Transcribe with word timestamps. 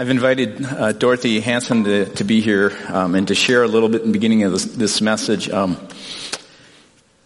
I've 0.00 0.10
invited 0.10 0.64
uh, 0.64 0.92
Dorothy 0.92 1.40
Hanson 1.40 1.82
to, 1.82 2.04
to 2.04 2.22
be 2.22 2.40
here 2.40 2.72
um, 2.86 3.16
and 3.16 3.26
to 3.26 3.34
share 3.34 3.64
a 3.64 3.66
little 3.66 3.88
bit 3.88 4.02
in 4.02 4.06
the 4.06 4.12
beginning 4.12 4.44
of 4.44 4.52
this, 4.52 4.64
this 4.64 5.00
message. 5.00 5.50
Um, 5.50 5.76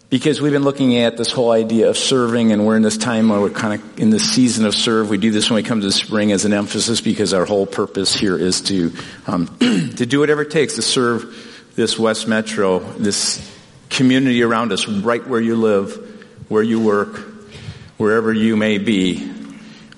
because 0.08 0.40
we've 0.40 0.52
been 0.52 0.64
looking 0.64 0.96
at 0.96 1.18
this 1.18 1.32
whole 1.32 1.50
idea 1.50 1.90
of 1.90 1.98
serving 1.98 2.50
and 2.50 2.64
we're 2.64 2.76
in 2.76 2.80
this 2.80 2.96
time 2.96 3.28
where 3.28 3.42
we're 3.42 3.50
kind 3.50 3.78
of 3.78 4.00
in 4.00 4.08
this 4.08 4.22
season 4.22 4.64
of 4.64 4.74
serve. 4.74 5.10
We 5.10 5.18
do 5.18 5.30
this 5.30 5.50
when 5.50 5.56
we 5.56 5.62
come 5.62 5.82
to 5.82 5.86
the 5.86 5.92
spring 5.92 6.32
as 6.32 6.46
an 6.46 6.54
emphasis 6.54 7.02
because 7.02 7.34
our 7.34 7.44
whole 7.44 7.66
purpose 7.66 8.14
here 8.14 8.38
is 8.38 8.62
to, 8.62 8.90
um, 9.26 9.48
to 9.58 10.06
do 10.06 10.20
whatever 10.20 10.40
it 10.40 10.50
takes 10.50 10.76
to 10.76 10.82
serve 10.82 11.70
this 11.74 11.98
West 11.98 12.26
Metro, 12.26 12.78
this 12.78 13.54
community 13.90 14.42
around 14.42 14.72
us, 14.72 14.88
right 14.88 15.26
where 15.26 15.42
you 15.42 15.56
live, 15.56 15.92
where 16.48 16.62
you 16.62 16.80
work, 16.80 17.18
wherever 17.98 18.32
you 18.32 18.56
may 18.56 18.78
be, 18.78 19.30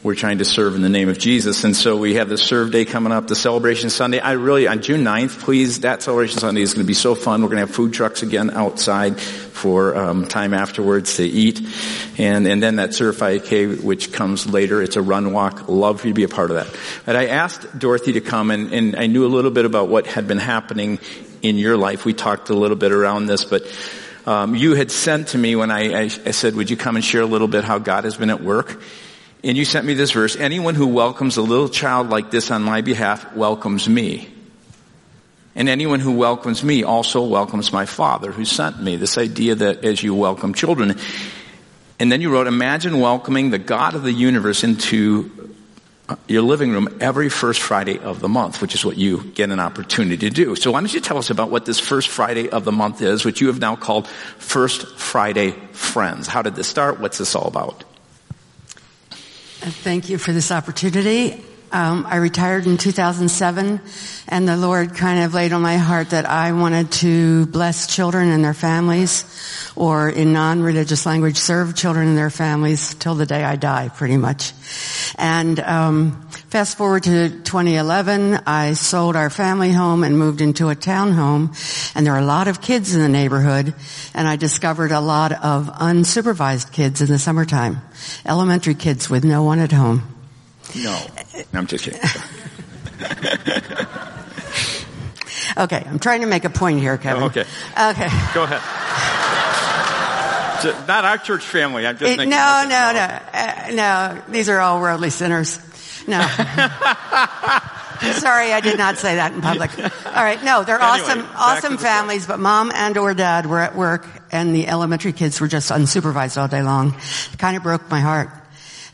we're 0.05 0.15
trying 0.15 0.37
to 0.37 0.45
serve 0.45 0.75
in 0.75 0.83
the 0.83 0.91
name 0.91 1.09
of 1.09 1.19
Jesus. 1.19 1.65
And 1.65 1.75
so 1.75 1.97
we 1.97 2.17
have 2.17 2.29
the 2.29 2.37
serve 2.37 2.71
day 2.71 2.85
coming 2.85 3.11
up, 3.11 3.27
the 3.27 3.35
celebration 3.35 3.89
Sunday. 3.89 4.21
I 4.21 4.33
really, 4.33 4.69
on 4.69 4.83
June 4.83 5.03
9th, 5.03 5.41
please, 5.41 5.81
that 5.81 6.03
celebration 6.03 6.39
Sunday 6.39 6.61
is 6.61 6.75
going 6.75 6.85
to 6.85 6.87
be 6.87 6.93
so 6.93 7.15
fun. 7.15 7.41
We're 7.41 7.49
going 7.49 7.63
to 7.63 7.67
have 7.67 7.75
food 7.75 7.95
trucks 7.95 8.23
again 8.23 8.51
outside 8.51 9.19
for 9.19 9.97
um, 9.97 10.27
time 10.27 10.53
afterwards 10.53 11.17
to 11.17 11.25
eat. 11.25 11.67
And, 12.19 12.47
and 12.47 12.63
then 12.63 12.77
that 12.77 12.93
Serve 12.93 13.17
5K, 13.17 13.83
which 13.83 14.13
comes 14.13 14.47
later. 14.47 14.83
It's 14.83 14.97
a 14.97 15.03
run 15.03 15.33
walk. 15.33 15.71
Love 15.71 16.03
for 16.03 16.09
you 16.09 16.13
to 16.13 16.17
be 16.17 16.25
a 16.25 16.29
part 16.29 16.51
of 16.51 16.57
that. 16.57 16.79
But 17.07 17.17
I 17.17 17.29
asked 17.29 17.79
Dorothy 17.79 18.13
to 18.13 18.21
come 18.21 18.51
and, 18.51 18.75
and 18.75 18.97
I 18.97 19.07
knew 19.07 19.25
a 19.25 19.33
little 19.35 19.51
bit 19.51 19.65
about 19.65 19.89
what 19.89 20.07
had 20.07 20.29
been 20.29 20.37
happening 20.37 20.99
in 21.41 21.57
your 21.57 21.79
life. 21.79 22.05
We 22.05 22.13
talked 22.13 22.51
a 22.51 22.55
little 22.55 22.77
bit 22.77 22.93
around 22.93 23.25
this, 23.25 23.47
but 23.47 23.63
um, 24.27 24.55
you 24.55 24.75
had 24.75 24.91
sent 24.91 25.29
to 25.29 25.39
me 25.39 25.57
when 25.57 25.71
I, 25.71 25.95
I, 25.95 26.03
I 26.03 26.09
said, 26.09 26.57
would 26.57 26.69
you 26.69 26.77
come 26.77 26.97
and 26.97 27.05
share 27.05 27.23
a 27.23 27.27
little 27.27 27.49
bit 27.49 27.65
how 27.65 27.79
God 27.79 28.05
has 28.05 28.19
been 28.19 28.29
at 28.29 28.43
work? 28.43 28.83
And 29.45 29.59
you 29.59 29.67
sent 29.67 29.85
me 29.85 29.93
this 29.93 30.13
verse, 30.13 30.37
anyone 30.37 30.75
who 30.75 30.87
welcomes 30.87 31.37
a 31.37 31.43
little 31.43 31.69
child 31.69 32.09
like 32.09 32.31
this 32.31 32.51
on 32.51 32.63
my 32.63 32.81
behalf 32.81 33.37
welcomes 33.37 33.87
me. 33.87 34.31
And 35.55 35.69
anyone 35.69 36.01
who 36.01 36.13
welcomes 36.13 36.65
me 36.65 36.83
also 36.83 37.23
welcomes 37.23 37.71
my 37.71 37.85
Father 37.85 38.33
who 38.33 38.47
sent 38.47 38.83
me. 38.83 38.97
This 38.97 39.19
idea 39.19 39.55
that 39.57 39.85
as 39.85 40.03
you 40.03 40.15
welcome 40.15 40.55
children. 40.55 40.97
And 42.01 42.11
then 42.11 42.23
you 42.23 42.33
wrote, 42.33 42.47
imagine 42.47 43.01
welcoming 43.01 43.51
the 43.51 43.59
God 43.59 43.95
of 43.95 44.03
the 44.03 44.13
universe 44.13 44.65
into 44.65 45.31
uh, 46.09 46.17
your 46.27 46.43
living 46.43 46.71
room 46.71 46.97
every 47.03 47.29
first 47.29 47.61
Friday 47.61 47.99
of 47.99 48.21
the 48.21 48.31
month, 48.31 48.63
which 48.63 48.75
is 48.75 48.83
what 48.83 48.97
you 48.97 49.25
get 49.35 49.51
an 49.51 49.61
opportunity 49.61 50.17
to 50.17 50.31
do. 50.31 50.57
So 50.57 50.73
why 50.73 50.81
don't 50.81 50.93
you 50.93 51.01
tell 51.01 51.19
us 51.19 51.29
about 51.29 51.51
what 51.51 51.67
this 51.67 51.79
first 51.79 52.09
Friday 52.09 52.49
of 52.49 52.65
the 52.65 52.73
month 52.73 53.03
is, 53.03 53.27
which 53.27 53.43
you 53.43 53.49
have 53.49 53.61
now 53.61 53.77
called 53.77 54.09
First 54.39 54.99
Friday 54.99 55.51
Friends. 55.73 56.29
How 56.29 56.41
did 56.41 56.55
this 56.55 56.67
start? 56.67 56.99
What's 56.99 57.19
this 57.19 57.35
all 57.35 57.47
about? 57.47 57.85
Thank 59.67 60.11
you 60.11 60.19
for 60.19 60.31
this 60.33 60.53
opportunity. 60.53 61.43
Um, 61.73 62.05
I 62.07 62.17
retired 62.17 62.67
in 62.67 62.77
2007, 62.77 63.81
and 64.29 64.47
the 64.47 64.59
Lord 64.59 64.95
kind 64.95 65.25
of 65.25 65.33
laid 65.33 65.55
on 65.55 65.63
my 65.63 65.79
heart 65.79 66.11
that 66.11 66.27
I 66.27 66.53
wanted 66.53 66.93
to 66.93 67.47
bless 67.47 67.87
children 67.87 68.29
and 68.29 68.45
their 68.45 68.53
families, 68.53 69.25
or 69.75 70.11
in 70.11 70.35
non-religious 70.35 71.07
language, 71.07 71.39
serve 71.39 71.75
children 71.75 72.09
and 72.09 72.19
their 72.19 72.29
families 72.29 72.95
till 72.97 73.15
the 73.15 73.25
day 73.25 73.43
I 73.43 73.57
die, 73.57 73.89
pretty 73.89 74.19
much. 74.19 74.53
And 75.17 75.59
um, 75.61 76.29
fast 76.55 76.79
forward 76.79 77.03
to 77.03 77.31
2011, 77.31 78.43
I 78.47 78.75
sold 78.75 79.17
our 79.17 79.29
family 79.29 79.73
home 79.73 80.05
and 80.05 80.17
moved 80.17 80.41
into 80.41 80.69
a 80.69 80.77
townhome, 80.77 81.51
and 81.97 82.07
there 82.07 82.15
are 82.15 82.21
a 82.21 82.25
lot 82.25 82.47
of 82.47 82.61
kids 82.61 82.95
in 82.95 83.01
the 83.01 83.09
neighborhood, 83.09 83.75
and 84.15 84.29
I 84.29 84.37
discovered 84.37 84.93
a 84.93 85.01
lot 85.01 85.33
of 85.33 85.67
unsupervised 85.67 86.71
kids 86.71 87.01
in 87.01 87.09
the 87.09 87.19
summertime, 87.19 87.83
elementary 88.25 88.77
kids 88.77 89.11
with 89.11 89.25
no 89.25 89.43
one 89.43 89.59
at 89.59 89.73
home. 89.73 90.05
No. 90.77 90.93
no 91.35 91.43
I'm 91.55 91.67
just 91.67 91.87
kidding. 91.87 91.99
okay, 95.59 95.83
I'm 95.85 95.99
trying 95.99 96.21
to 96.21 96.29
make 96.29 96.45
a 96.45 96.51
point 96.51 96.79
here, 96.79 96.97
Kevin. 96.99 97.25
Oh, 97.25 97.27
okay. 97.27 97.47
Okay. 97.73 98.09
Go 98.33 98.45
ahead. 98.45 98.63
Not 100.87 101.05
our 101.05 101.19
church 101.19 101.43
family. 101.45 101.85
I'm 101.85 101.99
just 101.99 102.13
it, 102.13 102.29
no, 102.29 102.65
no, 102.69 102.93
no, 102.93 103.19
uh, 103.33 103.71
no. 103.73 104.23
These 104.29 104.49
are 104.49 104.61
all 104.61 104.81
worldly 104.81 105.11
sinners. 105.11 105.59
No. 106.07 106.21
Sorry, 108.13 108.53
I 108.53 108.61
did 108.61 108.77
not 108.77 108.99
say 108.99 109.17
that 109.17 109.33
in 109.33 109.41
public. 109.41 109.71
All 109.79 110.23
right, 110.23 110.43
no, 110.43 110.63
they're 110.65 110.81
anyway, 110.81 111.09
awesome, 111.09 111.27
awesome 111.37 111.79
families, 111.79 112.27
but 112.27 112.39
mom 112.39 112.71
and 112.75 112.99
or 112.99 113.15
dad 113.15 113.47
were 113.47 113.61
at 113.61 113.75
work 113.75 114.07
and 114.31 114.55
the 114.55 114.67
elementary 114.67 115.13
kids 115.13 115.41
were 115.41 115.49
just 115.49 115.71
unsupervised 115.71 116.41
all 116.41 116.49
day 116.49 116.63
long. 116.63 116.95
It 117.33 117.39
kind 117.39 117.57
of 117.57 117.63
broke 117.63 117.89
my 117.91 118.01
heart. 118.01 118.31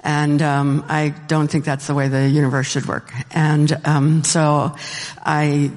And 0.02 0.40
um, 0.40 0.84
I 0.88 1.10
don't 1.26 1.48
think 1.48 1.64
that's 1.64 1.86
the 1.86 1.94
way 1.94 2.08
the 2.08 2.28
universe 2.28 2.66
should 2.66 2.86
work. 2.86 3.12
And 3.32 3.70
um, 3.84 4.24
so 4.24 4.76
I 5.22 5.72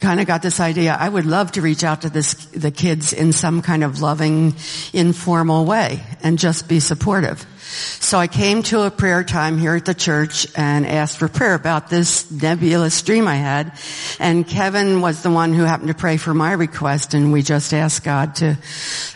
kind 0.00 0.20
of 0.20 0.26
got 0.26 0.42
this 0.42 0.60
idea. 0.60 0.96
I 0.98 1.08
would 1.08 1.26
love 1.26 1.52
to 1.52 1.62
reach 1.62 1.82
out 1.82 2.02
to 2.02 2.10
this, 2.10 2.34
the 2.46 2.70
kids 2.70 3.12
in 3.12 3.32
some 3.32 3.62
kind 3.62 3.82
of 3.82 4.00
loving, 4.00 4.54
informal 4.92 5.64
way 5.64 6.02
and 6.22 6.38
just 6.38 6.68
be 6.68 6.80
supportive. 6.80 7.46
So 7.66 8.18
I 8.18 8.26
came 8.26 8.62
to 8.64 8.82
a 8.82 8.90
prayer 8.90 9.24
time 9.24 9.58
here 9.58 9.74
at 9.74 9.86
the 9.86 9.94
church 9.94 10.46
and 10.56 10.86
asked 10.86 11.18
for 11.18 11.28
prayer 11.28 11.54
about 11.54 11.88
this 11.88 12.30
nebulous 12.30 13.02
dream 13.02 13.26
I 13.26 13.36
had. 13.36 13.72
And 14.20 14.46
Kevin 14.46 15.00
was 15.00 15.22
the 15.22 15.30
one 15.30 15.52
who 15.52 15.64
happened 15.64 15.88
to 15.88 15.94
pray 15.94 16.16
for 16.16 16.32
my 16.32 16.52
request 16.52 17.14
and 17.14 17.32
we 17.32 17.42
just 17.42 17.74
asked 17.74 18.04
God 18.04 18.36
to, 18.36 18.58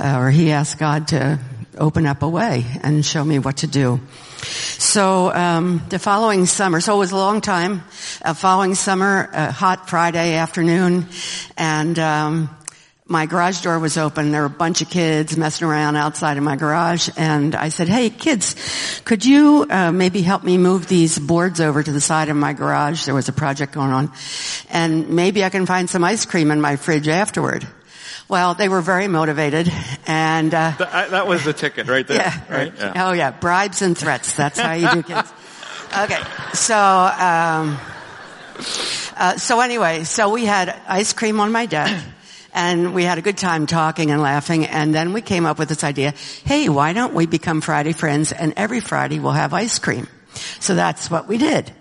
uh, 0.01 0.19
or 0.19 0.31
he 0.31 0.51
asked 0.51 0.79
God 0.79 1.09
to 1.09 1.39
open 1.79 2.07
up 2.07 2.23
a 2.23 2.29
way 2.29 2.65
and 2.83 3.05
show 3.05 3.25
me 3.25 3.39
what 3.39 3.59
to 3.59 3.67
do. 3.67 4.01
So 4.45 5.33
um, 5.33 5.83
the 5.89 5.99
following 5.99 6.47
summer, 6.47 6.81
so 6.81 6.97
it 6.97 6.99
was 6.99 7.13
a 7.13 7.17
long 7.17 7.41
time. 7.41 7.85
Uh, 8.23 8.35
following 8.35 8.75
summer, 8.75 9.29
a 9.33 9.53
hot 9.53 9.89
Friday 9.89 10.35
afternoon, 10.35 11.07
and 11.57 11.99
um, 11.99 12.51
my 13.07 13.27
garage 13.27 13.61
door 13.61 13.79
was 13.79 13.99
open. 13.99 14.31
There 14.31 14.43
were 14.43 14.47
a 14.47 14.51
bunch 14.51 14.83
of 14.83 14.91
kids 14.91 15.37
messing 15.37 15.67
around 15.67 15.97
outside 15.97 16.37
of 16.37 16.43
my 16.43 16.57
garage, 16.57 17.09
and 17.17 17.55
I 17.55 17.69
said, 17.69 17.89
"Hey, 17.89 18.09
kids, 18.11 19.01
could 19.05 19.25
you 19.25 19.67
uh, 19.69 19.93
maybe 19.93 20.23
help 20.23 20.45
me 20.45 20.59
move 20.59 20.87
these 20.87 21.19
boards 21.19 21.61
over 21.61 21.83
to 21.83 21.93
the 21.93 22.01
side 22.01 22.29
of 22.29 22.37
my 22.37 22.53
garage? 22.53 23.05
There 23.05 23.15
was 23.15 23.29
a 23.29 23.33
project 23.33 23.73
going 23.73 23.91
on, 23.91 24.13
and 24.71 25.11
maybe 25.11 25.45
I 25.45 25.51
can 25.51 25.67
find 25.67 25.91
some 25.91 26.05
ice 26.05 26.25
cream 26.25 26.51
in 26.51 26.61
my 26.61 26.77
fridge 26.77 27.09
afterward." 27.09 27.67
Well, 28.31 28.55
they 28.55 28.69
were 28.69 28.81
very 28.81 29.09
motivated, 29.09 29.69
and 30.07 30.55
uh, 30.55 30.75
that, 30.79 31.11
that, 31.11 31.27
was 31.27 31.43
the 31.43 31.53
ticket 31.53 31.89
right 31.89 32.07
there. 32.07 32.19
Yeah, 32.19 32.41
right. 32.49 32.73
Yeah. 32.79 32.93
Oh 33.09 33.13
yeah, 33.13 33.33
bribes 33.33 33.83
and 33.83 33.99
threats. 33.99 34.35
That's 34.35 34.57
how 34.57 34.73
you 34.73 34.89
do 34.89 35.03
kids. 35.15 35.33
Okay, 35.99 36.23
so 36.55 36.77
um, 36.77 37.77
uh, 39.17 39.37
so 39.37 39.59
anyway, 39.61 40.05
so 40.05 40.31
we 40.31 40.45
had 40.45 40.81
ice 40.87 41.13
cream 41.13 41.41
on 41.41 41.51
my 41.51 41.67
deck. 41.67 42.05
And 42.53 42.95
we 42.95 43.05
had 43.05 43.17
a 43.17 43.23
good 43.23 43.39
time 43.39 43.67
talking 43.67 44.11
and 44.11 44.21
laughing, 44.21 44.67
and 44.67 44.93
then 44.93 45.13
we 45.13 45.23
came 45.23 45.47
up 45.47 45.57
with 45.57 45.69
this 45.69 45.85
idea, 45.85 46.15
hey, 46.45 46.69
why 46.69 46.93
don't 46.93 47.15
we 47.15 47.27
become 47.27 47.61
Friday 47.61 47.93
friends, 47.93 48.33
and 48.33 48.55
every 48.57 48.81
Friday 48.81 49.21
we'll 49.21 49.31
have 49.31 49.55
ice 49.55 49.79
cream. 49.79 50.09
So 50.59 50.75
that's 50.75 51.09
what 51.09 51.29
we 51.29 51.39
did. 51.39 51.73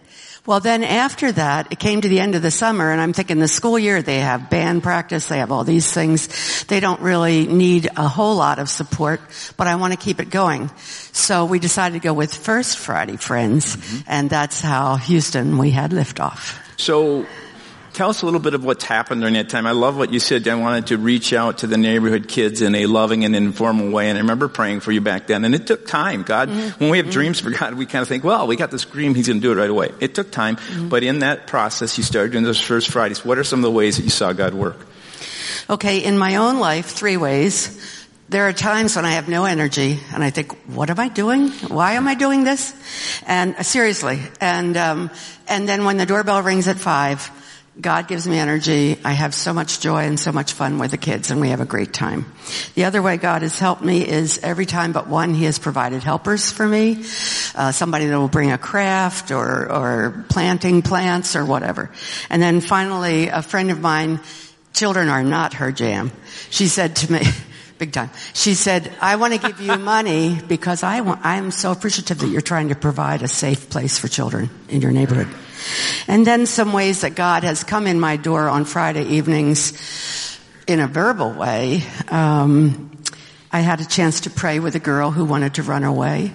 Well, 0.50 0.60
then 0.60 0.84
after 0.84 1.32
that, 1.32 1.72
it 1.72 1.78
came 1.78 2.02
to 2.02 2.08
the 2.08 2.20
end 2.20 2.34
of 2.34 2.42
the 2.42 2.50
summer 2.50 2.92
and 2.92 3.00
I'm 3.00 3.14
thinking 3.14 3.38
the 3.38 3.48
school 3.48 3.78
year, 3.78 4.02
they 4.02 4.18
have 4.18 4.50
band 4.50 4.82
practice, 4.82 5.28
they 5.28 5.38
have 5.38 5.52
all 5.52 5.64
these 5.64 5.94
things. 5.94 6.64
They 6.64 6.80
don't 6.80 7.00
really 7.02 7.46
need 7.46 7.88
a 7.96 8.08
whole 8.08 8.36
lot 8.36 8.58
of 8.58 8.68
support, 8.68 9.22
but 9.58 9.68
I 9.68 9.76
want 9.76 9.94
to 9.94 10.00
keep 10.00 10.20
it 10.20 10.32
going. 10.32 10.72
So 11.12 11.46
we 11.46 11.60
decided 11.60 12.02
to 12.02 12.04
go 12.04 12.16
with 12.16 12.34
First 12.34 12.80
Friday 12.80 13.18
Friends 13.18 13.76
mm-hmm. 13.76 14.00
and 14.08 14.28
that's 14.28 14.60
how 14.60 14.96
Houston, 14.96 15.60
we 15.60 15.70
had 15.70 15.92
liftoff. 15.92 16.58
So 16.78 17.28
Tell 17.94 18.10
us 18.10 18.22
a 18.22 18.26
little 18.26 18.40
bit 18.40 18.54
of 18.54 18.64
what's 18.64 18.84
happened 18.84 19.22
during 19.22 19.34
that 19.34 19.50
time. 19.50 19.66
I 19.66 19.72
love 19.72 19.98
what 19.98 20.14
you 20.14 20.20
said. 20.20 20.48
I 20.48 20.56
wanted 20.56 20.88
to 20.88 20.98
reach 20.98 21.34
out 21.34 21.60
to 21.60 21.68
the 21.68 21.78
neighborhood 21.78 22.28
kids 22.28 22.62
in 22.62 22.76
a 22.76 22.86
loving 22.86 23.26
and 23.26 23.36
informal 23.36 23.92
way. 23.92 24.10
And 24.10 24.18
I 24.18 24.22
remember 24.22 24.48
praying 24.48 24.82
for 24.82 24.92
you 24.92 25.02
back 25.02 25.28
then. 25.28 25.44
And 25.44 25.56
it 25.56 25.66
took 25.66 25.88
time. 25.88 26.24
God, 26.24 26.50
mm-hmm. 26.50 26.80
when 26.80 26.92
we 26.92 26.98
have 26.98 27.08
mm-hmm. 27.08 27.14
dreams 27.14 27.40
for 27.40 27.50
God, 27.50 27.74
we 27.74 27.86
kind 27.86 28.02
of 28.02 28.08
think, 28.08 28.24
well, 28.24 28.48
we 28.48 28.56
got 28.56 28.72
this 28.72 28.86
dream. 28.86 29.16
He's 29.16 29.28
going 29.28 29.42
to 29.42 29.42
do 29.42 29.52
it 29.52 29.56
right 29.56 29.70
away. 29.70 29.92
It 30.00 30.16
took 30.16 30.32
time. 30.32 30.58
Mm-hmm. 30.58 30.90
But 30.90 31.04
in 31.04 31.20
that 31.20 31.48
process, 31.48 31.98
you 31.98 32.04
started 32.04 32.32
doing 32.32 32.44
those 32.44 32.62
first 32.62 32.90
Fridays. 32.90 33.26
What 33.26 33.38
are 33.38 33.44
some 33.44 33.60
of 33.60 33.64
the 33.64 33.72
ways 33.72 33.98
that 33.98 34.04
you 34.04 34.10
saw 34.10 34.34
God 34.34 34.54
work? 34.54 34.78
Okay. 35.70 36.04
In 36.04 36.18
my 36.18 36.38
own 36.38 36.60
life, 36.60 36.88
three 36.88 37.18
ways. 37.18 37.98
There 38.30 38.48
are 38.48 38.54
times 38.54 38.96
when 38.96 39.06
I 39.06 39.14
have 39.14 39.28
no 39.28 39.46
energy 39.46 40.00
and 40.14 40.24
I 40.24 40.30
think, 40.30 40.56
what 40.68 40.92
am 40.92 41.00
I 41.00 41.10
doing? 41.10 41.50
Why 41.50 41.94
am 41.94 42.08
I 42.08 42.14
doing 42.14 42.44
this? 42.44 42.76
And 43.26 43.56
uh, 43.56 43.64
seriously. 43.64 44.20
And, 44.40 44.78
um, 44.78 45.10
and 45.48 45.68
then 45.68 45.84
when 45.84 45.98
the 45.98 46.06
doorbell 46.06 46.44
rings 46.44 46.68
at 46.68 46.78
five, 46.78 47.32
God 47.80 48.08
gives 48.10 48.28
me 48.28 48.38
energy. 48.38 48.98
I 49.06 49.14
have 49.14 49.34
so 49.34 49.54
much 49.54 49.80
joy 49.80 50.04
and 50.04 50.20
so 50.20 50.34
much 50.34 50.54
fun 50.54 50.80
with 50.80 50.92
the 50.92 50.98
kids 50.98 51.32
and 51.32 51.40
we 51.40 51.50
have 51.50 51.62
a 51.62 51.66
great 51.66 51.94
time. 51.94 52.26
The 52.76 52.86
other 52.86 53.02
way 53.02 53.16
God 53.18 53.42
has 53.42 53.58
helped 53.58 53.82
me 53.82 54.06
is 54.06 54.40
every 54.44 54.66
time 54.66 54.92
but 54.92 55.08
one, 55.08 55.34
He 55.34 55.46
has 55.46 55.60
provided 55.60 56.04
helpers 56.04 56.52
for 56.52 56.68
me. 56.68 57.06
Uh, 57.56 57.72
somebody 57.72 58.08
that 58.08 58.20
will 58.20 58.28
bring 58.28 58.52
a 58.52 58.58
craft 58.58 59.32
or, 59.32 59.72
or 59.72 60.26
planting 60.30 60.82
plants 60.82 61.36
or 61.36 61.46
whatever. 61.46 61.90
And 62.30 62.42
then 62.42 62.60
finally, 62.60 63.30
a 63.30 63.42
friend 63.42 63.72
of 63.72 63.80
mine, 63.80 64.20
children 64.74 65.08
are 65.08 65.24
not 65.24 65.56
her 65.56 65.72
jam. 65.72 66.12
She 66.50 66.68
said 66.68 66.98
to 66.98 67.12
me, 67.12 67.22
big 67.78 67.94
time. 67.94 68.10
She 68.34 68.56
said, 68.56 68.92
I 69.00 69.16
want 69.16 69.36
to 69.36 69.40
give 69.40 69.62
you 69.62 69.76
money 69.78 70.38
because 70.48 70.84
I 70.84 71.00
want, 71.00 71.22
I'm 71.24 71.52
so 71.52 71.72
appreciative 71.72 72.20
that 72.20 72.28
you're 72.28 72.42
trying 72.42 72.70
to 72.70 72.76
provide 72.76 73.22
a 73.22 73.30
safe 73.30 73.70
place 73.70 73.98
for 73.98 74.10
children 74.10 74.50
in 74.68 74.82
your 74.82 74.92
neighborhood. 74.92 75.34
And 76.08 76.26
then 76.26 76.46
some 76.46 76.74
ways 76.74 77.02
that 77.02 77.16
God 77.16 77.44
has 77.44 77.64
come 77.64 77.88
in 77.88 78.00
my 78.00 78.18
door 78.18 78.48
on 78.50 78.66
Friday 78.66 79.04
evenings 79.04 80.38
in 80.68 80.80
a 80.80 80.88
verbal 80.88 81.32
way. 81.32 81.84
Um, 82.10 82.92
I 83.52 83.62
had 83.62 83.82
a 83.82 83.86
chance 83.86 84.22
to 84.22 84.30
pray 84.30 84.60
with 84.60 84.76
a 84.76 84.80
girl 84.80 85.12
who 85.12 85.26
wanted 85.26 85.56
to 85.56 85.64
run 85.64 85.84
away. 85.84 86.32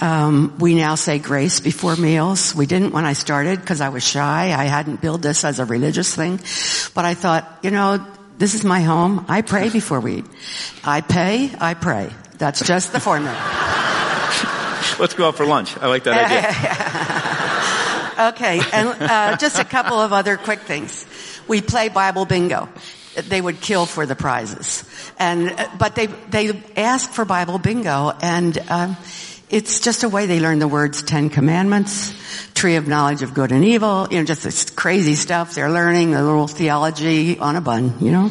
Um, 0.00 0.56
we 0.58 0.74
now 0.74 0.94
say 0.94 1.18
grace 1.18 1.60
before 1.60 1.94
meals. 1.94 2.54
We 2.54 2.66
didn't 2.66 2.92
when 2.92 3.04
I 3.04 3.12
started 3.12 3.60
because 3.60 3.80
I 3.80 3.90
was 3.90 4.02
shy. 4.02 4.52
I 4.52 4.64
hadn't 4.64 5.00
built 5.00 5.20
this 5.22 5.44
as 5.44 5.60
a 5.60 5.64
religious 5.64 6.14
thing, 6.14 6.40
but 6.94 7.04
I 7.04 7.14
thought, 7.14 7.58
you 7.62 7.70
know, 7.70 8.04
this 8.38 8.54
is 8.54 8.64
my 8.64 8.80
home. 8.80 9.26
I 9.28 9.42
pray 9.42 9.68
before 9.68 10.00
we 10.00 10.16
eat. 10.16 10.24
I 10.82 11.02
pay. 11.02 11.52
I 11.60 11.74
pray. 11.74 12.10
That's 12.38 12.66
just 12.66 12.92
the 12.92 13.00
formula. 13.00 13.34
Let's 14.98 15.14
go 15.14 15.28
out 15.28 15.36
for 15.36 15.44
lunch. 15.44 15.76
I 15.76 15.88
like 15.88 16.04
that 16.04 16.14
idea. 16.24 17.56
okay, 18.28 18.60
and 18.72 18.88
uh, 19.02 19.36
just 19.36 19.58
a 19.58 19.64
couple 19.64 19.98
of 19.98 20.12
other 20.12 20.36
quick 20.36 20.60
things. 20.60 21.06
We 21.48 21.60
play 21.60 21.88
Bible 21.88 22.26
bingo 22.26 22.68
they 23.28 23.40
would 23.40 23.60
kill 23.60 23.86
for 23.86 24.06
the 24.06 24.14
prizes. 24.14 24.84
And, 25.18 25.52
but 25.78 25.96
they, 25.96 26.06
they 26.06 26.62
ask 26.76 27.10
for 27.10 27.24
Bible 27.24 27.58
bingo 27.58 28.12
and, 28.22 28.56
um, 28.70 28.96
it's 29.50 29.80
just 29.80 30.04
a 30.04 30.08
way 30.08 30.26
they 30.26 30.38
learn 30.38 30.60
the 30.60 30.68
words 30.68 31.02
Ten 31.02 31.28
Commandments, 31.28 32.14
Tree 32.54 32.76
of 32.76 32.86
Knowledge 32.86 33.22
of 33.22 33.34
Good 33.34 33.50
and 33.50 33.64
Evil, 33.64 34.06
you 34.08 34.18
know, 34.18 34.24
just 34.24 34.44
this 34.44 34.70
crazy 34.70 35.16
stuff 35.16 35.56
they're 35.56 35.72
learning, 35.72 36.12
the 36.12 36.22
little 36.22 36.46
theology 36.46 37.36
on 37.36 37.56
a 37.56 37.60
bun, 37.60 37.94
you 38.00 38.12
know. 38.12 38.30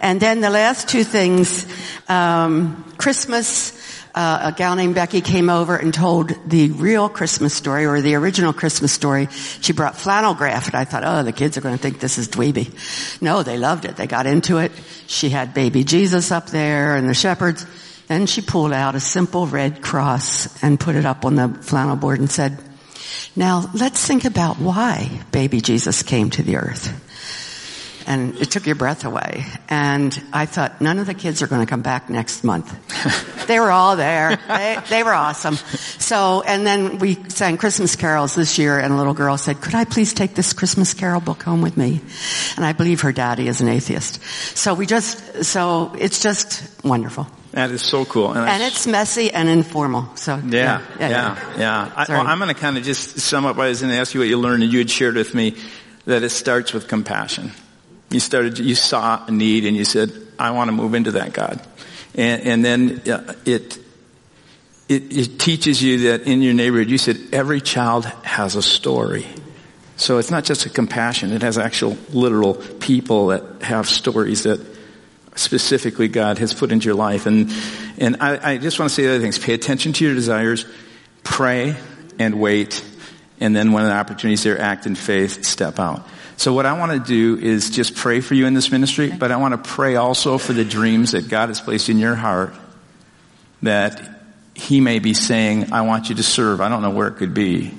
And 0.00 0.18
then 0.18 0.40
the 0.40 0.50
last 0.50 0.88
two 0.88 1.04
things, 1.04 1.64
um, 2.08 2.92
Christmas, 2.98 3.70
uh, 4.18 4.50
a 4.50 4.52
gal 4.52 4.74
named 4.74 4.96
Becky 4.96 5.20
came 5.20 5.48
over 5.48 5.76
and 5.76 5.94
told 5.94 6.32
the 6.44 6.72
real 6.72 7.08
Christmas 7.08 7.54
story 7.54 7.86
or 7.86 8.00
the 8.00 8.16
original 8.16 8.52
Christmas 8.52 8.92
story. 8.92 9.28
She 9.60 9.72
brought 9.72 9.94
flannel 9.94 10.34
graph 10.34 10.66
and 10.66 10.74
I 10.74 10.84
thought, 10.84 11.04
oh, 11.04 11.22
the 11.22 11.30
kids 11.30 11.56
are 11.56 11.60
going 11.60 11.76
to 11.76 11.80
think 11.80 12.00
this 12.00 12.18
is 12.18 12.28
dweeby. 12.28 13.22
No, 13.22 13.44
they 13.44 13.56
loved 13.56 13.84
it. 13.84 13.94
They 13.94 14.08
got 14.08 14.26
into 14.26 14.58
it. 14.58 14.72
She 15.06 15.28
had 15.30 15.54
baby 15.54 15.84
Jesus 15.84 16.32
up 16.32 16.48
there 16.48 16.96
and 16.96 17.08
the 17.08 17.14
shepherds. 17.14 17.64
Then 18.08 18.26
she 18.26 18.40
pulled 18.40 18.72
out 18.72 18.96
a 18.96 19.00
simple 19.00 19.46
red 19.46 19.82
cross 19.82 20.64
and 20.64 20.80
put 20.80 20.96
it 20.96 21.06
up 21.06 21.24
on 21.24 21.36
the 21.36 21.50
flannel 21.62 21.94
board 21.94 22.18
and 22.18 22.28
said, 22.28 22.58
now 23.36 23.70
let's 23.72 24.04
think 24.04 24.24
about 24.24 24.58
why 24.58 25.22
baby 25.30 25.60
Jesus 25.60 26.02
came 26.02 26.30
to 26.30 26.42
the 26.42 26.56
earth. 26.56 27.07
And 28.08 28.34
it 28.36 28.50
took 28.50 28.64
your 28.64 28.74
breath 28.74 29.04
away. 29.04 29.44
And 29.68 30.18
I 30.32 30.46
thought, 30.46 30.80
none 30.80 30.98
of 30.98 31.06
the 31.06 31.12
kids 31.12 31.42
are 31.42 31.46
going 31.46 31.60
to 31.60 31.68
come 31.68 31.82
back 31.82 32.08
next 32.08 32.42
month. 32.42 32.66
they 33.46 33.60
were 33.60 33.70
all 33.70 33.96
there. 33.96 34.36
They, 34.48 34.78
they 34.88 35.02
were 35.02 35.12
awesome. 35.12 35.56
So, 35.56 36.42
and 36.42 36.66
then 36.66 36.98
we 36.98 37.14
sang 37.28 37.58
Christmas 37.58 37.96
carols 37.96 38.34
this 38.34 38.58
year 38.58 38.78
and 38.78 38.94
a 38.94 38.96
little 38.96 39.12
girl 39.12 39.36
said, 39.36 39.60
could 39.60 39.74
I 39.74 39.84
please 39.84 40.14
take 40.14 40.34
this 40.34 40.54
Christmas 40.54 40.94
carol 40.94 41.20
book 41.20 41.42
home 41.42 41.60
with 41.60 41.76
me? 41.76 42.00
And 42.56 42.64
I 42.64 42.72
believe 42.72 43.02
her 43.02 43.12
daddy 43.12 43.46
is 43.46 43.60
an 43.60 43.68
atheist. 43.68 44.22
So 44.56 44.72
we 44.72 44.86
just, 44.86 45.44
so 45.44 45.94
it's 45.98 46.22
just 46.22 46.82
wonderful. 46.82 47.26
That 47.52 47.70
is 47.70 47.82
so 47.82 48.04
cool. 48.04 48.32
And, 48.32 48.48
and 48.48 48.62
it's 48.62 48.86
messy 48.86 49.30
and 49.30 49.48
informal. 49.48 50.14
So 50.16 50.36
yeah, 50.36 50.82
yeah, 50.98 51.08
yeah. 51.08 51.08
yeah. 51.08 51.58
yeah. 51.58 51.92
I, 51.94 52.04
well, 52.08 52.26
I'm 52.26 52.38
going 52.38 52.54
to 52.54 52.60
kind 52.60 52.76
of 52.78 52.84
just 52.84 53.20
sum 53.20 53.46
up. 53.46 53.58
I 53.58 53.68
was 53.68 53.80
going 53.80 53.92
to 53.92 53.98
ask 53.98 54.14
you 54.14 54.20
what 54.20 54.28
you 54.28 54.38
learned, 54.38 54.62
and 54.62 54.72
you 54.72 54.78
had 54.78 54.90
shared 54.90 55.14
with 55.14 55.34
me 55.34 55.56
that 56.04 56.22
it 56.22 56.30
starts 56.30 56.72
with 56.72 56.88
compassion. 56.88 57.52
You 58.10 58.20
started, 58.20 58.58
you 58.58 58.74
saw 58.74 59.24
a 59.26 59.30
need, 59.30 59.64
and 59.66 59.76
you 59.76 59.84
said, 59.84 60.12
"I 60.38 60.52
want 60.52 60.68
to 60.68 60.72
move 60.72 60.94
into 60.94 61.12
that, 61.12 61.32
God." 61.32 61.60
And, 62.14 62.42
and 62.42 62.64
then 62.64 63.02
uh, 63.10 63.34
it, 63.44 63.78
it 64.88 65.16
it 65.16 65.38
teaches 65.38 65.82
you 65.82 66.10
that 66.10 66.22
in 66.22 66.40
your 66.40 66.54
neighborhood, 66.54 66.88
you 66.88 66.98
said 66.98 67.18
every 67.32 67.60
child 67.60 68.06
has 68.24 68.56
a 68.56 68.62
story. 68.62 69.26
So 69.96 70.18
it's 70.18 70.30
not 70.30 70.44
just 70.44 70.64
a 70.64 70.70
compassion; 70.70 71.32
it 71.32 71.42
has 71.42 71.58
actual, 71.58 71.98
literal 72.10 72.54
people 72.54 73.28
that 73.28 73.62
have 73.62 73.88
stories 73.88 74.44
that 74.44 74.60
specifically 75.38 76.08
God 76.08 76.38
has 76.38 76.52
put 76.52 76.72
into 76.72 76.86
your 76.86 76.94
life. 76.94 77.26
And, 77.26 77.52
and 77.98 78.16
I, 78.20 78.52
I 78.52 78.58
just 78.58 78.78
want 78.78 78.90
to 78.90 78.94
say 78.94 79.06
other 79.06 79.20
things. 79.20 79.38
Pay 79.38 79.54
attention 79.54 79.92
to 79.94 80.04
your 80.04 80.14
desires, 80.14 80.66
pray 81.22 81.76
and 82.18 82.40
wait, 82.40 82.84
and 83.40 83.54
then 83.54 83.72
when 83.72 83.84
the 83.84 83.92
opportunities 83.92 84.42
there, 84.42 84.60
act 84.60 84.86
in 84.86 84.94
faith, 84.94 85.44
step 85.44 85.78
out. 85.78 86.06
So 86.36 86.52
what 86.52 86.66
I 86.66 86.78
want 86.78 86.92
to 86.92 87.00
do 87.00 87.42
is 87.42 87.70
just 87.70 87.96
pray 87.96 88.20
for 88.20 88.34
you 88.34 88.46
in 88.46 88.54
this 88.54 88.70
ministry, 88.70 89.10
but 89.10 89.32
I 89.32 89.36
want 89.36 89.52
to 89.52 89.70
pray 89.70 89.96
also 89.96 90.38
for 90.38 90.52
the 90.52 90.64
dreams 90.64 91.12
that 91.12 91.28
God 91.28 91.48
has 91.48 91.60
placed 91.60 91.88
in 91.88 91.98
your 91.98 92.14
heart 92.14 92.54
that 93.62 94.00
He 94.54 94.80
may 94.80 94.98
be 94.98 95.14
saying, 95.14 95.72
I 95.72 95.82
want 95.82 96.08
you 96.08 96.14
to 96.16 96.22
serve. 96.22 96.60
I 96.60 96.68
don't 96.68 96.82
know 96.82 96.90
where 96.90 97.08
it 97.08 97.16
could 97.16 97.34
be. 97.34 97.74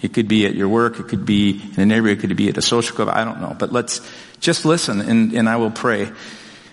It 0.00 0.14
could 0.14 0.28
be 0.28 0.46
at 0.46 0.54
your 0.54 0.68
work. 0.68 1.00
It 1.00 1.08
could 1.08 1.26
be 1.26 1.60
in 1.76 1.82
a 1.82 1.86
neighborhood. 1.86 2.18
It 2.18 2.20
could 2.20 2.36
be 2.36 2.48
at 2.48 2.56
a 2.56 2.62
social 2.62 2.94
club. 2.94 3.08
I 3.12 3.24
don't 3.24 3.40
know. 3.40 3.54
But 3.58 3.72
let's 3.72 4.00
just 4.40 4.64
listen 4.64 5.00
and, 5.00 5.32
and 5.32 5.48
I 5.48 5.56
will 5.56 5.70
pray. 5.70 6.10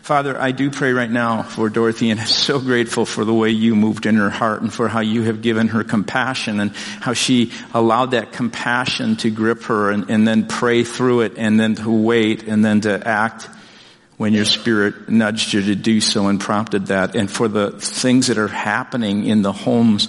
Father, 0.06 0.40
I 0.40 0.52
do 0.52 0.70
pray 0.70 0.92
right 0.92 1.10
now 1.10 1.42
for 1.42 1.68
Dorothy 1.68 2.12
and 2.12 2.20
I'm 2.20 2.28
so 2.28 2.60
grateful 2.60 3.08
for 3.08 3.26
the 3.26 3.34
way 3.34 3.50
you 3.50 3.76
moved 3.76 4.06
in 4.06 4.18
her 4.18 4.30
heart 4.30 4.62
and 4.62 4.72
for 4.72 4.88
how 4.88 5.00
you 5.00 5.24
have 5.24 5.42
given 5.42 5.70
her 5.70 5.84
compassion 5.84 6.60
and 6.60 6.76
how 6.76 7.14
she 7.14 7.52
allowed 7.74 8.12
that 8.12 8.32
compassion 8.32 9.16
to 9.16 9.32
grip 9.32 9.64
her 9.64 9.90
and, 9.90 10.12
and 10.12 10.28
then 10.28 10.46
pray 10.46 10.84
through 10.84 11.22
it 11.22 11.40
and 11.40 11.60
then 11.60 11.74
to 11.74 11.90
wait 11.90 12.44
and 12.44 12.64
then 12.64 12.82
to 12.82 13.08
act 13.08 13.50
when 14.18 14.36
your 14.36 14.46
spirit 14.46 15.10
nudged 15.10 15.54
you 15.54 15.64
to 15.64 15.76
do 15.76 16.00
so 16.00 16.28
and 16.28 16.40
prompted 16.40 16.86
that 16.86 17.16
and 17.16 17.32
for 17.32 17.48
the 17.48 17.72
things 17.72 18.28
that 18.28 18.38
are 18.38 18.48
happening 18.48 19.26
in 19.26 19.42
the 19.42 19.52
homes 19.52 20.08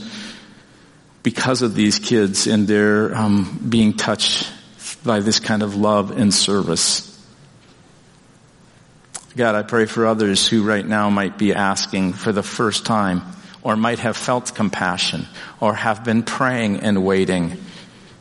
because 1.23 1.63
of 1.63 1.75
these 1.75 1.99
kids 1.99 2.47
and 2.47 2.69
their 2.69 3.17
um, 3.17 3.65
being 3.67 3.95
touched 3.95 4.47
by 5.03 5.21
this 5.21 5.41
kind 5.41 5.63
of 5.63 5.75
love 5.75 6.11
and 6.11 6.35
service. 6.35 7.16
God, 9.37 9.55
I 9.55 9.63
pray 9.63 9.85
for 9.85 10.07
others 10.07 10.49
who 10.49 10.63
right 10.63 10.87
now 10.87 11.11
might 11.11 11.37
be 11.37 11.53
asking 11.53 12.15
for 12.15 12.33
the 12.33 12.43
first 12.43 12.87
time 12.87 13.21
or 13.63 13.77
might 13.77 13.99
have 13.99 14.17
felt 14.17 14.55
compassion 14.55 15.27
or 15.61 15.75
have 15.75 16.05
been 16.05 16.23
praying 16.23 16.81
and 16.81 17.05
waiting. 17.05 17.63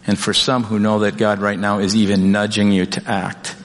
And 0.06 0.20
for 0.20 0.34
some 0.34 0.66
who 0.66 0.78
know 0.78 1.00
that 1.00 1.16
God 1.16 1.40
right 1.40 1.58
now 1.58 1.80
is 1.80 1.96
even 1.96 2.34
nudging 2.34 2.74
you 2.74 2.86
to 2.88 3.10
act. 3.10 3.56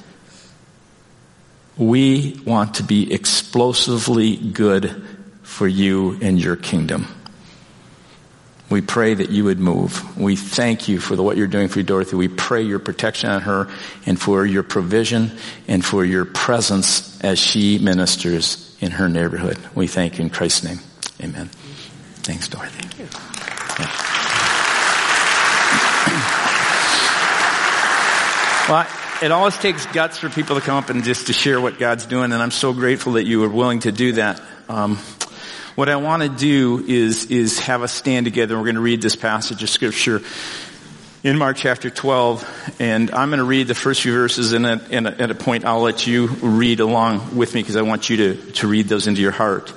We 1.76 2.40
want 2.46 2.74
to 2.74 2.84
be 2.84 3.12
explosively 3.12 4.36
good 4.36 5.04
for 5.42 5.66
you 5.66 6.20
and 6.22 6.40
your 6.40 6.54
kingdom. 6.54 7.08
We 8.70 8.80
pray 8.80 9.14
that 9.14 9.30
you 9.30 9.44
would 9.44 9.58
move. 9.58 10.16
We 10.16 10.36
thank 10.36 10.88
you 10.88 11.00
for 11.00 11.16
the, 11.16 11.24
what 11.24 11.36
you're 11.36 11.48
doing 11.48 11.66
for 11.66 11.82
Dorothy. 11.82 12.14
We 12.14 12.28
pray 12.28 12.62
your 12.62 12.78
protection 12.78 13.28
on 13.28 13.42
her 13.42 13.68
and 14.06 14.20
for 14.20 14.46
your 14.46 14.62
provision 14.62 15.32
and 15.66 15.84
for 15.84 16.04
your 16.04 16.24
presence 16.24 17.20
as 17.20 17.40
she 17.40 17.78
ministers 17.78 18.76
in 18.80 18.92
her 18.92 19.08
neighborhood. 19.08 19.58
We 19.74 19.88
thank 19.88 20.18
you 20.18 20.24
in 20.24 20.30
Christ's 20.30 20.64
name. 20.64 20.78
Amen. 21.20 21.48
Thanks, 22.22 22.46
Dorothy. 22.48 22.86
Thank 22.86 23.10
yeah. 23.80 24.20
well, 28.68 28.86
it 29.22 29.32
always 29.32 29.58
takes 29.58 29.84
guts 29.86 30.18
for 30.18 30.28
people 30.28 30.56
to 30.56 30.62
come 30.62 30.76
up 30.76 30.90
and 30.90 31.02
just 31.02 31.26
to 31.26 31.32
share 31.32 31.60
what 31.60 31.78
God's 31.78 32.06
doing, 32.06 32.32
and 32.32 32.42
I'm 32.42 32.50
so 32.50 32.72
grateful 32.72 33.14
that 33.14 33.24
you 33.24 33.40
were 33.40 33.48
willing 33.48 33.80
to 33.80 33.92
do 33.92 34.12
that. 34.12 34.40
Um, 34.68 34.98
what 35.76 35.88
I 35.88 35.96
want 35.96 36.22
to 36.22 36.28
do 36.28 36.84
is, 36.86 37.26
is 37.26 37.58
have 37.60 37.82
us 37.82 37.92
stand 37.92 38.26
together. 38.26 38.56
We're 38.56 38.64
going 38.64 38.74
to 38.74 38.80
read 38.80 39.02
this 39.02 39.16
passage 39.16 39.62
of 39.62 39.70
scripture 39.70 40.22
in 41.22 41.36
Mark 41.36 41.56
chapter 41.58 41.90
12, 41.90 42.76
and 42.80 43.10
I'm 43.10 43.28
going 43.28 43.38
to 43.38 43.44
read 43.44 43.68
the 43.68 43.74
first 43.74 44.02
few 44.02 44.12
verses, 44.12 44.52
and 44.52 44.66
at, 44.66 44.90
and 44.90 45.06
at 45.06 45.30
a 45.30 45.34
point 45.34 45.64
I'll 45.64 45.82
let 45.82 46.06
you 46.06 46.28
read 46.28 46.80
along 46.80 47.36
with 47.36 47.54
me 47.54 47.62
because 47.62 47.76
I 47.76 47.82
want 47.82 48.08
you 48.08 48.16
to, 48.16 48.52
to 48.52 48.68
read 48.68 48.88
those 48.88 49.06
into 49.06 49.20
your 49.20 49.30
heart. 49.30 49.72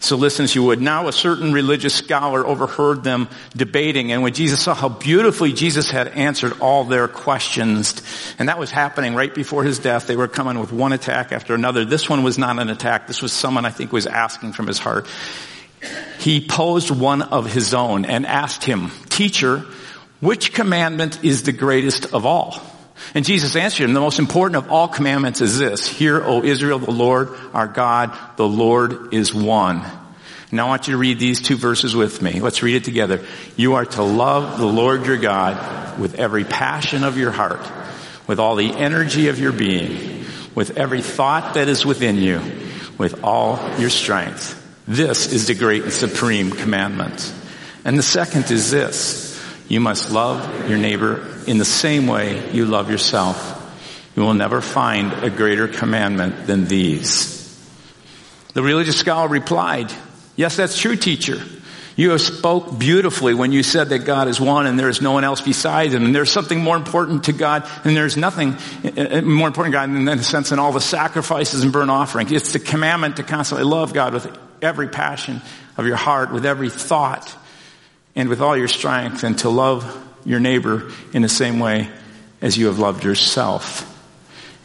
So 0.00 0.16
listen 0.16 0.44
as 0.44 0.54
you 0.54 0.62
would. 0.62 0.80
Now 0.80 1.08
a 1.08 1.12
certain 1.12 1.52
religious 1.52 1.94
scholar 1.94 2.46
overheard 2.46 3.02
them 3.02 3.28
debating 3.56 4.12
and 4.12 4.22
when 4.22 4.32
Jesus 4.32 4.62
saw 4.62 4.74
how 4.74 4.88
beautifully 4.88 5.52
Jesus 5.52 5.90
had 5.90 6.08
answered 6.08 6.60
all 6.60 6.84
their 6.84 7.08
questions, 7.08 8.00
and 8.38 8.48
that 8.48 8.58
was 8.58 8.70
happening 8.70 9.14
right 9.14 9.34
before 9.34 9.64
his 9.64 9.78
death, 9.78 10.06
they 10.06 10.16
were 10.16 10.28
coming 10.28 10.60
with 10.60 10.72
one 10.72 10.92
attack 10.92 11.32
after 11.32 11.54
another. 11.54 11.84
This 11.84 12.08
one 12.08 12.22
was 12.22 12.38
not 12.38 12.58
an 12.58 12.68
attack. 12.68 13.06
This 13.06 13.22
was 13.22 13.32
someone 13.32 13.64
I 13.64 13.70
think 13.70 13.92
was 13.92 14.06
asking 14.06 14.52
from 14.52 14.66
his 14.66 14.78
heart. 14.78 15.06
He 16.18 16.46
posed 16.46 16.90
one 16.90 17.22
of 17.22 17.52
his 17.52 17.74
own 17.74 18.04
and 18.04 18.26
asked 18.26 18.64
him, 18.64 18.90
teacher, 19.08 19.64
which 20.20 20.52
commandment 20.52 21.24
is 21.24 21.44
the 21.44 21.52
greatest 21.52 22.12
of 22.12 22.26
all? 22.26 22.60
And 23.14 23.24
Jesus 23.24 23.56
answered 23.56 23.84
him, 23.84 23.94
the 23.94 24.00
most 24.00 24.18
important 24.18 24.56
of 24.56 24.70
all 24.70 24.88
commandments 24.88 25.40
is 25.40 25.58
this, 25.58 25.86
Hear, 25.86 26.22
O 26.22 26.42
Israel, 26.42 26.78
the 26.78 26.90
Lord 26.90 27.30
our 27.52 27.66
God, 27.66 28.16
the 28.36 28.46
Lord 28.46 29.14
is 29.14 29.34
one. 29.34 29.82
Now 30.50 30.66
I 30.66 30.68
want 30.70 30.88
you 30.88 30.92
to 30.92 30.98
read 30.98 31.18
these 31.18 31.42
two 31.42 31.56
verses 31.56 31.94
with 31.94 32.22
me. 32.22 32.40
Let's 32.40 32.62
read 32.62 32.76
it 32.76 32.84
together. 32.84 33.24
You 33.56 33.74
are 33.74 33.84
to 33.84 34.02
love 34.02 34.58
the 34.58 34.66
Lord 34.66 35.04
your 35.04 35.18
God 35.18 35.98
with 35.98 36.14
every 36.14 36.44
passion 36.44 37.04
of 37.04 37.18
your 37.18 37.30
heart, 37.30 37.60
with 38.26 38.38
all 38.38 38.56
the 38.56 38.72
energy 38.72 39.28
of 39.28 39.38
your 39.38 39.52
being, 39.52 40.24
with 40.54 40.78
every 40.78 41.02
thought 41.02 41.54
that 41.54 41.68
is 41.68 41.84
within 41.84 42.16
you, 42.16 42.40
with 42.96 43.22
all 43.22 43.58
your 43.78 43.90
strength. 43.90 44.54
This 44.86 45.30
is 45.32 45.48
the 45.48 45.54
great 45.54 45.82
and 45.82 45.92
supreme 45.92 46.50
commandment. 46.50 47.34
And 47.84 47.98
the 47.98 48.02
second 48.02 48.50
is 48.50 48.70
this. 48.70 49.27
You 49.68 49.80
must 49.80 50.10
love 50.10 50.68
your 50.68 50.78
neighbor 50.78 51.26
in 51.46 51.58
the 51.58 51.64
same 51.64 52.06
way 52.06 52.52
you 52.52 52.64
love 52.64 52.90
yourself. 52.90 53.54
You 54.16 54.22
will 54.22 54.34
never 54.34 54.60
find 54.60 55.12
a 55.12 55.30
greater 55.30 55.68
commandment 55.68 56.46
than 56.46 56.64
these. 56.64 57.36
The 58.54 58.62
religious 58.62 58.98
scholar 58.98 59.28
replied, 59.28 59.92
Yes, 60.36 60.56
that's 60.56 60.78
true, 60.78 60.96
teacher. 60.96 61.40
You 61.98 62.10
have 62.10 62.20
spoke 62.20 62.78
beautifully 62.78 63.34
when 63.34 63.50
you 63.50 63.64
said 63.64 63.88
that 63.88 64.00
God 64.00 64.28
is 64.28 64.40
one 64.40 64.66
and 64.66 64.78
there 64.78 64.88
is 64.88 65.02
no 65.02 65.10
one 65.10 65.24
else 65.24 65.40
beside 65.40 65.90
him. 65.90 66.04
And 66.04 66.14
there's 66.14 66.30
something 66.30 66.62
more 66.62 66.76
important 66.76 67.24
to 67.24 67.32
God 67.32 67.68
and 67.84 67.96
there's 67.96 68.16
nothing 68.16 68.54
uh, 68.84 69.18
uh, 69.18 69.22
more 69.22 69.48
important 69.48 69.74
to 69.74 69.78
God 69.78 69.90
in 69.90 70.04
the 70.04 70.22
sense 70.22 70.52
in 70.52 70.60
all 70.60 70.70
the 70.70 70.80
sacrifices 70.80 71.64
and 71.64 71.72
burnt 71.72 71.90
offerings. 71.90 72.30
It's 72.30 72.52
the 72.52 72.60
commandment 72.60 73.16
to 73.16 73.24
constantly 73.24 73.64
love 73.64 73.92
God 73.92 74.14
with 74.14 74.32
every 74.62 74.86
passion 74.86 75.42
of 75.76 75.86
your 75.86 75.96
heart, 75.96 76.32
with 76.32 76.46
every 76.46 76.70
thought, 76.70 77.36
and 78.14 78.28
with 78.28 78.40
all 78.40 78.56
your 78.56 78.68
strength, 78.68 79.22
and 79.22 79.38
to 79.40 79.48
love 79.48 80.04
your 80.24 80.40
neighbor 80.40 80.90
in 81.12 81.22
the 81.22 81.28
same 81.28 81.58
way 81.58 81.88
as 82.40 82.56
you 82.56 82.66
have 82.66 82.78
loved 82.78 83.04
yourself. 83.04 83.84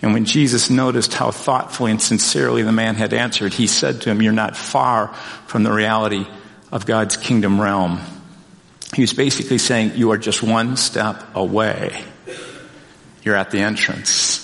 And 0.01 0.13
when 0.13 0.25
Jesus 0.25 0.69
noticed 0.69 1.13
how 1.13 1.31
thoughtfully 1.31 1.91
and 1.91 2.01
sincerely 2.01 2.61
the 2.61 2.73
man 2.73 2.95
had 2.95 3.13
answered, 3.13 3.53
he 3.53 3.67
said 3.67 4.01
to 4.01 4.09
him, 4.09 4.21
You're 4.21 4.33
not 4.33 4.57
far 4.57 5.13
from 5.47 5.63
the 5.63 5.71
reality 5.71 6.27
of 6.71 6.85
God's 6.85 7.15
kingdom 7.15 7.61
realm. 7.61 8.01
He 8.93 9.01
was 9.01 9.13
basically 9.13 9.57
saying, 9.57 9.93
You 9.95 10.11
are 10.11 10.17
just 10.17 10.43
one 10.43 10.75
step 10.75 11.23
away. 11.35 12.03
You're 13.23 13.35
at 13.35 13.51
the 13.51 13.59
entrance. 13.59 14.41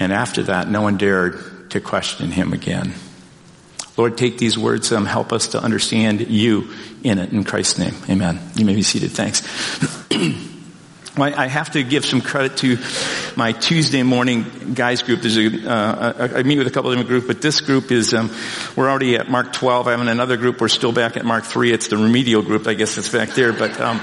And 0.00 0.12
after 0.12 0.42
that, 0.44 0.68
no 0.68 0.82
one 0.82 0.96
dared 0.96 1.70
to 1.70 1.80
question 1.80 2.32
him 2.32 2.52
again. 2.52 2.94
Lord, 3.98 4.16
take 4.16 4.38
these 4.38 4.56
words, 4.56 4.92
and 4.92 5.06
help 5.06 5.32
us 5.32 5.48
to 5.48 5.62
understand 5.62 6.20
you 6.28 6.72
in 7.02 7.18
it. 7.18 7.32
In 7.32 7.44
Christ's 7.44 7.78
name, 7.78 7.94
amen. 8.08 8.40
You 8.54 8.64
may 8.64 8.74
be 8.74 8.82
seated. 8.82 9.10
Thanks. 9.10 9.42
I 11.20 11.48
have 11.48 11.72
to 11.72 11.82
give 11.82 12.04
some 12.04 12.20
credit 12.20 12.58
to 12.58 12.78
my 13.34 13.50
Tuesday 13.50 14.04
morning 14.04 14.74
guys 14.74 15.02
group. 15.02 15.20
There's 15.22 15.36
a, 15.36 15.68
uh, 15.68 16.28
I 16.36 16.44
meet 16.44 16.58
with 16.58 16.68
a 16.68 16.70
couple 16.70 16.92
of 16.92 16.96
different 16.96 17.08
groups, 17.08 17.26
but 17.26 17.42
this 17.42 17.60
group 17.60 17.90
is, 17.90 18.14
um, 18.14 18.30
we're 18.76 18.88
already 18.88 19.16
at 19.16 19.28
Mark 19.28 19.52
12. 19.52 19.88
I 19.88 19.90
have 19.92 20.00
another 20.00 20.36
group. 20.36 20.60
We're 20.60 20.68
still 20.68 20.92
back 20.92 21.16
at 21.16 21.24
Mark 21.24 21.44
3. 21.44 21.72
It's 21.72 21.88
the 21.88 21.96
remedial 21.96 22.42
group. 22.42 22.68
I 22.68 22.74
guess 22.74 22.98
it's 22.98 23.08
back 23.08 23.30
there, 23.30 23.52
but, 23.52 23.80
um, 23.80 24.00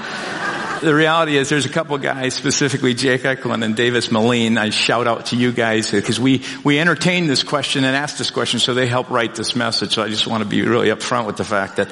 the 0.80 0.94
reality 0.94 1.36
is 1.36 1.48
there's 1.48 1.66
a 1.66 1.70
couple 1.70 1.96
guys, 1.98 2.34
specifically 2.34 2.94
Jake 2.94 3.24
Eklund 3.24 3.64
and 3.64 3.76
Davis 3.76 4.10
Moline. 4.10 4.58
I 4.58 4.70
shout 4.70 5.06
out 5.06 5.26
to 5.26 5.36
you 5.36 5.52
guys 5.52 5.90
because 5.90 6.20
we, 6.20 6.42
we 6.64 6.78
entertain 6.78 7.26
this 7.26 7.42
question 7.42 7.84
and 7.84 7.96
ask 7.96 8.18
this 8.18 8.30
question 8.30 8.60
so 8.60 8.74
they 8.74 8.86
help 8.86 9.10
write 9.10 9.34
this 9.34 9.56
message. 9.56 9.94
So 9.94 10.02
I 10.02 10.08
just 10.08 10.26
want 10.26 10.42
to 10.42 10.48
be 10.48 10.62
really 10.62 10.88
upfront 10.88 11.26
with 11.26 11.36
the 11.36 11.44
fact 11.44 11.76
that 11.76 11.90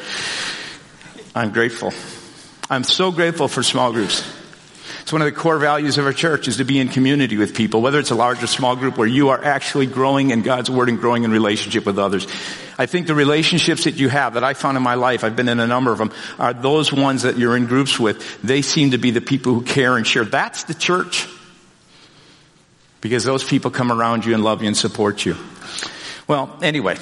I'm 1.34 1.52
grateful. 1.52 1.92
I'm 2.70 2.84
so 2.84 3.10
grateful 3.10 3.48
for 3.48 3.62
small 3.62 3.92
groups. 3.92 4.22
It's 5.04 5.12
one 5.12 5.20
of 5.20 5.26
the 5.26 5.38
core 5.38 5.58
values 5.58 5.98
of 5.98 6.06
our 6.06 6.14
church 6.14 6.48
is 6.48 6.56
to 6.56 6.64
be 6.64 6.78
in 6.78 6.88
community 6.88 7.36
with 7.36 7.54
people, 7.54 7.82
whether 7.82 7.98
it's 7.98 8.10
a 8.10 8.14
large 8.14 8.42
or 8.42 8.46
small 8.46 8.74
group 8.74 8.96
where 8.96 9.06
you 9.06 9.28
are 9.28 9.44
actually 9.44 9.84
growing 9.84 10.30
in 10.30 10.40
God's 10.40 10.70
Word 10.70 10.88
and 10.88 10.98
growing 10.98 11.24
in 11.24 11.30
relationship 11.30 11.84
with 11.84 11.98
others. 11.98 12.26
I 12.78 12.86
think 12.86 13.06
the 13.06 13.14
relationships 13.14 13.84
that 13.84 13.96
you 13.96 14.08
have 14.08 14.32
that 14.32 14.44
I 14.44 14.54
found 14.54 14.78
in 14.78 14.82
my 14.82 14.94
life, 14.94 15.22
I've 15.22 15.36
been 15.36 15.50
in 15.50 15.60
a 15.60 15.66
number 15.66 15.92
of 15.92 15.98
them, 15.98 16.10
are 16.38 16.54
those 16.54 16.90
ones 16.90 17.24
that 17.24 17.36
you're 17.36 17.54
in 17.54 17.66
groups 17.66 18.00
with. 18.00 18.40
They 18.40 18.62
seem 18.62 18.92
to 18.92 18.98
be 18.98 19.10
the 19.10 19.20
people 19.20 19.52
who 19.52 19.60
care 19.60 19.98
and 19.98 20.06
share. 20.06 20.24
That's 20.24 20.64
the 20.64 20.72
church. 20.72 21.28
Because 23.02 23.24
those 23.24 23.44
people 23.44 23.70
come 23.70 23.92
around 23.92 24.24
you 24.24 24.32
and 24.32 24.42
love 24.42 24.62
you 24.62 24.68
and 24.68 24.76
support 24.76 25.26
you. 25.26 25.36
Well, 26.26 26.58
anyway, 26.62 26.96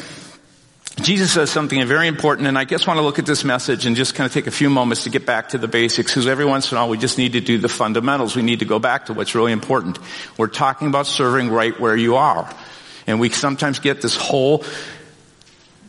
Jesus 0.97 1.33
says 1.33 1.51
something 1.51 1.85
very 1.87 2.07
important, 2.07 2.47
and 2.49 2.59
I 2.59 2.65
just 2.65 2.87
want 2.87 2.99
to 2.99 3.03
look 3.03 3.19
at 3.19 3.25
this 3.25 3.45
message 3.45 3.87
and 3.87 3.97
just 3.97 4.15
kind 4.15 4.27
of 4.27 4.33
take 4.33 4.47
a 4.47 4.51
few 4.51 4.69
moments 4.69 5.05
to 5.05 5.11
get 5.11 5.25
back 5.25 5.49
to 5.51 5.59
the 5.59 5.67
basics, 5.67 6.13
because 6.13 6.27
every 6.27 6.45
once 6.45 6.71
in 6.71 6.77
a 6.77 6.81
while 6.81 6.91
we 6.91 6.99
just 6.99 7.17
need 7.17 7.33
to 7.33 7.41
do 7.41 7.57
the 7.57 7.69
fundamentals. 7.69 8.37
We 8.37 8.43
need 8.43 8.59
to 8.59 8.67
go 8.67 8.79
back 8.79 9.07
to 9.07 9.15
what's 9.15 9.35
really 9.35 9.53
important. 9.53 9.99
We're 10.37 10.49
talking 10.49 10.89
about 10.89 11.07
serving 11.07 11.51
right 11.51 11.79
where 11.81 11.97
you 11.97 12.17
are. 12.17 12.55
And 13.07 13.19
we 13.19 13.31
sometimes 13.31 13.79
get 13.79 14.03
this 14.03 14.17
whole 14.17 14.65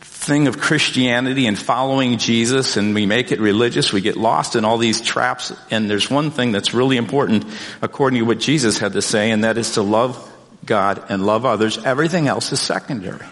thing 0.00 0.48
of 0.48 0.58
Christianity 0.58 1.46
and 1.46 1.58
following 1.58 2.16
Jesus 2.16 2.78
and 2.78 2.94
we 2.94 3.04
make 3.04 3.30
it 3.30 3.40
religious. 3.40 3.92
We 3.92 4.00
get 4.00 4.16
lost 4.16 4.56
in 4.56 4.64
all 4.64 4.78
these 4.78 5.02
traps. 5.02 5.52
And 5.70 5.88
there's 5.88 6.10
one 6.10 6.30
thing 6.30 6.50
that's 6.50 6.72
really 6.72 6.96
important 6.96 7.44
according 7.82 8.20
to 8.20 8.24
what 8.24 8.40
Jesus 8.40 8.78
had 8.78 8.94
to 8.94 9.02
say, 9.02 9.30
and 9.30 9.44
that 9.44 9.58
is 9.58 9.72
to 9.72 9.82
love 9.82 10.32
God 10.64 11.04
and 11.10 11.26
love 11.26 11.44
others. 11.44 11.78
Everything 11.84 12.26
else 12.26 12.52
is 12.52 12.60
secondary. 12.60 13.26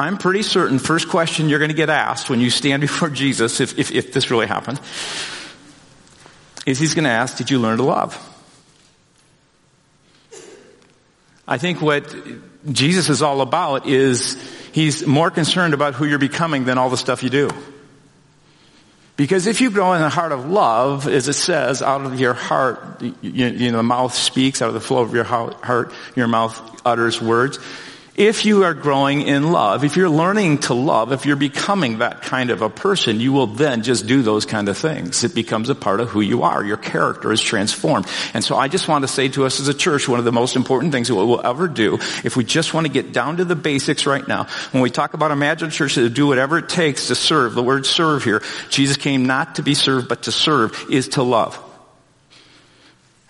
I'm 0.00 0.16
pretty 0.16 0.42
certain 0.42 0.78
first 0.78 1.10
question 1.10 1.50
you're 1.50 1.58
going 1.58 1.70
to 1.70 1.76
get 1.76 1.90
asked 1.90 2.30
when 2.30 2.40
you 2.40 2.48
stand 2.48 2.80
before 2.88 3.10
Jesus, 3.10 3.60
if, 3.60 3.78
if, 3.78 3.92
if 3.92 4.12
this 4.12 4.30
really 4.30 4.46
happened, 4.46 4.80
is 6.66 6.78
he's 6.78 6.94
going 6.94 7.04
to 7.04 7.10
ask, 7.10 7.36
did 7.36 7.50
you 7.50 7.58
learn 7.58 7.76
to 7.76 7.84
love? 7.84 8.26
I 11.46 11.58
think 11.58 11.82
what 11.82 12.14
Jesus 12.70 13.08
is 13.08 13.22
all 13.22 13.40
about 13.40 13.86
is 13.86 14.40
he's 14.72 15.06
more 15.06 15.30
concerned 15.30 15.74
about 15.74 15.94
who 15.94 16.04
you're 16.06 16.18
becoming 16.18 16.64
than 16.64 16.78
all 16.78 16.90
the 16.90 16.96
stuff 16.96 17.22
you 17.22 17.30
do. 17.30 17.50
Because 19.16 19.46
if 19.46 19.60
you 19.60 19.70
grow 19.70 19.92
in 19.92 20.00
the 20.00 20.08
heart 20.08 20.32
of 20.32 20.48
love, 20.48 21.06
as 21.08 21.28
it 21.28 21.34
says, 21.34 21.82
out 21.82 22.06
of 22.06 22.18
your 22.18 22.32
heart, 22.32 23.02
you, 23.02 23.12
you 23.20 23.70
know, 23.70 23.78
the 23.78 23.82
mouth 23.82 24.14
speaks, 24.14 24.62
out 24.62 24.68
of 24.68 24.74
the 24.74 24.80
flow 24.80 25.02
of 25.02 25.12
your 25.12 25.24
heart, 25.24 25.92
your 26.14 26.28
mouth 26.28 26.80
utters 26.86 27.20
words 27.20 27.58
if 28.16 28.44
you 28.44 28.64
are 28.64 28.74
growing 28.74 29.22
in 29.22 29.52
love, 29.52 29.84
if 29.84 29.96
you're 29.96 30.10
learning 30.10 30.58
to 30.58 30.74
love, 30.74 31.12
if 31.12 31.26
you're 31.26 31.36
becoming 31.36 31.98
that 31.98 32.22
kind 32.22 32.50
of 32.50 32.60
a 32.60 32.68
person, 32.68 33.20
you 33.20 33.32
will 33.32 33.46
then 33.46 33.82
just 33.82 34.06
do 34.06 34.22
those 34.22 34.44
kind 34.44 34.68
of 34.68 34.76
things. 34.76 35.22
It 35.22 35.34
becomes 35.34 35.70
a 35.70 35.74
part 35.74 36.00
of 36.00 36.10
who 36.10 36.20
you 36.20 36.42
are. 36.42 36.64
Your 36.64 36.76
character 36.76 37.32
is 37.32 37.40
transformed. 37.40 38.06
And 38.34 38.42
so 38.42 38.56
I 38.56 38.68
just 38.68 38.88
want 38.88 39.02
to 39.02 39.08
say 39.08 39.28
to 39.30 39.46
us 39.46 39.60
as 39.60 39.68
a 39.68 39.74
church, 39.74 40.08
one 40.08 40.18
of 40.18 40.24
the 40.24 40.32
most 40.32 40.56
important 40.56 40.92
things 40.92 41.08
that 41.08 41.14
we'll 41.14 41.44
ever 41.46 41.68
do, 41.68 41.94
if 42.24 42.36
we 42.36 42.44
just 42.44 42.74
want 42.74 42.86
to 42.86 42.92
get 42.92 43.12
down 43.12 43.36
to 43.36 43.44
the 43.44 43.56
basics 43.56 44.06
right 44.06 44.26
now, 44.26 44.44
when 44.72 44.82
we 44.82 44.90
talk 44.90 45.14
about 45.14 45.30
imagine 45.30 45.70
church 45.70 45.94
to 45.94 46.08
do 46.10 46.26
whatever 46.26 46.58
it 46.58 46.68
takes 46.68 47.08
to 47.08 47.14
serve, 47.14 47.54
the 47.54 47.62
word 47.62 47.86
serve 47.86 48.24
here, 48.24 48.42
Jesus 48.70 48.96
came 48.96 49.26
not 49.26 49.54
to 49.54 49.62
be 49.62 49.74
served, 49.74 50.08
but 50.08 50.22
to 50.24 50.32
serve, 50.32 50.86
is 50.90 51.08
to 51.10 51.22
love. 51.22 51.58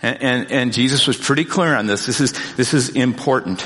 And, 0.01 0.21
and, 0.21 0.51
and 0.51 0.73
Jesus 0.73 1.05
was 1.05 1.17
pretty 1.17 1.45
clear 1.45 1.75
on 1.75 1.85
this. 1.85 2.07
This 2.07 2.19
is, 2.19 2.55
this 2.55 2.73
is 2.73 2.89
important. 2.89 3.63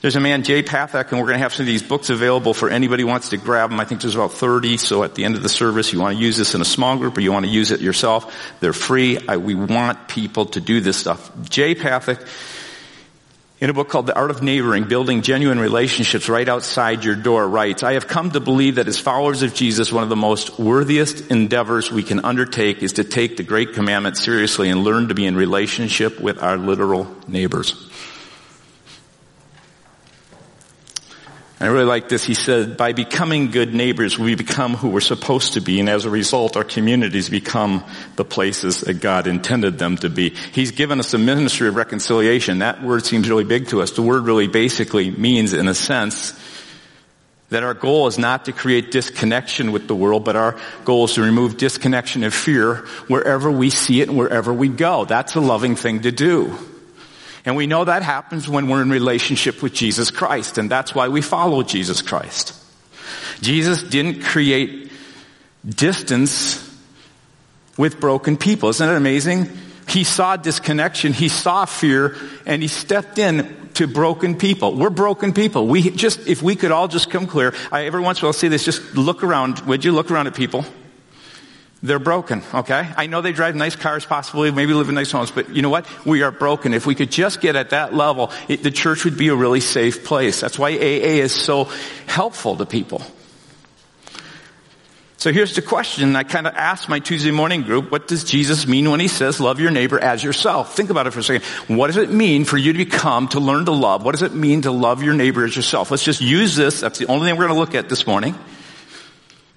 There's 0.00 0.16
a 0.16 0.20
man, 0.20 0.44
Jay 0.44 0.62
Pathak, 0.62 1.10
and 1.10 1.20
we're 1.20 1.26
going 1.26 1.34
to 1.34 1.42
have 1.42 1.52
some 1.52 1.64
of 1.64 1.66
these 1.66 1.82
books 1.82 2.08
available 2.08 2.54
for 2.54 2.70
anybody 2.70 3.02
who 3.02 3.08
wants 3.08 3.30
to 3.30 3.36
grab 3.36 3.68
them. 3.68 3.78
I 3.80 3.84
think 3.84 4.00
there's 4.00 4.14
about 4.14 4.32
30, 4.32 4.78
so 4.78 5.04
at 5.04 5.14
the 5.14 5.24
end 5.24 5.36
of 5.36 5.42
the 5.42 5.50
service, 5.50 5.92
you 5.92 6.00
want 6.00 6.16
to 6.16 6.22
use 6.22 6.38
this 6.38 6.54
in 6.54 6.62
a 6.62 6.64
small 6.64 6.96
group 6.96 7.18
or 7.18 7.20
you 7.20 7.32
want 7.32 7.44
to 7.44 7.52
use 7.52 7.70
it 7.70 7.80
yourself. 7.80 8.34
They're 8.60 8.72
free. 8.72 9.18
I, 9.28 9.36
we 9.36 9.54
want 9.54 10.08
people 10.08 10.46
to 10.46 10.60
do 10.60 10.80
this 10.80 10.96
stuff. 10.96 11.30
Jay 11.50 11.74
Pathak, 11.74 12.26
in 13.60 13.68
a 13.68 13.74
book 13.74 13.90
called 13.90 14.06
The 14.06 14.16
Art 14.16 14.30
of 14.30 14.42
Neighboring, 14.42 14.84
Building 14.84 15.20
Genuine 15.20 15.58
Relationships 15.58 16.30
Right 16.30 16.48
Outside 16.48 17.04
Your 17.04 17.14
Door, 17.14 17.48
writes, 17.48 17.82
I 17.82 17.92
have 17.92 18.08
come 18.08 18.30
to 18.30 18.40
believe 18.40 18.76
that 18.76 18.88
as 18.88 18.98
followers 18.98 19.42
of 19.42 19.52
Jesus, 19.52 19.92
one 19.92 20.02
of 20.02 20.08
the 20.08 20.16
most 20.16 20.58
worthiest 20.58 21.30
endeavors 21.30 21.92
we 21.92 22.02
can 22.02 22.24
undertake 22.24 22.82
is 22.82 22.94
to 22.94 23.04
take 23.04 23.36
the 23.36 23.42
great 23.42 23.74
commandment 23.74 24.16
seriously 24.16 24.70
and 24.70 24.82
learn 24.82 25.08
to 25.08 25.14
be 25.14 25.26
in 25.26 25.36
relationship 25.36 26.18
with 26.20 26.42
our 26.42 26.56
literal 26.56 27.06
neighbors. 27.28 27.89
I 31.62 31.66
really 31.66 31.84
like 31.84 32.08
this. 32.08 32.24
He 32.24 32.32
said, 32.32 32.78
by 32.78 32.94
becoming 32.94 33.50
good 33.50 33.74
neighbors, 33.74 34.18
we 34.18 34.34
become 34.34 34.76
who 34.76 34.88
we're 34.88 35.00
supposed 35.00 35.52
to 35.52 35.60
be, 35.60 35.78
and 35.78 35.90
as 35.90 36.06
a 36.06 36.10
result, 36.10 36.56
our 36.56 36.64
communities 36.64 37.28
become 37.28 37.84
the 38.16 38.24
places 38.24 38.80
that 38.80 38.94
God 38.94 39.26
intended 39.26 39.78
them 39.78 39.98
to 39.98 40.08
be. 40.08 40.30
He's 40.30 40.70
given 40.70 41.00
us 41.00 41.12
a 41.12 41.18
ministry 41.18 41.68
of 41.68 41.76
reconciliation. 41.76 42.60
That 42.60 42.82
word 42.82 43.04
seems 43.04 43.28
really 43.28 43.44
big 43.44 43.68
to 43.68 43.82
us. 43.82 43.90
The 43.90 44.00
word 44.00 44.24
really 44.24 44.48
basically 44.48 45.10
means, 45.10 45.52
in 45.52 45.68
a 45.68 45.74
sense, 45.74 46.32
that 47.50 47.62
our 47.62 47.74
goal 47.74 48.06
is 48.06 48.16
not 48.16 48.46
to 48.46 48.52
create 48.52 48.90
disconnection 48.90 49.70
with 49.70 49.86
the 49.86 49.94
world, 49.94 50.24
but 50.24 50.36
our 50.36 50.58
goal 50.86 51.04
is 51.04 51.14
to 51.14 51.22
remove 51.22 51.58
disconnection 51.58 52.24
and 52.24 52.32
fear 52.32 52.76
wherever 53.08 53.50
we 53.50 53.68
see 53.68 54.00
it 54.00 54.08
and 54.08 54.16
wherever 54.16 54.54
we 54.54 54.68
go. 54.68 55.04
That's 55.04 55.34
a 55.34 55.40
loving 55.40 55.76
thing 55.76 56.00
to 56.02 56.10
do. 56.10 56.56
And 57.44 57.56
we 57.56 57.66
know 57.66 57.84
that 57.84 58.02
happens 58.02 58.48
when 58.48 58.68
we're 58.68 58.82
in 58.82 58.90
relationship 58.90 59.62
with 59.62 59.72
Jesus 59.72 60.10
Christ, 60.10 60.58
and 60.58 60.70
that's 60.70 60.94
why 60.94 61.08
we 61.08 61.22
follow 61.22 61.62
Jesus 61.62 62.02
Christ. 62.02 62.54
Jesus 63.40 63.82
didn't 63.82 64.22
create 64.22 64.92
distance 65.66 66.66
with 67.76 68.00
broken 68.00 68.36
people. 68.36 68.68
Isn't 68.68 68.88
it 68.88 68.96
amazing? 68.96 69.48
He 69.88 70.04
saw 70.04 70.36
disconnection, 70.36 71.12
he 71.12 71.28
saw 71.28 71.64
fear, 71.64 72.16
and 72.46 72.62
he 72.62 72.68
stepped 72.68 73.18
in 73.18 73.70
to 73.74 73.86
broken 73.86 74.36
people. 74.36 74.76
We're 74.76 74.90
broken 74.90 75.32
people. 75.32 75.66
We 75.66 75.90
just, 75.90 76.26
if 76.28 76.42
we 76.42 76.54
could 76.54 76.70
all 76.70 76.88
just 76.88 77.10
come 77.10 77.26
clear, 77.26 77.54
I, 77.72 77.86
every 77.86 78.00
once 78.00 78.18
in 78.18 78.24
a 78.24 78.26
while 78.26 78.32
say 78.32 78.48
this, 78.48 78.64
just 78.64 78.94
look 78.94 79.24
around, 79.24 79.60
would 79.60 79.84
you 79.84 79.92
look 79.92 80.10
around 80.10 80.26
at 80.26 80.34
people? 80.34 80.64
They're 81.82 81.98
broken, 81.98 82.42
okay? 82.52 82.92
I 82.94 83.06
know 83.06 83.22
they 83.22 83.32
drive 83.32 83.56
nice 83.56 83.74
cars 83.74 84.04
possibly, 84.04 84.50
maybe 84.50 84.74
live 84.74 84.90
in 84.90 84.94
nice 84.94 85.10
homes, 85.10 85.30
but 85.30 85.48
you 85.56 85.62
know 85.62 85.70
what? 85.70 85.86
We 86.04 86.22
are 86.22 86.30
broken. 86.30 86.74
If 86.74 86.84
we 86.84 86.94
could 86.94 87.10
just 87.10 87.40
get 87.40 87.56
at 87.56 87.70
that 87.70 87.94
level, 87.94 88.30
it, 88.48 88.62
the 88.62 88.70
church 88.70 89.06
would 89.06 89.16
be 89.16 89.28
a 89.28 89.34
really 89.34 89.60
safe 89.60 90.04
place. 90.04 90.40
That's 90.40 90.58
why 90.58 90.72
AA 90.72 91.22
is 91.22 91.34
so 91.34 91.70
helpful 92.06 92.56
to 92.56 92.66
people. 92.66 93.02
So 95.16 95.32
here's 95.32 95.54
the 95.54 95.62
question. 95.62 96.16
I 96.16 96.22
kind 96.22 96.46
of 96.46 96.54
asked 96.54 96.88
my 96.88 96.98
Tuesday 96.98 97.30
morning 97.30 97.62
group, 97.62 97.90
what 97.90 98.08
does 98.08 98.24
Jesus 98.24 98.66
mean 98.66 98.90
when 98.90 99.00
he 99.00 99.08
says 99.08 99.38
love 99.38 99.60
your 99.60 99.70
neighbor 99.70 99.98
as 99.98 100.24
yourself? 100.24 100.74
Think 100.74 100.90
about 100.90 101.06
it 101.06 101.10
for 101.12 101.20
a 101.20 101.22
second. 101.22 101.44
What 101.76 101.88
does 101.88 101.98
it 101.98 102.10
mean 102.10 102.44
for 102.44 102.56
you 102.56 102.72
to 102.72 102.78
become, 102.78 103.28
to 103.28 103.40
learn 103.40 103.66
to 103.66 103.70
love? 103.70 104.02
What 104.02 104.12
does 104.12 104.22
it 104.22 104.34
mean 104.34 104.62
to 104.62 104.70
love 104.70 105.02
your 105.02 105.12
neighbor 105.12 105.44
as 105.44 105.54
yourself? 105.54 105.90
Let's 105.90 106.04
just 106.04 106.22
use 106.22 106.56
this. 106.56 106.80
That's 106.80 106.98
the 106.98 107.06
only 107.06 107.26
thing 107.26 107.36
we're 107.36 107.48
going 107.48 107.54
to 107.54 107.60
look 107.60 107.74
at 107.74 107.88
this 107.90 108.06
morning. 108.06 108.34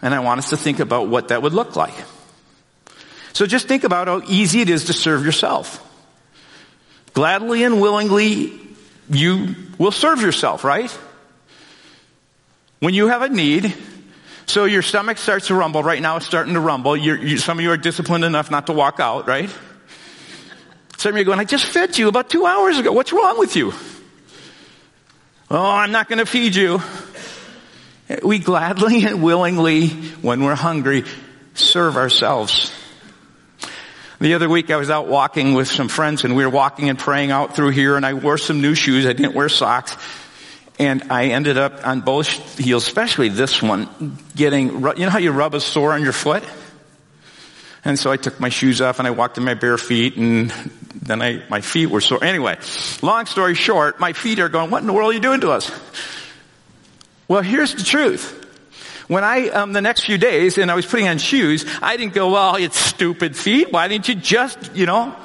And 0.02 0.14
I 0.14 0.20
want 0.20 0.40
us 0.40 0.50
to 0.50 0.58
think 0.58 0.82
about 0.82 1.08
what 1.08 1.30
that 1.30 1.42
would 1.42 1.54
look 1.54 1.78
like. 1.78 1.94
So 3.34 3.46
just 3.46 3.68
think 3.68 3.84
about 3.84 4.08
how 4.08 4.22
easy 4.28 4.62
it 4.62 4.70
is 4.70 4.86
to 4.86 4.94
serve 4.94 5.26
yourself. 5.26 5.80
Gladly 7.14 7.64
and 7.64 7.82
willingly, 7.82 8.60
you 9.10 9.56
will 9.78 9.92
serve 9.92 10.22
yourself, 10.22 10.64
right? 10.64 10.90
When 12.80 12.94
you 12.94 13.08
have 13.08 13.22
a 13.22 13.30
need, 13.30 13.74
so 14.46 14.66
your 14.66 14.82
stomach 14.82 15.18
starts 15.18 15.48
to 15.48 15.56
rumble. 15.56 15.84
Right 15.84 16.02
now 16.02 16.18
it's 16.18 16.26
starting 16.26 16.54
to 16.54 16.60
rumble. 16.60 16.96
You, 16.96 17.38
some 17.38 17.58
of 17.58 17.64
you 17.64 17.72
are 17.72 17.78
disciplined 17.78 18.24
enough 18.24 18.52
not 18.52 18.68
to 18.68 18.74
walk 18.74 19.00
out, 19.00 19.28
right? 19.28 19.50
Some 20.98 21.12
of 21.12 21.16
you 21.18 21.22
are 21.22 21.26
going, 21.26 21.40
I 21.40 21.44
just 21.44 21.66
fed 21.66 21.98
you 21.98 22.08
about 22.08 22.30
two 22.30 22.46
hours 22.46 22.78
ago. 22.78 22.92
What's 22.92 23.14
wrong 23.14 23.40
with 23.40 23.56
you? 23.56 23.74
Oh, 25.50 25.72
I'm 25.72 25.92
not 25.92 26.08
going 26.08 26.20
to 26.20 26.26
feed 26.26 26.56
you. 26.56 26.82
We 28.24 28.40
gladly 28.40 29.06
and 29.06 29.24
willingly, 29.24 29.90
when 29.90 30.44
we're 30.44 30.56
hungry, 30.56 31.04
serve 31.54 31.98
ourselves. 31.98 32.72
The 34.24 34.36
other 34.36 34.48
week 34.48 34.72
I 34.72 34.78
was 34.78 34.90
out 34.90 35.10
walking 35.10 35.54
with 35.54 35.68
some 35.68 35.90
friends 35.90 36.24
and 36.24 36.34
we 36.34 36.46
were 36.46 36.50
walking 36.50 36.88
and 36.88 36.98
praying 36.98 37.32
out 37.32 37.58
through 37.58 37.72
here 37.72 37.98
and 37.98 38.06
I 38.06 38.14
wore 38.14 38.38
some 38.38 38.62
new 38.62 38.74
shoes. 38.74 39.06
I 39.06 39.12
didn't 39.12 39.34
wear 39.34 39.50
socks. 39.50 39.98
And 40.80 41.12
I 41.12 41.26
ended 41.26 41.58
up 41.58 41.86
on 41.86 42.00
both 42.00 42.58
heels, 42.58 42.88
especially 42.88 43.28
this 43.28 43.62
one, 43.62 44.18
getting, 44.34 44.70
you 44.70 44.80
know 44.80 45.10
how 45.10 45.18
you 45.18 45.32
rub 45.34 45.56
a 45.56 45.60
sore 45.60 45.92
on 45.92 46.04
your 46.04 46.14
foot? 46.14 46.42
And 47.84 48.00
so 48.00 48.14
I 48.14 48.16
took 48.16 48.40
my 48.40 48.48
shoes 48.48 48.80
off 48.80 49.00
and 49.00 49.10
I 49.10 49.12
walked 49.12 49.38
in 49.38 49.44
my 49.44 49.56
bare 49.56 49.78
feet 49.78 50.16
and 50.16 50.52
then 51.02 51.22
I, 51.22 51.44
my 51.50 51.60
feet 51.60 51.88
were 51.88 52.00
sore. 52.00 52.24
Anyway, 52.24 52.58
long 53.02 53.26
story 53.26 53.56
short, 53.56 54.00
my 54.00 54.14
feet 54.14 54.40
are 54.40 54.48
going, 54.48 54.72
what 54.72 54.80
in 54.80 54.88
the 54.88 54.94
world 54.94 55.12
are 55.12 55.14
you 55.14 55.20
doing 55.20 55.42
to 55.42 55.52
us? 55.52 55.70
Well, 57.28 57.42
here's 57.42 57.76
the 57.76 57.84
truth. 57.84 58.40
When 59.08 59.24
I, 59.24 59.50
um, 59.50 59.74
the 59.74 59.82
next 59.82 60.06
few 60.06 60.18
days, 60.18 60.58
and 60.58 60.72
I 60.72 60.76
was 60.76 60.86
putting 60.86 61.08
on 61.08 61.18
shoes, 61.18 61.66
I 61.82 61.98
didn't 61.98 62.14
go, 62.14 62.32
well, 62.32 62.56
it's 62.56 62.78
stupid 62.78 63.36
feet. 63.36 63.72
Why 63.72 63.88
didn't 63.88 64.08
you 64.08 64.16
just, 64.16 64.76
you 64.76 64.86
know, 64.86 65.16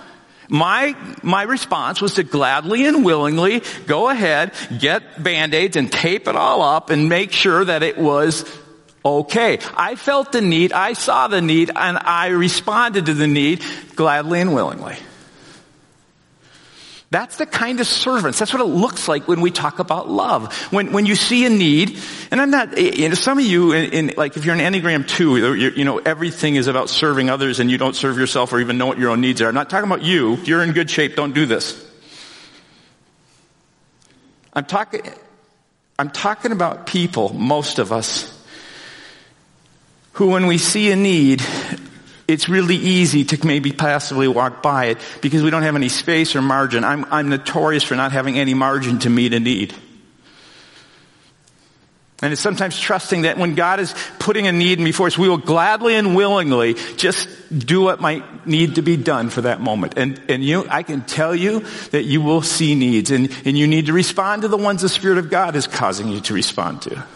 my, 0.49 0.97
my 1.23 1.42
response 1.42 2.00
was 2.00 2.14
to 2.14 2.23
gladly 2.23 2.87
and 2.87 3.04
willingly 3.04 3.62
go 3.87 4.08
ahead, 4.08 4.52
get 4.78 5.23
band-aids 5.23 5.76
and 5.76 5.92
tape 5.92 6.26
it 6.26 6.37
all 6.37 6.62
up 6.62 6.90
and 6.90 7.08
make 7.08 7.32
sure 7.32 7.64
that 7.64 7.82
it 7.82 7.99
was 7.99 8.44
okay. 9.04 9.58
I 9.76 9.94
felt 9.94 10.32
the 10.32 10.40
need, 10.40 10.73
I 10.73 10.94
saw 10.94 11.28
the 11.28 11.42
need, 11.42 11.70
and 11.75 11.99
I 11.99 12.28
responded 12.28 13.06
to 13.06 13.14
the 13.14 13.26
need 13.26 13.62
gladly 13.94 14.40
and 14.40 14.54
willingly. 14.54 14.97
That's 17.11 17.38
the 17.38 17.47
kind 17.47 17.81
of 17.81 17.87
servants. 17.87 18.38
That's 18.38 18.53
what 18.53 18.61
it 18.61 18.67
looks 18.67 19.09
like 19.09 19.27
when 19.27 19.41
we 19.41 19.50
talk 19.50 19.79
about 19.79 20.11
love. 20.11 20.55
When, 20.71 20.93
when 20.93 21.07
you 21.07 21.15
see 21.15 21.47
a 21.47 21.50
need, 21.50 21.99
and 22.31 22.38
I'm 22.38 22.50
not, 22.50 22.77
you 22.77 23.09
know, 23.09 23.15
some 23.15 23.38
of 23.38 23.45
you, 23.45 23.73
in, 23.73 23.93
in, 23.93 24.15
like 24.19 24.37
if 24.37 24.45
you're 24.45 24.55
an 24.55 24.61
Enneagram 24.61 25.09
2, 25.09 25.55
you 25.55 25.85
know, 25.85 25.99
everything 25.99 26.57
is 26.57 26.67
about 26.67 26.91
serving 26.91 27.31
others 27.31 27.61
and 27.61 27.71
you 27.71 27.79
don't 27.79 27.97
serve 27.97 28.19
yourself 28.19 28.53
or 28.53 28.61
even 28.61 28.77
know 28.77 28.87
what 28.87 28.99
your 28.99 29.11
own 29.11 29.23
needs 29.23 29.41
are. 29.41 29.49
I'm 29.49 29.55
not 29.55 29.71
talking 29.71 29.91
about 29.91 30.03
you. 30.03 30.37
You're 30.37 30.62
in 30.62 30.73
good 30.73 30.91
shape. 30.91 31.17
Don't 31.17 31.35
do 31.35 31.47
this. 31.47 31.83
I'm 34.53 34.67
talking, 34.67 35.00
I'm 35.99 36.11
talking 36.11 36.53
about 36.53 36.87
people, 36.87 37.33
most 37.33 37.79
of 37.79 37.91
us, 37.91 38.35
who 40.12 40.29
when 40.29 40.47
we 40.47 40.59
see 40.59 40.91
a 40.91 40.97
need, 40.97 41.43
it's 42.29 42.49
really 42.49 42.77
easy 42.77 43.25
to 43.25 43.47
maybe 43.47 43.73
passively 43.73 44.29
walk 44.29 44.62
by 44.62 44.87
it 44.87 44.99
because 45.23 45.43
we 45.43 45.49
don't 45.49 45.62
have 45.62 45.75
any 45.75 45.88
space 45.88 46.37
or 46.37 46.43
margin. 46.43 46.85
I'm, 46.85 47.07
I'm 47.07 47.31
notorious 47.31 47.83
for 47.83 47.97
not 47.97 48.12
having 48.12 48.38
any 48.38 48.53
margin 48.53 48.99
to 49.01 49.11
meet 49.11 49.33
a 49.33 49.41
need. 49.41 49.75
And 52.21 52.33
it's 52.33 52.43
sometimes 52.43 52.79
trusting 52.79 53.23
that 53.23 53.38
when 53.38 53.55
God 53.55 53.81
is 53.81 53.95
putting 54.19 54.47
a 54.49 54.53
need 54.53 54.79
before 54.79 55.07
us, 55.07 55.17
we 55.17 55.29
will 55.29 55.38
gladly 55.38 55.95
and 55.95 56.17
willingly 56.17 56.75
just 56.97 57.29
do 57.57 57.83
what 57.83 58.01
might 58.01 58.47
need 58.47 58.75
to 58.75 58.83
be 58.83 58.97
done 58.97 59.31
for 59.31 59.43
that 59.43 59.61
moment. 59.61 59.95
And, 59.97 60.21
and 60.29 60.45
you, 60.45 60.67
I 60.69 60.83
can 60.83 61.03
tell 61.03 61.35
you 61.35 61.61
that 61.93 62.05
you 62.05 62.21
will 62.21 62.43
see 62.43 62.75
needs 62.75 63.12
and, 63.12 63.31
and 63.45 63.57
you 63.57 63.69
need 63.69 63.87
to 63.87 63.93
respond 63.93 64.43
to 64.43 64.49
the 64.49 64.57
ones 64.57 64.83
the 64.83 64.88
Spirit 64.88 65.19
of 65.19 65.31
God 65.31 65.55
is 65.55 65.67
causing 65.67 66.09
you 66.09 66.21
to 66.23 66.35
respond 66.35 66.83
to. 66.83 67.07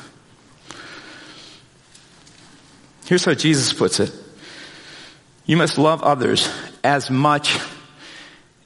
Here's 3.05 3.25
how 3.25 3.35
Jesus 3.35 3.73
puts 3.73 3.99
it. 3.99 4.22
You 5.53 5.59
must 5.59 5.77
love 5.77 6.03
others 6.03 6.49
as 6.83 7.11
much 7.11 7.59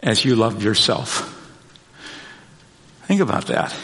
as 0.04 0.24
you 0.24 0.36
love 0.36 0.62
yourself. 0.62 1.32
Think 3.08 3.20
about 3.20 3.48
that. 3.48 3.74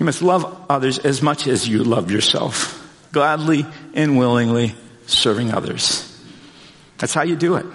You 0.00 0.04
must 0.04 0.20
love 0.20 0.66
others 0.68 0.98
as 0.98 1.22
much 1.22 1.46
as 1.46 1.68
you 1.68 1.84
love 1.84 2.10
yourself. 2.10 2.84
Gladly 3.12 3.64
and 3.94 4.18
willingly 4.18 4.74
serving 5.06 5.52
others. 5.52 6.20
That's 6.98 7.14
how 7.14 7.22
you 7.22 7.36
do 7.36 7.54
it. 7.54 7.66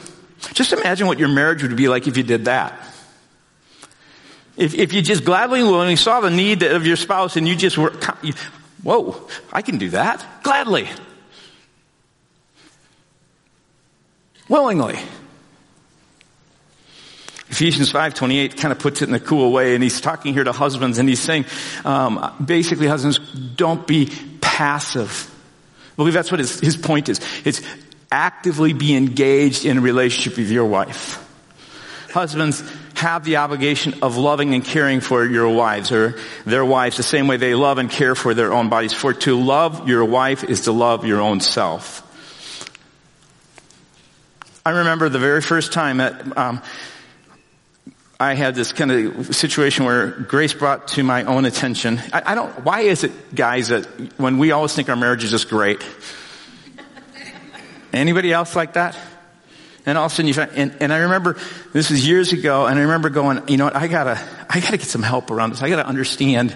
Just 0.51 0.73
imagine 0.73 1.07
what 1.07 1.17
your 1.17 1.29
marriage 1.29 1.63
would 1.63 1.77
be 1.77 1.87
like 1.87 2.05
if 2.05 2.17
you 2.17 2.23
did 2.23 2.43
that. 2.43 2.77
If, 4.57 4.73
if 4.75 4.91
you 4.91 5.01
just 5.01 5.23
gladly 5.23 5.61
and 5.61 5.69
willingly 5.69 5.95
saw 5.95 6.19
the 6.19 6.29
need 6.29 6.61
of 6.63 6.85
your 6.85 6.97
spouse 6.97 7.37
and 7.37 7.47
you 7.47 7.55
just 7.55 7.77
were, 7.77 7.93
whoa, 8.83 9.29
I 9.53 9.61
can 9.61 9.77
do 9.77 9.91
that. 9.91 10.43
Gladly. 10.43 10.89
Willingly. 14.49 14.99
Ephesians 17.49 17.91
5.28 17.91 18.57
kind 18.57 18.71
of 18.71 18.79
puts 18.79 19.01
it 19.01 19.09
in 19.09 19.15
a 19.15 19.19
cool 19.19 19.51
way, 19.51 19.73
and 19.73 19.83
he's 19.83 20.01
talking 20.01 20.33
here 20.33 20.43
to 20.43 20.51
husbands, 20.51 20.99
and 20.99 21.09
he's 21.09 21.19
saying, 21.19 21.45
um, 21.83 22.35
basically, 22.43 22.87
husbands, 22.87 23.17
don't 23.55 23.87
be 23.87 24.11
passive. 24.41 25.33
I 25.93 25.95
believe 25.95 26.13
that's 26.13 26.31
what 26.31 26.39
his, 26.39 26.59
his 26.59 26.77
point 26.77 27.09
is. 27.09 27.19
It's 27.45 27.61
actively 28.11 28.73
be 28.73 28.95
engaged 28.95 29.65
in 29.65 29.79
a 29.79 29.81
relationship 29.81 30.37
with 30.37 30.51
your 30.51 30.65
wife. 30.65 31.25
Husbands 32.11 32.63
have 32.95 33.23
the 33.23 33.37
obligation 33.37 33.95
of 34.01 34.17
loving 34.17 34.53
and 34.53 34.63
caring 34.63 34.99
for 34.99 35.25
your 35.25 35.49
wives 35.49 35.91
or 35.91 36.19
their 36.45 36.65
wives 36.65 36.97
the 36.97 37.03
same 37.03 37.27
way 37.27 37.37
they 37.37 37.55
love 37.55 37.77
and 37.77 37.89
care 37.89 38.15
for 38.15 38.33
their 38.33 38.51
own 38.51 38.69
bodies. 38.69 38.93
For 38.93 39.13
to 39.13 39.39
love 39.39 39.87
your 39.87 40.03
wife 40.05 40.43
is 40.43 40.61
to 40.61 40.71
love 40.71 41.05
your 41.05 41.21
own 41.21 41.39
self. 41.39 42.05
I 44.65 44.71
remember 44.71 45.09
the 45.09 45.19
very 45.19 45.41
first 45.41 45.71
time 45.71 45.97
that 45.97 46.37
um, 46.37 46.61
I 48.19 48.33
had 48.33 48.55
this 48.55 48.73
kind 48.73 48.91
of 48.91 49.33
situation 49.33 49.85
where 49.85 50.07
grace 50.07 50.53
brought 50.53 50.89
to 50.89 51.03
my 51.03 51.23
own 51.23 51.45
attention. 51.45 52.01
I, 52.11 52.21
I, 52.27 52.35
don't. 52.35 52.65
Why 52.65 52.81
is 52.81 53.05
it, 53.05 53.33
guys, 53.33 53.69
that 53.69 53.85
when 54.19 54.37
we 54.37 54.51
always 54.51 54.73
think 54.73 54.89
our 54.89 54.97
marriage 54.97 55.23
is 55.23 55.31
just 55.31 55.49
great? 55.49 55.81
Anybody 57.93 58.33
else 58.33 58.55
like 58.55 58.73
that? 58.73 58.97
And 59.85 59.97
all 59.97 60.05
of 60.05 60.11
a 60.11 60.15
sudden 60.15 60.27
you 60.27 60.33
find, 60.33 60.51
and, 60.51 60.75
and 60.81 60.93
I 60.93 60.97
remember 60.97 61.37
this 61.71 61.89
was 61.89 62.05
years 62.05 62.33
ago, 62.33 62.65
and 62.65 62.77
I 62.77 62.81
remember 62.83 63.09
going, 63.09 63.47
you 63.47 63.57
know 63.57 63.63
what? 63.63 63.75
I 63.75 63.87
gotta, 63.87 64.21
I 64.49 64.59
gotta 64.59 64.77
get 64.77 64.87
some 64.87 65.01
help 65.01 65.31
around 65.31 65.51
this. 65.51 65.61
I 65.61 65.69
gotta 65.69 65.87
understand 65.87 66.55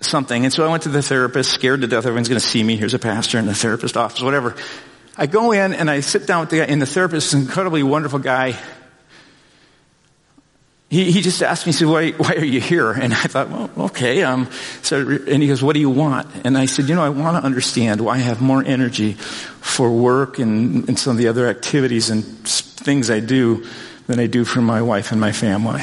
something. 0.00 0.44
And 0.44 0.52
so 0.52 0.64
I 0.64 0.70
went 0.70 0.84
to 0.84 0.88
the 0.88 1.02
therapist, 1.02 1.50
scared 1.50 1.80
to 1.80 1.88
death. 1.88 2.06
Everyone's 2.06 2.28
to 2.28 2.40
see 2.40 2.62
me. 2.62 2.76
Here's 2.76 2.94
a 2.94 2.98
pastor 3.00 3.38
in 3.38 3.46
the 3.46 3.54
therapist 3.54 3.96
office, 3.96 4.22
whatever. 4.22 4.54
I 5.16 5.26
go 5.26 5.52
in 5.52 5.72
and 5.72 5.90
I 5.90 6.00
sit 6.00 6.26
down 6.26 6.40
with 6.40 6.50
the 6.50 6.58
guy, 6.58 6.64
and 6.64 6.82
the 6.82 6.86
therapist 6.86 7.28
is 7.28 7.34
an 7.34 7.42
incredibly 7.42 7.82
wonderful 7.82 8.18
guy. 8.18 8.58
He, 10.90 11.10
he 11.10 11.22
just 11.22 11.42
asked 11.42 11.66
me, 11.66 11.72
he 11.72 11.78
said, 11.78 11.88
why, 11.88 12.10
why 12.12 12.34
are 12.34 12.44
you 12.44 12.60
here? 12.60 12.92
And 12.92 13.12
I 13.12 13.22
thought, 13.22 13.48
well, 13.48 13.70
okay. 13.86 14.22
Um, 14.22 14.48
so, 14.82 15.00
and 15.08 15.42
he 15.42 15.48
goes, 15.48 15.62
what 15.62 15.74
do 15.74 15.80
you 15.80 15.90
want? 15.90 16.28
And 16.44 16.56
I 16.56 16.66
said, 16.66 16.88
you 16.88 16.94
know, 16.94 17.02
I 17.02 17.08
want 17.08 17.36
to 17.36 17.44
understand 17.44 18.00
why 18.00 18.14
I 18.14 18.18
have 18.18 18.40
more 18.40 18.62
energy 18.62 19.14
for 19.14 19.90
work 19.90 20.38
and, 20.38 20.88
and 20.88 20.98
some 20.98 21.12
of 21.12 21.16
the 21.16 21.28
other 21.28 21.48
activities 21.48 22.10
and 22.10 22.24
things 22.24 23.10
I 23.10 23.20
do 23.20 23.66
than 24.06 24.20
I 24.20 24.26
do 24.26 24.44
for 24.44 24.60
my 24.60 24.82
wife 24.82 25.10
and 25.10 25.20
my 25.20 25.32
family. 25.32 25.82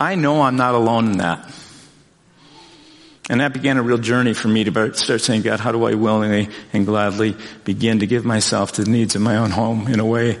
I 0.00 0.16
know 0.16 0.42
I'm 0.42 0.56
not 0.56 0.74
alone 0.74 1.12
in 1.12 1.18
that. 1.18 1.48
And 3.32 3.40
that 3.40 3.54
began 3.54 3.78
a 3.78 3.82
real 3.82 3.96
journey 3.96 4.34
for 4.34 4.48
me 4.48 4.62
to 4.64 4.92
start 4.92 5.22
saying, 5.22 5.40
God, 5.40 5.58
how 5.58 5.72
do 5.72 5.82
I 5.86 5.94
willingly 5.94 6.50
and 6.74 6.84
gladly 6.84 7.34
begin 7.64 8.00
to 8.00 8.06
give 8.06 8.26
myself 8.26 8.72
to 8.72 8.84
the 8.84 8.90
needs 8.90 9.14
of 9.16 9.22
my 9.22 9.38
own 9.38 9.50
home 9.50 9.88
in 9.88 10.00
a 10.00 10.04
way 10.04 10.38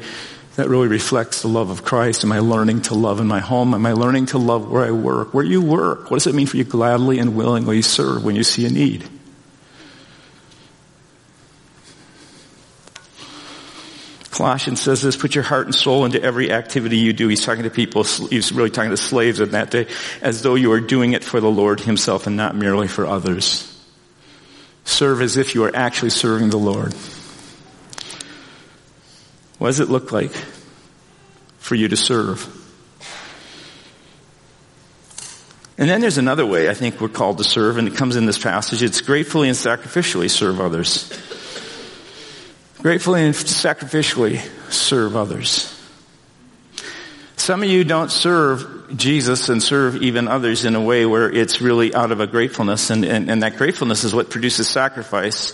that 0.56 0.68
really 0.68 0.88
reflects 0.88 1.40
the 1.40 1.48
love 1.48 1.70
of 1.70 1.86
Christ? 1.86 2.22
Am 2.22 2.32
I 2.32 2.40
learning 2.40 2.82
to 2.82 2.94
love 2.94 3.18
in 3.18 3.26
my 3.26 3.40
home? 3.40 3.72
Am 3.72 3.86
I 3.86 3.94
learning 3.94 4.26
to 4.26 4.38
love 4.38 4.70
where 4.70 4.84
I 4.84 4.90
work? 4.90 5.32
Where 5.32 5.42
you 5.42 5.62
work? 5.62 6.10
What 6.10 6.18
does 6.18 6.26
it 6.26 6.34
mean 6.34 6.46
for 6.46 6.58
you 6.58 6.64
gladly 6.64 7.18
and 7.18 7.34
willingly 7.34 7.80
serve 7.80 8.24
when 8.24 8.36
you 8.36 8.44
see 8.44 8.66
a 8.66 8.70
need? 8.70 9.08
Colossians 14.42 14.80
says 14.80 15.00
this, 15.02 15.16
put 15.16 15.36
your 15.36 15.44
heart 15.44 15.66
and 15.66 15.74
soul 15.74 16.04
into 16.04 16.20
every 16.20 16.50
activity 16.50 16.96
you 16.96 17.12
do. 17.12 17.28
He's 17.28 17.44
talking 17.44 17.62
to 17.62 17.70
people, 17.70 18.02
he's 18.02 18.50
really 18.50 18.70
talking 18.70 18.90
to 18.90 18.96
slaves 18.96 19.38
in 19.38 19.52
that 19.52 19.70
day, 19.70 19.86
as 20.20 20.42
though 20.42 20.56
you 20.56 20.72
are 20.72 20.80
doing 20.80 21.12
it 21.12 21.22
for 21.22 21.40
the 21.40 21.48
Lord 21.48 21.78
himself 21.78 22.26
and 22.26 22.36
not 22.36 22.56
merely 22.56 22.88
for 22.88 23.06
others. 23.06 23.68
serve 24.84 25.22
as 25.22 25.36
if 25.36 25.54
you 25.54 25.64
are 25.64 25.74
actually 25.74 26.10
serving 26.10 26.50
the 26.50 26.58
Lord. 26.58 26.92
What 29.58 29.68
does 29.68 29.80
it 29.80 29.88
look 29.88 30.10
like 30.12 30.32
for 31.58 31.74
you 31.74 31.88
to 31.88 31.96
serve? 31.96 32.58
And 35.78 35.88
then 35.88 36.00
there's 36.00 36.18
another 36.18 36.44
way 36.44 36.68
I 36.68 36.74
think 36.74 37.00
we're 37.00 37.08
called 37.08 37.38
to 37.38 37.44
serve, 37.44 37.78
and 37.78 37.88
it 37.88 37.96
comes 37.96 38.16
in 38.16 38.26
this 38.26 38.38
passage. 38.38 38.82
It's 38.82 39.00
gratefully 39.00 39.48
and 39.48 39.56
sacrificially 39.56 40.28
serve 40.28 40.60
others. 40.60 41.10
Gratefully 42.82 43.24
and 43.24 43.32
sacrificially 43.32 44.40
serve 44.72 45.14
others. 45.14 45.68
Some 47.36 47.62
of 47.62 47.68
you 47.68 47.84
don't 47.84 48.10
serve 48.10 48.96
Jesus 48.96 49.48
and 49.48 49.62
serve 49.62 50.02
even 50.02 50.26
others 50.26 50.64
in 50.64 50.74
a 50.74 50.80
way 50.80 51.06
where 51.06 51.30
it's 51.30 51.60
really 51.60 51.94
out 51.94 52.10
of 52.10 52.18
a 52.18 52.26
gratefulness, 52.26 52.90
and, 52.90 53.04
and, 53.04 53.30
and 53.30 53.44
that 53.44 53.56
gratefulness 53.56 54.02
is 54.02 54.12
what 54.12 54.30
produces 54.30 54.66
sacrifice. 54.66 55.52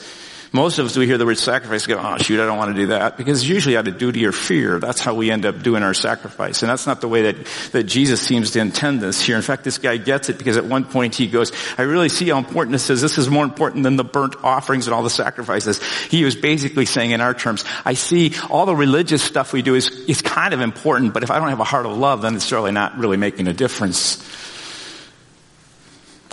Most 0.51 0.79
of 0.79 0.87
us, 0.87 0.97
we 0.97 1.07
hear 1.07 1.19
the 1.19 1.27
word 1.27 1.37
sacrifice, 1.37 1.87
go, 1.87 1.99
oh 1.99 2.17
shoot, 2.19 2.41
I 2.41 2.47
don't 2.47 2.57
want 2.57 2.75
to 2.75 2.81
do 2.81 2.87
that. 2.89 3.19
Because 3.19 3.47
usually 3.47 3.77
out 3.77 3.87
of 3.87 3.99
duty 3.99 4.25
or 4.25 4.33
fear, 4.33 4.79
that's 4.79 5.01
how 5.01 5.15
we 5.15 5.31
end 5.31 5.45
up 5.45 5.63
doing 5.63 5.83
our 5.83 5.93
sacrifice. 5.93 6.63
And 6.63 6.71
that's 6.71 6.87
not 6.87 7.03
the 7.03 7.09
way 7.09 7.31
that, 7.31 7.47
that 7.73 7.85
Jesus 7.85 8.21
seems 8.23 8.53
to 8.53 8.61
intend 8.61 9.03
this 9.03 9.21
here. 9.21 9.37
In 9.37 9.43
fact, 9.43 9.65
this 9.65 9.77
guy 9.77 9.99
gets 9.99 10.31
it 10.31 10.39
because 10.39 10.57
at 10.57 10.65
one 10.65 10.87
point 10.87 11.15
he 11.15 11.27
goes, 11.27 11.53
I 11.77 11.83
really 11.83 12.09
see 12.09 12.31
how 12.31 12.39
important 12.39 12.73
this 12.73 12.89
is. 12.89 13.03
This 13.03 13.19
is 13.19 13.29
more 13.29 13.45
important 13.45 13.85
than 13.85 13.97
the 13.97 14.05
burnt 14.05 14.37
offerings 14.43 14.87
and 14.87 14.95
all 14.95 15.03
the 15.03 15.11
sacrifices. 15.11 15.83
He 16.05 16.25
was 16.25 16.35
basically 16.35 16.87
saying 16.87 17.11
in 17.11 17.21
our 17.21 17.35
terms, 17.35 17.65
I 17.85 17.93
see 17.93 18.33
all 18.49 18.65
the 18.65 18.77
religious 18.77 19.23
stuff 19.23 19.53
we 19.53 19.61
do 19.61 19.75
is, 19.75 19.91
is 20.09 20.23
kind 20.23 20.55
of 20.55 20.63
important, 20.63 21.13
but 21.13 21.23
if 21.23 21.31
I 21.31 21.39
don't 21.39 21.51
have 21.51 21.61
a 21.61 21.65
heart 21.65 21.85
of 21.85 21.97
love, 21.97 22.23
then 22.23 22.35
it's 22.35 22.51
really 22.51 22.73
not 22.73 22.97
really 22.97 23.19
making 23.19 23.49
a 23.49 23.53
difference. 23.53 24.25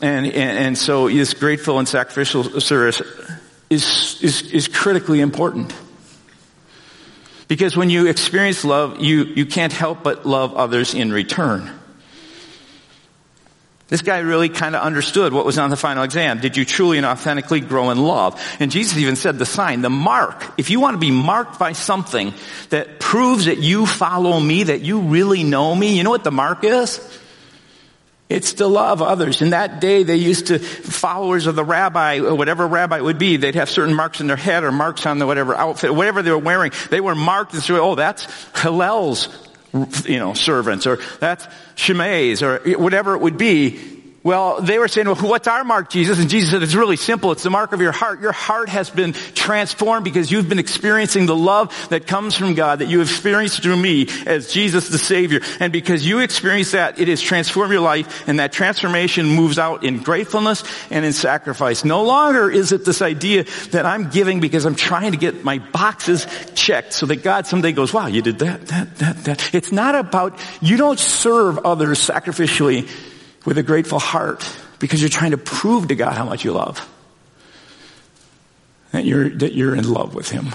And, 0.02 0.26
and, 0.26 0.58
and 0.58 0.78
so 0.78 1.10
this 1.10 1.34
grateful 1.34 1.80
and 1.80 1.88
sacrificial 1.88 2.62
service 2.62 3.02
is, 3.70 4.22
is, 4.22 4.52
is 4.52 4.68
critically 4.68 5.22
important. 5.22 5.74
Because 7.48 7.78
when 7.78 7.90
you 7.90 8.08
experience 8.08 8.66
love, 8.66 9.02
you, 9.02 9.24
you 9.24 9.46
can't 9.46 9.74
help 9.74 10.04
but 10.04 10.26
love 10.26 10.56
others 10.56 10.94
in 10.94 11.12
return. 11.12 11.72
This 13.88 14.02
guy 14.02 14.18
really 14.20 14.50
kind 14.50 14.76
of 14.76 14.82
understood 14.82 15.32
what 15.32 15.46
was 15.46 15.60
on 15.60 15.70
the 15.70 15.78
final 15.78 16.02
exam. 16.04 16.40
Did 16.40 16.58
you 16.58 16.66
truly 16.66 16.98
and 16.98 17.06
authentically 17.06 17.60
grow 17.60 17.92
in 17.92 18.00
love? 18.00 18.42
And 18.60 18.72
Jesus 18.72 18.98
even 18.98 19.16
said 19.16 19.38
the 19.38 19.46
sign, 19.46 19.82
the 19.82 19.92
mark. 19.92 20.44
If 20.58 20.72
you 20.72 20.80
want 20.80 20.96
to 20.96 21.00
be 21.00 21.12
marked 21.12 21.60
by 21.60 21.74
something 21.74 22.34
that 22.72 23.00
proves 23.00 23.46
that 23.46 23.60
you 23.60 23.86
follow 23.86 24.40
me, 24.40 24.64
that 24.64 24.82
you 24.82 25.02
really 25.02 25.44
know 25.44 25.76
me, 25.76 25.96
you 25.96 26.04
know 26.04 26.10
what 26.10 26.24
the 26.24 26.32
mark 26.32 26.64
is? 26.64 27.00
It's 28.28 28.54
to 28.56 28.68
love 28.68 29.04
others. 29.04 29.44
In 29.44 29.52
that 29.52 29.80
day, 29.80 30.02
they 30.02 30.16
used 30.16 30.48
to, 30.48 30.58
followers 30.58 31.46
of 31.46 31.56
the 31.56 31.64
rabbi, 31.64 32.18
or 32.20 32.34
whatever 32.34 32.66
rabbi 32.66 32.98
it 32.98 33.04
would 33.04 33.20
be, 33.20 33.38
they'd 33.38 33.56
have 33.56 33.70
certain 33.70 33.94
marks 33.94 34.20
in 34.20 34.28
their 34.28 34.36
head 34.36 34.64
or 34.64 34.72
marks 34.72 35.06
on 35.06 35.20
the 35.20 35.28
whatever 35.28 35.54
outfit, 35.54 35.94
whatever 35.94 36.24
they 36.24 36.32
were 36.32 36.38
wearing. 36.40 36.72
They 36.90 37.02
were 37.02 37.14
marked 37.14 37.54
and 37.54 37.62
say, 37.62 37.76
oh, 37.76 37.94
that's 37.94 38.28
Hillel's, 38.60 39.30
you 40.06 40.18
know, 40.18 40.34
servants, 40.34 40.88
or 40.88 40.98
that's 41.20 41.48
Shammai's, 41.76 42.42
or 42.42 42.58
whatever 42.78 43.14
it 43.14 43.22
would 43.22 43.38
be. 43.38 43.95
Well, 44.26 44.60
they 44.60 44.80
were 44.80 44.88
saying, 44.88 45.06
well, 45.06 45.16
what's 45.18 45.48
our 45.48 45.64
mark, 45.64 45.88
Jesus? 45.92 46.18
And 46.20 46.32
Jesus 46.32 46.50
said, 46.50 46.64
it's 46.64 46.74
really 46.74 46.96
simple. 46.96 47.32
It's 47.32 47.44
the 47.44 47.52
mark 47.52 47.74
of 47.74 47.80
your 47.80 47.92
heart. 47.92 48.22
Your 48.22 48.32
heart 48.32 48.70
has 48.70 48.90
been 48.90 49.14
transformed 49.14 50.04
because 50.04 50.32
you've 50.32 50.50
been 50.50 50.58
experiencing 50.58 51.28
the 51.28 51.36
love 51.36 51.72
that 51.90 52.08
comes 52.08 52.36
from 52.36 52.56
God, 52.56 52.80
that 52.80 52.88
you 52.88 53.02
experienced 53.02 53.62
through 53.62 53.78
me 53.78 54.08
as 54.26 54.52
Jesus 54.52 54.90
the 54.90 54.98
Savior. 54.98 55.42
And 55.60 55.72
because 55.72 56.04
you 56.04 56.22
experience 56.22 56.72
that, 56.72 56.98
it 56.98 57.08
has 57.08 57.22
transformed 57.22 57.72
your 57.72 57.82
life, 57.82 58.28
and 58.28 58.40
that 58.40 58.52
transformation 58.52 59.28
moves 59.28 59.60
out 59.60 59.84
in 59.84 60.00
gratefulness 60.00 60.64
and 60.90 61.06
in 61.06 61.14
sacrifice. 61.14 61.86
No 61.86 62.04
longer 62.04 62.50
is 62.50 62.72
it 62.72 62.84
this 62.84 63.04
idea 63.04 63.44
that 63.74 63.86
I'm 63.86 64.10
giving 64.10 64.40
because 64.40 64.66
I'm 64.66 64.74
trying 64.74 65.12
to 65.12 65.20
get 65.20 65.44
my 65.44 65.60
boxes 65.60 66.26
checked 66.56 66.94
so 66.94 67.06
that 67.06 67.22
God 67.22 67.46
someday 67.46 67.74
goes, 67.74 67.94
wow, 67.94 68.08
you 68.08 68.24
did 68.24 68.40
that, 68.40 68.66
that, 68.70 68.96
that, 68.96 69.24
that. 69.26 69.54
It's 69.54 69.72
not 69.72 69.94
about, 69.94 70.40
you 70.62 70.78
don't 70.78 70.98
serve 70.98 71.60
others 71.60 72.00
sacrificially 72.00 72.90
with 73.46 73.58
a 73.58 73.64
grateful 73.64 74.00
heart 74.00 74.50
because 74.80 75.02
you're 75.02 75.10
trying 75.10 75.32
to 75.32 75.38
prove 75.38 75.88
to 75.88 75.96
God 75.96 76.14
how 76.14 76.26
much 76.26 76.44
you 76.44 76.52
love. 76.52 76.92
That 78.92 79.06
you're, 79.06 79.30
that 79.30 79.54
you're 79.54 79.76
in 79.76 79.90
love 79.90 80.16
with 80.16 80.30
Him. 80.30 80.48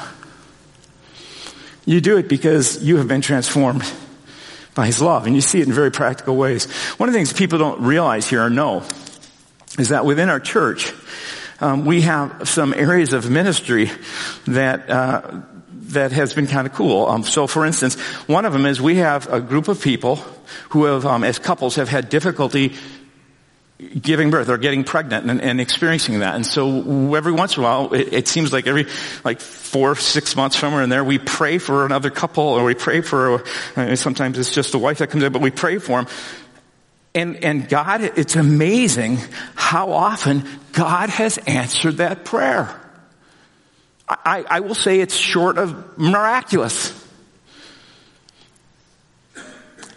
You 1.87 2.01
do 2.01 2.19
it 2.19 2.29
because 2.29 2.83
you 2.83 2.97
have 2.99 3.09
been 3.09 3.21
transformed 3.21 3.91
by 4.75 4.87
His 4.87 5.01
love, 5.01 5.27
and 5.27 5.35
you 5.35 5.41
see 5.41 5.61
it 5.61 5.67
in 5.67 5.73
very 5.73 5.91
practical 5.91 6.37
ways. 6.37 6.71
One 6.99 7.09
of 7.09 7.13
the 7.13 7.19
things 7.19 7.33
people 7.33 7.59
don't 7.59 7.83
realize 7.83 8.29
here 8.29 8.43
or 8.43 8.51
know 8.51 8.85
is 9.79 9.91
that 9.91 10.05
within 10.05 10.29
our 10.29 10.41
church, 10.41 10.93
um, 11.61 11.85
we 11.85 12.03
have 12.03 12.49
some 12.49 12.73
areas 12.73 13.13
of 13.13 13.31
ministry 13.31 13.91
that 14.47 14.89
uh, 14.89 15.43
that 15.93 16.13
has 16.13 16.35
been 16.35 16.47
kind 16.47 16.67
of 16.67 16.73
cool. 16.73 17.07
Um, 17.07 17.23
so, 17.25 17.47
for 17.47 17.67
instance, 17.67 17.99
one 18.27 18.45
of 18.45 18.53
them 18.53 18.65
is 18.65 18.81
we 18.81 18.97
have 18.97 19.31
a 19.33 19.41
group 19.41 19.69
of 19.69 19.83
people 19.83 20.17
who 20.71 20.85
have, 20.85 21.07
um, 21.07 21.25
as 21.25 21.39
couples, 21.39 21.77
have 21.77 21.89
had 21.89 22.09
difficulty 22.09 22.75
giving 24.01 24.31
birth 24.31 24.49
or 24.49 24.59
getting 24.59 24.85
pregnant 24.85 25.31
and, 25.31 25.41
and, 25.41 25.61
experiencing 25.61 26.19
that. 26.19 26.35
And 26.35 26.45
so 26.45 27.15
every 27.15 27.33
once 27.33 27.57
in 27.57 27.63
a 27.63 27.67
while, 27.67 27.95
it, 27.95 28.13
it, 28.13 28.29
seems 28.29 28.53
like 28.53 28.67
every, 28.67 28.87
like 29.25 29.41
four, 29.41 29.95
six 29.97 30.37
months 30.37 30.59
somewhere 30.59 30.83
in 30.83 30.91
there, 30.91 31.03
we 31.03 31.19
pray 31.19 31.59
for 31.59 31.87
another 31.87 32.11
couple 32.11 32.45
or 32.45 32.65
we 32.65 32.75
pray 32.75 33.01
for, 33.01 33.43
uh, 33.77 33.97
sometimes 33.97 34.39
it's 34.39 34.53
just 34.53 34.73
the 34.73 34.79
wife 34.79 34.99
that 34.99 35.09
comes 35.09 35.25
in, 35.25 35.33
but 35.33 35.41
we 35.41 35.51
pray 35.51 35.79
for 35.79 36.03
them. 36.03 36.13
And, 37.15 37.43
and 37.43 37.69
God, 37.69 38.03
it's 38.03 38.37
amazing 38.37 39.19
how 39.55 39.93
often 39.93 40.45
God 40.73 41.09
has 41.09 41.39
answered 41.39 41.97
that 41.97 42.25
prayer. 42.25 42.77
I, 44.09 44.45
I 44.49 44.61
will 44.61 44.75
say 44.75 45.01
it's 45.01 45.17
short 45.17 45.57
of 45.57 45.99
miraculous. 45.99 47.00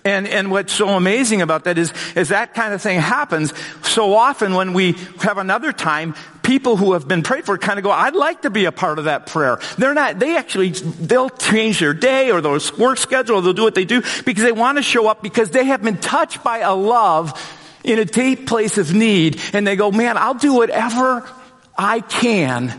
And, 0.06 0.28
and 0.28 0.52
what's 0.52 0.74
so 0.74 0.90
amazing 0.90 1.42
about 1.42 1.64
that 1.64 1.78
is, 1.78 1.94
is 2.16 2.30
that 2.30 2.54
kind 2.54 2.74
of 2.74 2.82
thing 2.82 3.00
happens 3.00 3.54
so 3.84 4.14
often 4.14 4.54
when 4.54 4.74
we 4.74 4.94
have 5.22 5.38
another 5.38 5.72
time, 5.72 6.14
people 6.42 6.76
who 6.76 6.92
have 6.92 7.08
been 7.08 7.24
prayed 7.24 7.46
for 7.46 7.58
kind 7.58 7.80
of 7.80 7.84
go, 7.84 7.92
I'd 7.92 8.16
like 8.16 8.42
to 8.42 8.50
be 8.50 8.66
a 8.66 8.74
part 8.74 9.00
of 9.00 9.06
that 9.06 9.28
prayer. 9.28 9.60
They're 9.78 9.94
not, 9.94 10.20
they 10.20 10.36
actually, 10.36 10.72
they'll 10.72 11.30
change 11.30 11.80
their 11.80 11.94
day 11.94 12.32
or 12.32 12.42
their 12.42 12.60
work 12.78 12.98
schedule 12.98 13.38
or 13.38 13.42
they'll 13.42 13.54
do 13.54 13.64
what 13.64 13.76
they 13.76 13.86
do 13.86 14.02
because 14.26 14.44
they 14.44 14.52
want 14.52 14.78
to 14.78 14.84
show 14.84 15.08
up 15.08 15.24
because 15.24 15.52
they 15.52 15.66
have 15.66 15.82
been 15.82 15.98
touched 15.98 16.44
by 16.44 16.60
a 16.60 16.76
love 16.76 17.40
in 17.86 17.98
a 17.98 18.06
deep 18.06 18.46
place 18.46 18.78
of 18.78 18.94
need 18.94 19.40
and 19.54 19.66
they 19.66 19.78
go, 19.78 19.90
man, 19.90 20.18
I'll 20.18 20.34
do 20.34 20.54
whatever 20.54 21.30
I 21.78 22.02
can 22.02 22.78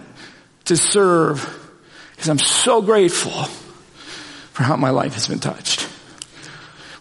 to 0.66 0.76
serve 0.76 1.60
because 2.12 2.28
I'm 2.28 2.38
so 2.38 2.82
grateful 2.82 3.44
for 4.52 4.62
how 4.62 4.76
my 4.76 4.90
life 4.90 5.14
has 5.14 5.26
been 5.26 5.40
touched. 5.40 5.88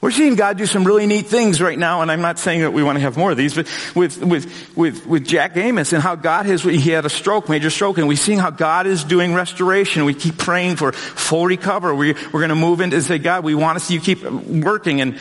We're 0.04 0.12
seeing 0.12 0.36
God 0.36 0.58
do 0.58 0.66
some 0.66 0.84
really 0.84 1.06
neat 1.06 1.28
things 1.28 1.62
right 1.62 1.80
now, 1.80 2.02
and 2.02 2.12
I'm 2.12 2.20
not 2.20 2.38
saying 2.38 2.60
that 2.60 2.74
we 2.74 2.84
want 2.84 2.98
to 2.98 3.00
have 3.00 3.16
more 3.16 3.32
of 3.32 3.38
these, 3.38 3.54
but 3.54 3.70
with, 3.96 4.22
with, 4.22 4.76
with, 4.76 5.08
with 5.08 5.26
Jack 5.26 5.56
Amos 5.56 5.94
and 5.94 6.04
how 6.04 6.16
God 6.16 6.46
has, 6.46 6.62
he 6.62 6.90
had 6.90 7.06
a 7.06 7.10
stroke, 7.10 7.48
major 7.48 7.70
stroke, 7.70 7.98
and 7.98 8.06
we're 8.06 8.18
seeing 8.18 8.38
how 8.38 8.50
God 8.50 8.86
is 8.86 9.06
doing 9.06 9.34
restoration. 9.34 10.04
We 10.04 10.14
keep 10.14 10.38
praying 10.38 10.76
for 10.76 10.92
full 10.92 11.46
recovery. 11.46 11.96
We, 11.96 12.14
we're 12.34 12.42
going 12.42 12.50
to 12.50 12.56
move 12.56 12.82
into 12.82 12.98
and 12.98 13.06
say, 13.06 13.18
God, 13.18 13.46
we 13.46 13.56
want 13.56 13.80
to 13.80 13.86
see 13.86 13.94
you 13.94 14.02
keep 14.02 14.24
working, 14.24 15.00
and 15.00 15.18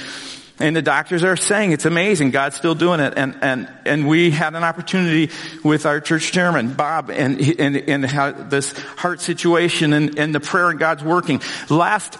and 0.59 0.77
the 0.77 0.83
doctors 0.83 1.25
are 1.25 1.37
saying 1.37 1.73
it's 1.73 1.87
amazing. 1.87 2.31
God's 2.31 2.57
still 2.57 2.75
doing 2.75 3.01
it. 3.01 3.15
And, 3.17 3.37
and, 3.41 3.69
and 3.85 4.07
we 4.07 4.31
had 4.31 4.55
an 4.55 4.63
opportunity 4.63 5.31
with 5.65 5.87
our 5.87 6.01
church 6.01 6.31
chairman, 6.31 6.75
Bob, 6.75 7.11
and, 7.11 7.41
and, 7.59 7.77
and 7.77 8.05
how 8.05 8.31
this 8.31 8.73
heart 8.73 9.21
situation 9.21 9.93
and, 9.93 10.19
and 10.19 10.33
the 10.33 10.41
prayer 10.41 10.71
and 10.71 10.79
God's 10.79 11.03
working. 11.03 11.41
Last 11.69 12.17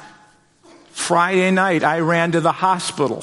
Friday 0.93 1.51
night, 1.51 1.83
I 1.83 2.01
ran 2.01 2.33
to 2.33 2.41
the 2.41 2.53
hospital. 2.53 3.23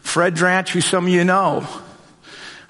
Fred 0.00 0.34
Dranch, 0.34 0.70
who 0.70 0.80
some 0.80 1.06
of 1.06 1.12
you 1.12 1.24
know, 1.24 1.66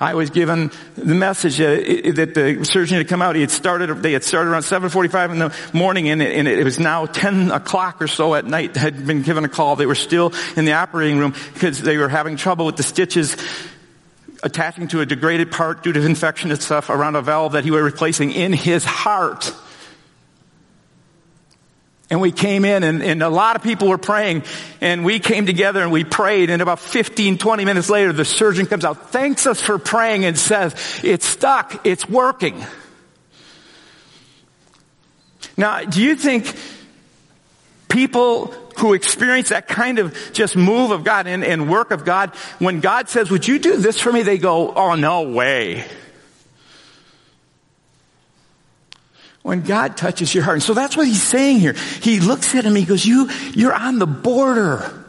I 0.00 0.14
was 0.14 0.30
given 0.30 0.72
the 0.96 1.14
message 1.14 1.58
that, 1.58 2.32
the 2.34 2.64
surgeon 2.64 2.98
had 2.98 3.06
come 3.06 3.22
out. 3.22 3.36
He 3.36 3.40
had 3.40 3.52
started, 3.52 4.02
they 4.02 4.12
had 4.12 4.24
started 4.24 4.50
around 4.50 4.62
7.45 4.62 5.30
in 5.30 5.38
the 5.38 5.56
morning 5.72 6.08
and 6.08 6.20
it, 6.20 6.36
and 6.36 6.48
it 6.48 6.64
was 6.64 6.80
now 6.80 7.06
10 7.06 7.52
o'clock 7.52 8.02
or 8.02 8.08
so 8.08 8.34
at 8.34 8.44
night, 8.44 8.74
had 8.76 9.06
been 9.06 9.22
given 9.22 9.44
a 9.44 9.48
call. 9.48 9.76
They 9.76 9.86
were 9.86 9.94
still 9.94 10.32
in 10.56 10.64
the 10.64 10.72
operating 10.72 11.18
room 11.18 11.34
because 11.54 11.80
they 11.80 11.98
were 11.98 12.08
having 12.08 12.36
trouble 12.36 12.66
with 12.66 12.76
the 12.76 12.82
stitches 12.82 13.36
attaching 14.42 14.88
to 14.88 15.00
a 15.00 15.06
degraded 15.06 15.52
part 15.52 15.84
due 15.84 15.92
to 15.92 16.04
infection 16.04 16.50
and 16.50 16.60
stuff 16.60 16.90
around 16.90 17.14
a 17.14 17.22
valve 17.22 17.52
that 17.52 17.62
he 17.62 17.70
was 17.70 17.82
replacing 17.82 18.32
in 18.32 18.52
his 18.52 18.84
heart. 18.84 19.54
And 22.12 22.20
we 22.20 22.30
came 22.30 22.66
in 22.66 22.82
and, 22.82 23.02
and, 23.02 23.22
a 23.22 23.30
lot 23.30 23.56
of 23.56 23.62
people 23.62 23.88
were 23.88 23.96
praying 23.96 24.42
and 24.82 25.02
we 25.02 25.18
came 25.18 25.46
together 25.46 25.80
and 25.80 25.90
we 25.90 26.04
prayed 26.04 26.50
and 26.50 26.60
about 26.60 26.78
15, 26.78 27.38
20 27.38 27.64
minutes 27.64 27.88
later 27.88 28.12
the 28.12 28.26
surgeon 28.26 28.66
comes 28.66 28.84
out, 28.84 29.10
thanks 29.12 29.46
us 29.46 29.62
for 29.62 29.78
praying 29.78 30.26
and 30.26 30.36
says, 30.36 30.74
it's 31.02 31.24
stuck, 31.24 31.86
it's 31.86 32.06
working. 32.06 32.62
Now, 35.56 35.84
do 35.84 36.02
you 36.02 36.14
think 36.14 36.54
people 37.88 38.48
who 38.76 38.92
experience 38.92 39.48
that 39.48 39.66
kind 39.66 39.98
of 39.98 40.14
just 40.34 40.54
move 40.54 40.90
of 40.90 41.04
God 41.04 41.26
and, 41.26 41.42
and 41.42 41.70
work 41.70 41.92
of 41.92 42.04
God, 42.04 42.36
when 42.58 42.80
God 42.80 43.08
says, 43.08 43.30
would 43.30 43.48
you 43.48 43.58
do 43.58 43.78
this 43.78 43.98
for 43.98 44.12
me? 44.12 44.20
They 44.20 44.36
go, 44.36 44.70
oh 44.74 44.96
no 44.96 45.30
way. 45.30 45.86
When 49.42 49.62
God 49.62 49.96
touches 49.96 50.34
your 50.34 50.44
heart. 50.44 50.56
And 50.56 50.62
so 50.62 50.72
that's 50.72 50.96
what 50.96 51.06
he's 51.06 51.22
saying 51.22 51.58
here. 51.58 51.72
He 52.00 52.20
looks 52.20 52.54
at 52.54 52.64
him, 52.64 52.74
he 52.76 52.84
goes, 52.84 53.04
you, 53.04 53.28
you're 53.54 53.74
on 53.74 53.98
the 53.98 54.06
border 54.06 55.02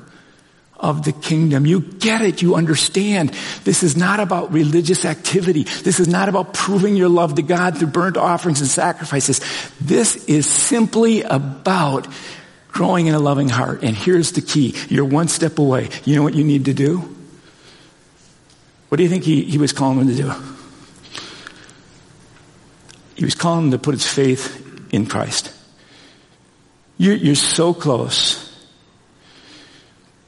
of 0.83 1.05
the 1.05 1.13
kingdom. 1.13 1.65
You 1.65 1.79
get 1.79 2.21
it. 2.21 2.41
You 2.41 2.55
understand. 2.55 3.29
This 3.63 3.83
is 3.83 3.95
not 3.95 4.19
about 4.19 4.51
religious 4.51 5.05
activity. 5.05 5.63
This 5.63 6.01
is 6.01 6.09
not 6.09 6.27
about 6.27 6.53
proving 6.53 6.97
your 6.97 7.07
love 7.07 7.35
to 7.35 7.41
God 7.41 7.77
through 7.77 7.87
burnt 7.87 8.17
offerings 8.17 8.59
and 8.59 8.69
sacrifices. 8.69 9.39
This 9.79 10.25
is 10.25 10.45
simply 10.45 11.21
about 11.21 12.07
growing 12.67 13.07
in 13.07 13.15
a 13.15 13.19
loving 13.19 13.47
heart. 13.47 13.81
And 13.81 13.95
here's 13.95 14.33
the 14.33 14.41
key. 14.41 14.75
You're 14.89 15.05
one 15.05 15.29
step 15.29 15.57
away. 15.57 15.89
You 16.03 16.17
know 16.17 16.23
what 16.23 16.33
you 16.33 16.43
need 16.43 16.65
to 16.65 16.73
do? 16.73 16.97
What 18.89 18.97
do 18.97 19.03
you 19.03 19.09
think 19.09 19.23
he, 19.23 19.43
he 19.43 19.57
was 19.57 19.71
calling 19.71 19.99
him 19.99 20.07
to 20.07 20.15
do? 20.15 20.52
He 23.23 23.25
was 23.25 23.35
calling 23.35 23.71
to 23.71 23.77
put 23.77 23.93
his 23.93 24.05
faith 24.05 24.91
in 24.91 25.05
Christ. 25.05 25.49
You're, 26.97 27.15
you're 27.15 27.35
so 27.35 27.73
close. 27.73 28.53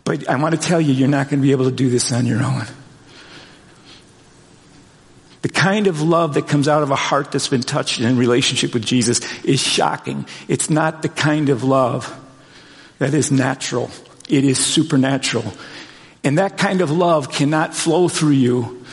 But 0.06 0.30
I 0.30 0.38
want 0.38 0.56
to 0.56 0.62
tell 0.62 0.80
you, 0.80 0.94
you're 0.94 1.10
not 1.10 1.28
going 1.28 1.42
to 1.42 1.46
be 1.46 1.52
able 1.52 1.66
to 1.66 1.76
do 1.76 1.90
this 1.90 2.14
on 2.14 2.26
your 2.26 2.42
own. 2.42 2.64
The 5.42 5.50
kind 5.50 5.88
of 5.88 6.04
love 6.04 6.36
that 6.36 6.48
comes 6.48 6.70
out 6.70 6.84
of 6.84 6.92
a 6.92 6.96
heart 6.96 7.34
that's 7.34 7.50
been 7.50 7.64
touched 7.64 8.00
in 8.00 8.18
relationship 8.18 8.74
with 8.74 8.86
Jesus 8.86 9.20
is 9.44 9.60
shocking. 9.60 10.26
It's 10.48 10.70
not 10.70 11.02
the 11.02 11.10
kind 11.10 11.50
of 11.50 11.66
love 11.66 12.18
that 13.00 13.14
is 13.14 13.30
natural. 13.30 13.92
It 14.30 14.46
is 14.46 14.58
supernatural. 14.58 15.52
And 16.24 16.38
that 16.38 16.58
kind 16.58 16.80
of 16.80 16.92
love 16.92 17.30
cannot 17.30 17.76
flow 17.76 18.08
through 18.08 18.36
you 18.36 18.85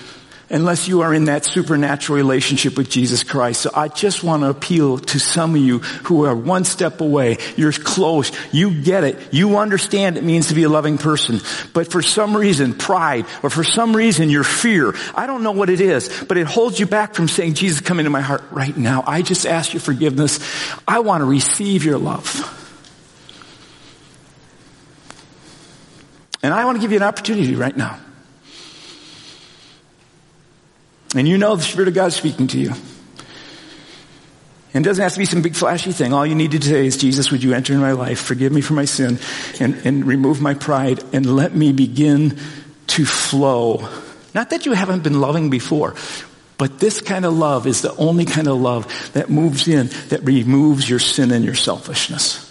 unless 0.52 0.86
you 0.86 1.00
are 1.00 1.12
in 1.14 1.24
that 1.24 1.44
supernatural 1.44 2.16
relationship 2.16 2.76
with 2.76 2.90
Jesus 2.90 3.24
Christ. 3.24 3.62
So 3.62 3.70
I 3.74 3.88
just 3.88 4.22
want 4.22 4.42
to 4.42 4.50
appeal 4.50 4.98
to 4.98 5.18
some 5.18 5.54
of 5.54 5.60
you 5.62 5.78
who 5.78 6.26
are 6.26 6.36
one 6.36 6.64
step 6.64 7.00
away. 7.00 7.38
You're 7.56 7.72
close. 7.72 8.30
You 8.52 8.82
get 8.82 9.02
it. 9.02 9.32
You 9.32 9.56
understand 9.56 10.18
it 10.18 10.24
means 10.24 10.48
to 10.48 10.54
be 10.54 10.64
a 10.64 10.68
loving 10.68 10.98
person. 10.98 11.40
But 11.72 11.90
for 11.90 12.02
some 12.02 12.36
reason, 12.36 12.74
pride, 12.74 13.26
or 13.42 13.48
for 13.48 13.64
some 13.64 13.96
reason, 13.96 14.28
your 14.28 14.44
fear, 14.44 14.94
I 15.14 15.26
don't 15.26 15.42
know 15.42 15.52
what 15.52 15.70
it 15.70 15.80
is, 15.80 16.24
but 16.28 16.36
it 16.36 16.46
holds 16.46 16.78
you 16.78 16.86
back 16.86 17.14
from 17.14 17.28
saying, 17.28 17.54
Jesus, 17.54 17.80
come 17.80 17.98
into 17.98 18.10
my 18.10 18.20
heart 18.20 18.42
right 18.50 18.76
now. 18.76 19.02
I 19.06 19.22
just 19.22 19.46
ask 19.46 19.72
your 19.72 19.80
forgiveness. 19.80 20.38
I 20.86 21.00
want 21.00 21.22
to 21.22 21.24
receive 21.24 21.84
your 21.84 21.98
love. 21.98 22.58
And 26.42 26.52
I 26.52 26.64
want 26.66 26.76
to 26.76 26.80
give 26.82 26.90
you 26.90 26.98
an 26.98 27.04
opportunity 27.04 27.54
right 27.54 27.76
now. 27.76 27.98
And 31.14 31.28
you 31.28 31.38
know 31.38 31.56
the 31.56 31.62
Spirit 31.62 31.88
of 31.88 31.94
God 31.94 32.12
speaking 32.12 32.46
to 32.48 32.58
you. 32.58 32.72
And 34.74 34.86
it 34.86 34.88
doesn't 34.88 35.02
have 35.02 35.12
to 35.12 35.18
be 35.18 35.26
some 35.26 35.42
big 35.42 35.54
flashy 35.54 35.92
thing. 35.92 36.14
All 36.14 36.24
you 36.24 36.34
need 36.34 36.52
to 36.52 36.62
say 36.62 36.86
is, 36.86 36.96
Jesus, 36.96 37.30
would 37.30 37.42
you 37.42 37.52
enter 37.52 37.74
in 37.74 37.80
my 37.80 37.92
life, 37.92 38.20
forgive 38.20 38.52
me 38.52 38.62
for 38.62 38.72
my 38.72 38.86
sin, 38.86 39.18
and, 39.60 39.74
and 39.84 40.06
remove 40.06 40.40
my 40.40 40.54
pride, 40.54 41.04
and 41.12 41.36
let 41.36 41.54
me 41.54 41.72
begin 41.72 42.38
to 42.88 43.04
flow. 43.04 43.86
Not 44.34 44.50
that 44.50 44.64
you 44.64 44.72
haven't 44.72 45.02
been 45.02 45.20
loving 45.20 45.50
before, 45.50 45.94
but 46.56 46.78
this 46.78 47.02
kind 47.02 47.26
of 47.26 47.34
love 47.34 47.66
is 47.66 47.82
the 47.82 47.94
only 47.96 48.24
kind 48.24 48.48
of 48.48 48.58
love 48.58 49.10
that 49.12 49.28
moves 49.28 49.68
in, 49.68 49.88
that 50.08 50.22
removes 50.24 50.88
your 50.88 50.98
sin 50.98 51.32
and 51.32 51.44
your 51.44 51.54
selfishness. 51.54 52.48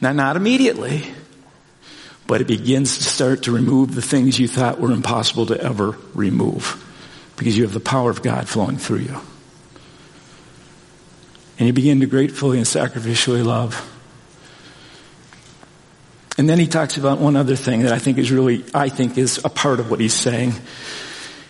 Now, 0.00 0.12
not 0.12 0.36
immediately, 0.36 1.12
but 2.28 2.40
it 2.40 2.46
begins 2.46 2.98
to 2.98 3.04
start 3.04 3.44
to 3.44 3.52
remove 3.52 3.96
the 3.96 4.02
things 4.02 4.38
you 4.38 4.46
thought 4.46 4.80
were 4.80 4.92
impossible 4.92 5.46
to 5.46 5.60
ever 5.60 5.96
remove 6.14 6.84
because 7.36 7.56
you 7.56 7.64
have 7.64 7.72
the 7.72 7.80
power 7.80 8.10
of 8.10 8.22
God 8.22 8.48
flowing 8.48 8.78
through 8.78 8.98
you. 8.98 9.20
And 11.58 11.66
you 11.66 11.72
begin 11.72 12.00
to 12.00 12.06
gratefully 12.06 12.58
and 12.58 12.66
sacrificially 12.66 13.44
love. 13.44 13.92
And 16.38 16.48
then 16.48 16.58
he 16.58 16.66
talks 16.66 16.98
about 16.98 17.18
one 17.18 17.34
other 17.34 17.56
thing 17.56 17.82
that 17.82 17.92
I 17.92 17.98
think 17.98 18.18
is 18.18 18.30
really, 18.30 18.64
I 18.74 18.90
think 18.90 19.16
is 19.16 19.42
a 19.44 19.48
part 19.48 19.80
of 19.80 19.90
what 19.90 20.00
he's 20.00 20.12
saying. 20.12 20.52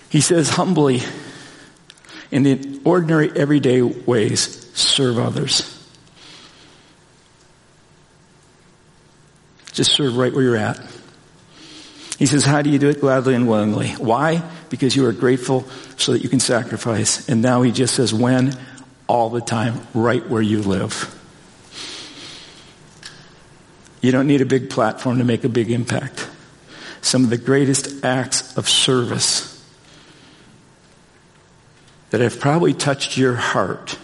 He 0.08 0.20
says, 0.20 0.48
humbly, 0.48 1.02
in 2.30 2.44
the 2.44 2.80
ordinary, 2.84 3.36
everyday 3.36 3.82
ways, 3.82 4.70
serve 4.74 5.18
others. 5.18 5.72
Just 9.72 9.92
serve 9.92 10.16
right 10.16 10.32
where 10.32 10.42
you're 10.42 10.56
at. 10.56 10.80
He 12.18 12.26
says, 12.26 12.44
how 12.44 12.62
do 12.62 12.70
you 12.70 12.78
do 12.78 12.88
it? 12.88 13.00
Gladly 13.00 13.34
and 13.34 13.48
willingly. 13.48 13.90
Why? 13.90 14.42
Because 14.76 14.94
you 14.94 15.06
are 15.06 15.12
grateful 15.12 15.64
so 15.96 16.12
that 16.12 16.22
you 16.22 16.28
can 16.28 16.38
sacrifice. 16.38 17.30
And 17.30 17.40
now 17.40 17.62
he 17.62 17.72
just 17.72 17.94
says, 17.94 18.12
when? 18.12 18.52
All 19.06 19.30
the 19.30 19.40
time, 19.40 19.86
right 19.94 20.28
where 20.28 20.42
you 20.42 20.60
live. 20.60 21.14
You 24.02 24.12
don't 24.12 24.26
need 24.26 24.42
a 24.42 24.46
big 24.46 24.68
platform 24.68 25.16
to 25.16 25.24
make 25.24 25.44
a 25.44 25.48
big 25.48 25.70
impact. 25.70 26.28
Some 27.00 27.24
of 27.24 27.30
the 27.30 27.38
greatest 27.38 28.04
acts 28.04 28.54
of 28.58 28.68
service 28.68 29.64
that 32.10 32.20
have 32.20 32.38
probably 32.38 32.74
touched 32.74 33.16
your 33.16 33.34
heart 33.34 33.98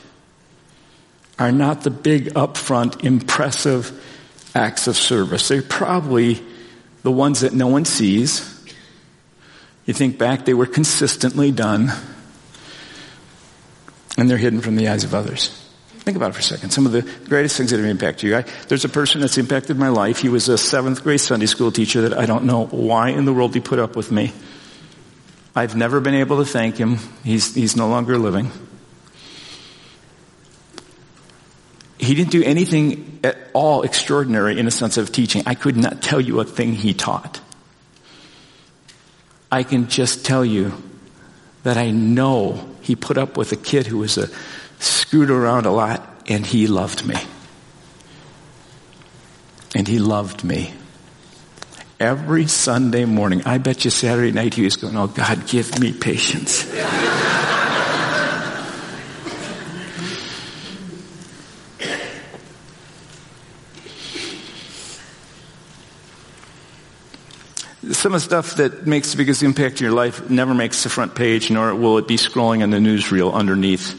are 1.38 1.52
not 1.52 1.82
the 1.82 1.90
big 1.90 2.28
upfront 2.32 3.04
impressive 3.04 3.92
acts 4.54 4.86
of 4.86 4.96
service. 4.96 5.48
They're 5.48 5.60
probably 5.60 6.42
the 7.02 7.12
ones 7.12 7.40
that 7.40 7.52
no 7.52 7.66
one 7.66 7.84
sees. 7.84 8.51
You 9.86 9.94
think 9.94 10.18
back, 10.18 10.44
they 10.44 10.54
were 10.54 10.66
consistently 10.66 11.50
done, 11.50 11.92
and 14.16 14.30
they're 14.30 14.38
hidden 14.38 14.60
from 14.60 14.76
the 14.76 14.88
eyes 14.88 15.04
of 15.04 15.14
others. 15.14 15.48
Think 16.00 16.16
about 16.16 16.30
it 16.30 16.34
for 16.34 16.40
a 16.40 16.42
second. 16.42 16.70
Some 16.70 16.86
of 16.86 16.92
the 16.92 17.02
greatest 17.28 17.56
things 17.56 17.70
that 17.70 17.78
have 17.78 17.86
impacted 17.86 18.28
you. 18.28 18.36
I, 18.36 18.44
there's 18.68 18.84
a 18.84 18.88
person 18.88 19.20
that's 19.20 19.38
impacted 19.38 19.76
my 19.76 19.88
life. 19.88 20.18
He 20.18 20.28
was 20.28 20.48
a 20.48 20.58
seventh 20.58 21.02
grade 21.02 21.20
Sunday 21.20 21.46
school 21.46 21.70
teacher 21.70 22.08
that 22.08 22.18
I 22.18 22.26
don't 22.26 22.44
know 22.44 22.66
why 22.66 23.10
in 23.10 23.24
the 23.24 23.32
world 23.32 23.54
he 23.54 23.60
put 23.60 23.78
up 23.78 23.94
with 23.94 24.10
me. 24.10 24.32
I've 25.54 25.76
never 25.76 26.00
been 26.00 26.14
able 26.14 26.38
to 26.38 26.44
thank 26.44 26.76
him. 26.76 26.98
He's, 27.22 27.54
he's 27.54 27.76
no 27.76 27.88
longer 27.88 28.18
living. 28.18 28.50
he 32.02 32.14
didn't 32.14 32.32
do 32.32 32.42
anything 32.42 33.20
at 33.22 33.38
all 33.52 33.82
extraordinary 33.82 34.58
in 34.58 34.66
a 34.66 34.72
sense 34.72 34.96
of 34.96 35.12
teaching. 35.12 35.44
I 35.46 35.54
could 35.54 35.76
not 35.76 36.02
tell 36.02 36.20
you 36.20 36.40
a 36.40 36.44
thing 36.44 36.72
he 36.72 36.94
taught. 36.94 37.40
I 39.52 39.64
can 39.64 39.88
just 39.88 40.24
tell 40.24 40.46
you 40.46 40.72
that 41.62 41.76
I 41.76 41.90
know 41.90 42.74
he 42.80 42.96
put 42.96 43.18
up 43.18 43.36
with 43.36 43.52
a 43.52 43.56
kid 43.56 43.86
who 43.86 43.98
was 43.98 44.16
a, 44.16 44.30
screwed 44.78 45.30
around 45.30 45.66
a 45.66 45.70
lot 45.70 46.08
and 46.26 46.46
he 46.46 46.66
loved 46.66 47.06
me. 47.06 47.16
And 49.74 49.86
he 49.86 49.98
loved 49.98 50.42
me. 50.42 50.72
Every 52.00 52.46
Sunday 52.46 53.04
morning, 53.04 53.42
I 53.44 53.58
bet 53.58 53.84
you 53.84 53.90
Saturday 53.90 54.32
night 54.32 54.54
he 54.54 54.62
was 54.62 54.76
going, 54.76 54.96
oh 54.96 55.08
God, 55.08 55.46
give 55.46 55.78
me 55.78 55.92
patience. 55.92 56.66
some 68.02 68.14
of 68.14 68.20
the 68.20 68.24
stuff 68.24 68.56
that 68.56 68.84
makes 68.84 69.12
the 69.12 69.16
biggest 69.16 69.44
impact 69.44 69.80
in 69.80 69.84
your 69.84 69.94
life 69.94 70.28
never 70.28 70.52
makes 70.52 70.82
the 70.82 70.88
front 70.88 71.14
page, 71.14 71.52
nor 71.52 71.72
will 71.72 71.98
it 71.98 72.08
be 72.08 72.16
scrolling 72.16 72.64
on 72.64 72.70
the 72.70 72.78
newsreel 72.78 73.32
underneath 73.32 73.96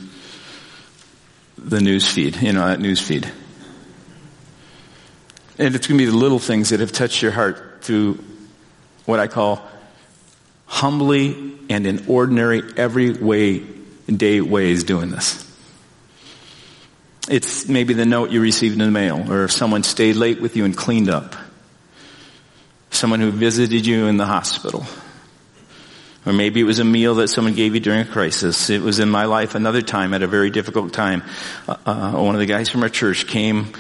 the 1.58 1.80
news 1.80 2.06
feed, 2.06 2.36
you 2.42 2.52
know, 2.52 2.68
that 2.68 2.82
news 2.82 3.00
feed. 3.00 3.32
And 5.58 5.74
it's 5.74 5.88
going 5.88 5.98
to 5.98 6.06
be 6.06 6.12
the 6.12 6.18
little 6.18 6.38
things 6.38 6.72
that 6.72 6.82
have 6.82 6.92
touched 6.92 7.22
your 7.22 7.32
heart 7.32 7.78
through 7.80 8.22
what 9.06 9.22
I 9.22 9.28
call 9.28 9.66
humbly 10.66 11.58
and 11.70 11.88
in 11.88 12.04
ordinary, 12.10 12.62
every 12.76 13.14
way, 13.14 13.60
day 14.14 14.42
ways 14.42 14.84
doing 14.84 15.12
this. 15.12 15.50
It's 17.30 17.70
maybe 17.70 17.94
the 17.94 18.06
note 18.06 18.32
you 18.32 18.42
received 18.42 18.74
in 18.74 18.80
the 18.80 18.92
mail, 18.92 19.32
or 19.32 19.46
if 19.46 19.54
someone 19.54 19.84
stayed 19.84 20.18
late 20.18 20.42
with 20.42 20.58
you 20.58 20.66
and 20.66 20.76
cleaned 20.76 21.10
up 21.10 21.38
someone 22.94 23.20
who 23.20 23.32
visited 23.32 23.86
you 23.86 24.08
in 24.08 24.18
the 24.18 24.26
hospital. 24.26 24.86
Or 26.26 26.32
maybe 26.32 26.62
it 26.62 26.64
was 26.64 26.80
a 26.80 26.86
meal 26.86 27.16
that 27.16 27.28
someone 27.28 27.54
gave 27.54 27.74
you 27.74 27.82
during 27.82 28.00
a 28.00 28.06
crisis. 28.06 28.70
It 28.70 28.82
was 28.82 29.00
in 29.00 29.10
my 29.10 29.26
life 29.26 29.56
another 29.56 29.82
time 29.82 30.14
at 30.14 30.24
a 30.24 30.28
very 30.28 30.50
difficult 30.50 30.94
time. 30.94 31.24
Uh, 31.68 31.76
uh, 31.86 32.12
one 32.14 32.34
of 32.34 32.40
the 32.40 32.46
guys 32.46 32.70
from 32.70 32.84
our 32.84 32.90
church 32.90 33.28
came 33.28 33.74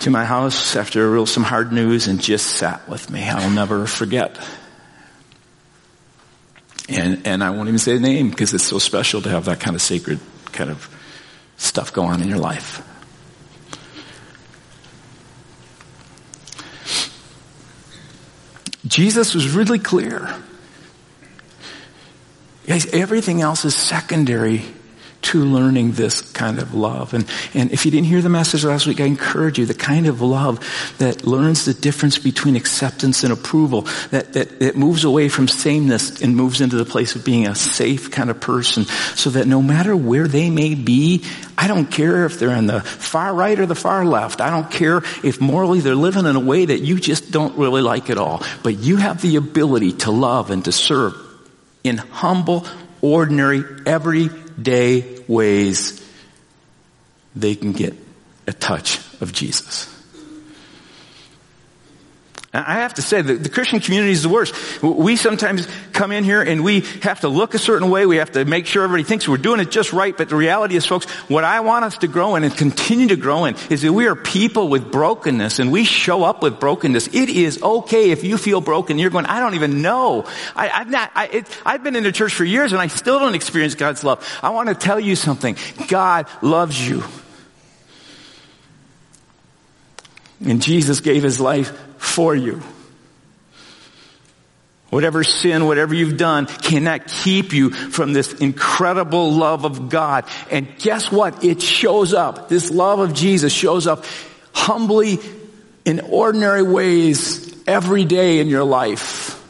to 0.00 0.10
my 0.10 0.24
house 0.24 0.76
after 0.76 1.06
a 1.06 1.10
real 1.10 1.26
some 1.26 1.42
hard 1.42 1.72
news 1.72 2.08
and 2.08 2.20
just 2.20 2.46
sat 2.46 2.88
with 2.88 3.10
me. 3.10 3.22
I'll 3.22 3.50
never 3.50 3.86
forget. 3.86 4.38
And 6.88 7.26
and 7.26 7.44
I 7.44 7.50
won't 7.50 7.68
even 7.68 7.78
say 7.78 7.94
the 7.94 8.00
name 8.00 8.30
because 8.30 8.52
it's 8.54 8.64
so 8.64 8.78
special 8.78 9.22
to 9.22 9.28
have 9.28 9.46
that 9.46 9.60
kind 9.60 9.76
of 9.76 9.82
sacred 9.82 10.20
kind 10.52 10.70
of 10.70 10.88
stuff 11.56 11.92
go 11.92 12.04
on 12.04 12.22
in 12.22 12.28
your 12.28 12.38
life. 12.38 12.82
Jesus 18.86 19.34
was 19.34 19.48
really 19.50 19.78
clear. 19.78 20.34
Guys, 22.66 22.86
everything 22.86 23.40
else 23.40 23.64
is 23.64 23.74
secondary 23.74 24.64
to 25.24 25.42
learning 25.44 25.92
this 25.92 26.20
kind 26.32 26.58
of 26.58 26.74
love. 26.74 27.14
And, 27.14 27.26
and 27.54 27.72
if 27.72 27.84
you 27.84 27.90
didn't 27.90 28.06
hear 28.06 28.20
the 28.20 28.28
message 28.28 28.64
last 28.64 28.86
week, 28.86 29.00
I 29.00 29.04
encourage 29.04 29.58
you, 29.58 29.64
the 29.66 29.74
kind 29.74 30.06
of 30.06 30.20
love 30.20 30.60
that 30.98 31.26
learns 31.26 31.64
the 31.64 31.72
difference 31.72 32.18
between 32.18 32.56
acceptance 32.56 33.24
and 33.24 33.32
approval, 33.32 33.82
that, 34.10 34.34
that, 34.34 34.60
that 34.60 34.76
moves 34.76 35.04
away 35.04 35.28
from 35.30 35.48
sameness 35.48 36.20
and 36.20 36.36
moves 36.36 36.60
into 36.60 36.76
the 36.76 36.84
place 36.84 37.16
of 37.16 37.24
being 37.24 37.46
a 37.46 37.54
safe 37.54 38.10
kind 38.10 38.28
of 38.28 38.40
person 38.40 38.84
so 39.14 39.30
that 39.30 39.46
no 39.46 39.62
matter 39.62 39.96
where 39.96 40.28
they 40.28 40.50
may 40.50 40.74
be, 40.74 41.24
I 41.56 41.68
don't 41.68 41.90
care 41.90 42.26
if 42.26 42.38
they're 42.38 42.50
on 42.50 42.66
the 42.66 42.82
far 42.82 43.34
right 43.34 43.58
or 43.58 43.64
the 43.64 43.74
far 43.74 44.04
left. 44.04 44.42
I 44.42 44.50
don't 44.50 44.70
care 44.70 44.98
if 45.22 45.40
morally 45.40 45.80
they're 45.80 45.94
living 45.94 46.26
in 46.26 46.36
a 46.36 46.40
way 46.40 46.66
that 46.66 46.80
you 46.80 47.00
just 47.00 47.30
don't 47.30 47.56
really 47.56 47.82
like 47.82 48.10
at 48.10 48.18
all. 48.18 48.42
But 48.62 48.78
you 48.78 48.96
have 48.96 49.22
the 49.22 49.36
ability 49.36 49.92
to 49.92 50.10
love 50.10 50.50
and 50.50 50.64
to 50.66 50.72
serve 50.72 51.14
in 51.82 51.96
humble, 51.96 52.66
ordinary, 53.00 53.62
everyday 53.86 55.13
ways. 55.28 56.00
They 57.36 57.54
can 57.54 57.72
get 57.72 57.94
a 58.46 58.52
touch 58.52 58.98
of 59.20 59.32
Jesus. 59.32 59.93
I 62.54 62.74
have 62.74 62.94
to 62.94 63.02
say 63.02 63.20
that 63.20 63.42
the 63.42 63.48
Christian 63.48 63.80
community 63.80 64.12
is 64.12 64.22
the 64.22 64.28
worst. 64.28 64.54
We 64.80 65.16
sometimes 65.16 65.66
come 65.92 66.12
in 66.12 66.22
here 66.22 66.40
and 66.40 66.62
we 66.62 66.82
have 67.02 67.20
to 67.20 67.28
look 67.28 67.54
a 67.54 67.58
certain 67.58 67.90
way. 67.90 68.06
We 68.06 68.16
have 68.16 68.30
to 68.32 68.44
make 68.44 68.66
sure 68.66 68.84
everybody 68.84 69.02
thinks 69.02 69.26
we're 69.26 69.38
doing 69.38 69.58
it 69.58 69.72
just 69.72 69.92
right. 69.92 70.16
But 70.16 70.28
the 70.28 70.36
reality 70.36 70.76
is, 70.76 70.86
folks, 70.86 71.06
what 71.28 71.42
I 71.42 71.60
want 71.60 71.84
us 71.84 71.98
to 71.98 72.06
grow 72.06 72.36
in 72.36 72.44
and 72.44 72.56
continue 72.56 73.08
to 73.08 73.16
grow 73.16 73.46
in 73.46 73.56
is 73.70 73.82
that 73.82 73.92
we 73.92 74.06
are 74.06 74.14
people 74.14 74.68
with 74.68 74.92
brokenness 74.92 75.58
and 75.58 75.72
we 75.72 75.82
show 75.82 76.22
up 76.22 76.44
with 76.44 76.60
brokenness. 76.60 77.08
It 77.08 77.28
is 77.28 77.60
okay 77.60 78.12
if 78.12 78.22
you 78.22 78.38
feel 78.38 78.60
broken. 78.60 79.00
You're 79.00 79.10
going, 79.10 79.26
I 79.26 79.40
don't 79.40 79.54
even 79.54 79.82
know. 79.82 80.24
I, 80.54 80.68
have 80.68 80.88
not, 80.88 81.10
I, 81.16 81.44
I've 81.66 81.82
been 81.82 81.96
in 81.96 82.04
the 82.04 82.12
church 82.12 82.34
for 82.34 82.44
years 82.44 82.72
and 82.72 82.80
I 82.80 82.86
still 82.86 83.18
don't 83.18 83.34
experience 83.34 83.74
God's 83.74 84.04
love. 84.04 84.24
I 84.44 84.50
want 84.50 84.68
to 84.68 84.76
tell 84.76 85.00
you 85.00 85.16
something. 85.16 85.56
God 85.88 86.28
loves 86.40 86.88
you. 86.88 87.02
And 90.44 90.62
Jesus 90.62 91.00
gave 91.00 91.22
his 91.22 91.40
life 91.40 91.72
for 92.04 92.34
you. 92.34 92.62
Whatever 94.90 95.24
sin, 95.24 95.66
whatever 95.66 95.92
you've 95.92 96.16
done 96.16 96.46
cannot 96.46 97.08
keep 97.08 97.52
you 97.52 97.70
from 97.70 98.12
this 98.12 98.32
incredible 98.34 99.32
love 99.32 99.64
of 99.64 99.88
God. 99.88 100.24
And 100.50 100.78
guess 100.78 101.10
what? 101.10 101.42
It 101.42 101.60
shows 101.60 102.14
up. 102.14 102.48
This 102.48 102.70
love 102.70 103.00
of 103.00 103.12
Jesus 103.12 103.52
shows 103.52 103.88
up 103.88 104.04
humbly 104.52 105.18
in 105.84 105.98
ordinary 105.98 106.62
ways 106.62 107.52
every 107.66 108.04
day 108.04 108.38
in 108.38 108.46
your 108.46 108.62
life. 108.62 109.40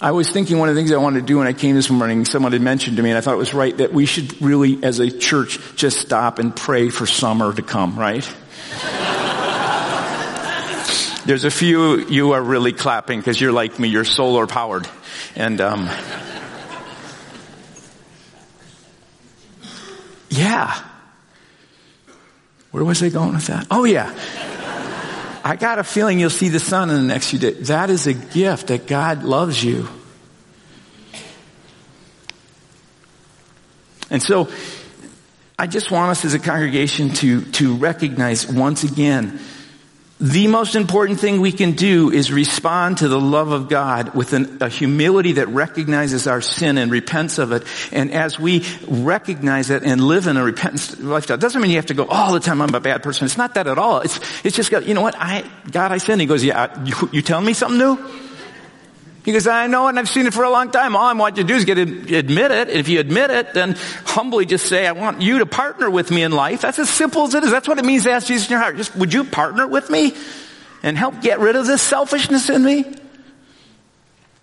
I 0.00 0.10
was 0.10 0.28
thinking 0.28 0.58
one 0.58 0.68
of 0.68 0.74
the 0.74 0.80
things 0.80 0.90
I 0.90 0.96
wanted 0.96 1.20
to 1.20 1.26
do 1.26 1.38
when 1.38 1.46
I 1.46 1.52
came 1.52 1.76
this 1.76 1.88
morning, 1.88 2.24
someone 2.24 2.50
had 2.50 2.60
mentioned 2.60 2.96
to 2.96 3.02
me, 3.04 3.10
and 3.10 3.16
I 3.16 3.20
thought 3.20 3.34
it 3.34 3.38
was 3.38 3.54
right 3.54 3.76
that 3.76 3.92
we 3.92 4.06
should 4.06 4.42
really, 4.42 4.82
as 4.82 4.98
a 4.98 5.08
church, 5.08 5.60
just 5.76 5.98
stop 5.98 6.40
and 6.40 6.56
pray 6.56 6.88
for 6.88 7.06
summer 7.06 7.54
to 7.54 7.62
come, 7.62 7.96
right? 7.96 8.28
There's 11.24 11.44
a 11.44 11.50
few 11.50 11.98
you 12.06 12.32
are 12.32 12.42
really 12.42 12.72
clapping 12.72 13.20
because 13.20 13.40
you're 13.40 13.52
like 13.52 13.78
me, 13.78 13.88
you're 13.88 14.04
solar 14.04 14.46
powered. 14.46 14.88
And, 15.36 15.60
um, 15.60 15.88
yeah. 20.30 20.82
Where 22.72 22.84
was 22.84 23.02
I 23.02 23.10
going 23.10 23.34
with 23.34 23.46
that? 23.46 23.68
Oh 23.70 23.84
yeah. 23.84 24.12
I 25.44 25.56
got 25.56 25.78
a 25.78 25.84
feeling 25.84 26.18
you'll 26.18 26.30
see 26.30 26.48
the 26.48 26.60
sun 26.60 26.90
in 26.90 26.96
the 26.96 27.02
next 27.02 27.30
few 27.30 27.38
days. 27.38 27.68
That 27.68 27.90
is 27.90 28.06
a 28.06 28.14
gift 28.14 28.68
that 28.68 28.86
God 28.86 29.22
loves 29.22 29.62
you. 29.62 29.88
And 34.10 34.22
so, 34.22 34.50
I 35.58 35.66
just 35.66 35.90
want 35.90 36.10
us 36.10 36.24
as 36.24 36.34
a 36.34 36.38
congregation 36.38 37.10
to, 37.14 37.42
to 37.52 37.76
recognize 37.76 38.46
once 38.46 38.84
again 38.84 39.38
the 40.22 40.46
most 40.46 40.76
important 40.76 41.18
thing 41.18 41.40
we 41.40 41.50
can 41.50 41.72
do 41.72 42.12
is 42.12 42.30
respond 42.30 42.98
to 42.98 43.08
the 43.08 43.20
love 43.20 43.50
of 43.50 43.68
God 43.68 44.14
with 44.14 44.32
an, 44.34 44.58
a 44.60 44.68
humility 44.68 45.32
that 45.32 45.48
recognizes 45.48 46.28
our 46.28 46.40
sin 46.40 46.78
and 46.78 46.92
repents 46.92 47.38
of 47.38 47.50
it. 47.50 47.64
And 47.90 48.12
as 48.12 48.38
we 48.38 48.64
recognize 48.86 49.70
it 49.70 49.82
and 49.82 50.00
live 50.00 50.28
in 50.28 50.36
a 50.36 50.44
repentance 50.44 50.96
lifestyle, 51.00 51.38
doesn't 51.38 51.60
mean 51.60 51.72
you 51.72 51.76
have 51.78 51.86
to 51.86 51.94
go 51.94 52.06
all 52.06 52.32
the 52.32 52.38
time, 52.38 52.62
I'm 52.62 52.72
a 52.72 52.78
bad 52.78 53.02
person. 53.02 53.24
It's 53.24 53.36
not 53.36 53.54
that 53.54 53.66
at 53.66 53.78
all. 53.78 53.98
It's, 53.98 54.20
it's 54.44 54.54
just, 54.54 54.70
you 54.70 54.94
know 54.94 55.02
what? 55.02 55.16
I, 55.18 55.44
God, 55.72 55.90
I 55.90 55.98
sinned. 55.98 56.20
He 56.20 56.28
goes, 56.28 56.44
yeah, 56.44 56.84
you, 56.84 56.94
you 57.10 57.22
telling 57.22 57.44
me 57.44 57.52
something 57.52 57.78
new? 57.78 57.98
He 59.24 59.32
goes, 59.32 59.46
I 59.46 59.68
know 59.68 59.86
it 59.86 59.90
and 59.90 59.98
I've 60.00 60.08
seen 60.08 60.26
it 60.26 60.34
for 60.34 60.42
a 60.42 60.50
long 60.50 60.72
time. 60.72 60.96
All 60.96 61.04
I 61.04 61.12
want 61.12 61.36
you 61.36 61.44
to 61.44 61.46
do 61.46 61.54
is 61.54 61.64
get 61.64 61.78
admit 61.78 62.50
it. 62.50 62.68
If 62.70 62.88
you 62.88 62.98
admit 62.98 63.30
it, 63.30 63.54
then 63.54 63.76
humbly 64.04 64.46
just 64.46 64.66
say, 64.66 64.86
I 64.86 64.92
want 64.92 65.22
you 65.22 65.38
to 65.38 65.46
partner 65.46 65.88
with 65.88 66.10
me 66.10 66.24
in 66.24 66.32
life. 66.32 66.62
That's 66.62 66.80
as 66.80 66.90
simple 66.90 67.22
as 67.24 67.34
it 67.34 67.44
is. 67.44 67.50
That's 67.50 67.68
what 67.68 67.78
it 67.78 67.84
means 67.84 68.02
to 68.04 68.10
ask 68.10 68.26
Jesus 68.26 68.48
in 68.48 68.52
your 68.52 68.60
heart. 68.60 68.76
Just, 68.76 68.96
would 68.96 69.14
you 69.14 69.22
partner 69.22 69.66
with 69.66 69.90
me 69.90 70.16
and 70.82 70.98
help 70.98 71.20
get 71.22 71.38
rid 71.38 71.54
of 71.54 71.66
this 71.66 71.82
selfishness 71.82 72.50
in 72.50 72.64
me? 72.64 72.84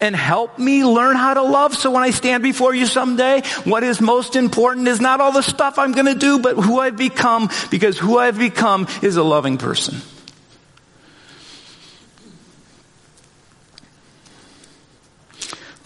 And 0.02 0.16
help 0.16 0.58
me 0.58 0.86
learn 0.86 1.18
how 1.18 1.34
to 1.34 1.42
love 1.42 1.76
so 1.76 1.92
when 1.92 2.04
I 2.04 2.12
stand 2.12 2.42
before 2.42 2.74
you 2.74 2.86
someday, 2.86 3.42
what 3.66 3.84
is 3.84 4.00
most 4.00 4.38
important 4.38 4.88
is 4.88 5.02
not 5.02 5.20
all 5.20 5.34
the 5.34 5.42
stuff 5.42 5.78
I'm 5.78 5.92
gonna 5.92 6.16
do, 6.16 6.40
but 6.40 6.56
who 6.56 6.80
I've 6.80 6.96
become, 6.96 7.50
because 7.70 7.98
who 7.98 8.18
I've 8.18 8.40
become 8.40 8.88
is 9.02 9.18
a 9.18 9.24
loving 9.24 9.58
person. 9.58 9.98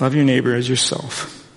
Love 0.04 0.16
your 0.16 0.26
neighbor 0.26 0.54
as 0.54 0.68
yourself. 0.68 1.48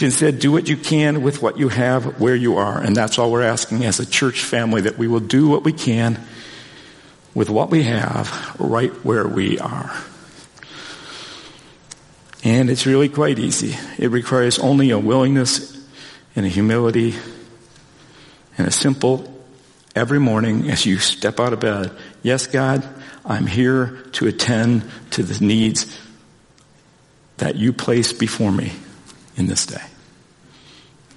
Instead, 0.00 0.38
do 0.38 0.52
what 0.52 0.68
you 0.68 0.76
can 0.76 1.20
with 1.20 1.42
what 1.42 1.58
you 1.58 1.68
have 1.68 2.20
where 2.20 2.36
you 2.36 2.58
are. 2.58 2.80
And 2.80 2.94
that's 2.94 3.18
all 3.18 3.32
we're 3.32 3.42
asking 3.42 3.84
as 3.84 3.98
a 3.98 4.06
church 4.06 4.44
family, 4.44 4.82
that 4.82 4.98
we 4.98 5.08
will 5.08 5.18
do 5.18 5.48
what 5.48 5.64
we 5.64 5.72
can 5.72 6.24
with 7.34 7.50
what 7.50 7.70
we 7.70 7.82
have 7.82 8.54
right 8.60 8.92
where 9.04 9.26
we 9.26 9.58
are. 9.58 9.92
And 12.44 12.70
it's 12.70 12.86
really 12.86 13.08
quite 13.08 13.40
easy. 13.40 13.76
It 13.98 14.12
requires 14.12 14.60
only 14.60 14.90
a 14.90 14.98
willingness 15.00 15.76
and 16.36 16.46
a 16.46 16.48
humility 16.48 17.16
and 18.56 18.68
a 18.68 18.70
simple 18.70 19.42
every 19.96 20.20
morning 20.20 20.70
as 20.70 20.86
you 20.86 20.98
step 20.98 21.40
out 21.40 21.52
of 21.52 21.58
bed. 21.58 21.90
Yes, 22.22 22.46
God, 22.46 22.88
I'm 23.24 23.48
here 23.48 24.04
to 24.12 24.28
attend 24.28 24.88
to 25.10 25.24
the 25.24 25.44
needs 25.44 25.98
that 27.42 27.56
you 27.56 27.72
place 27.72 28.12
before 28.12 28.52
me 28.52 28.70
in 29.36 29.48
this 29.48 29.66
day. 29.66 29.82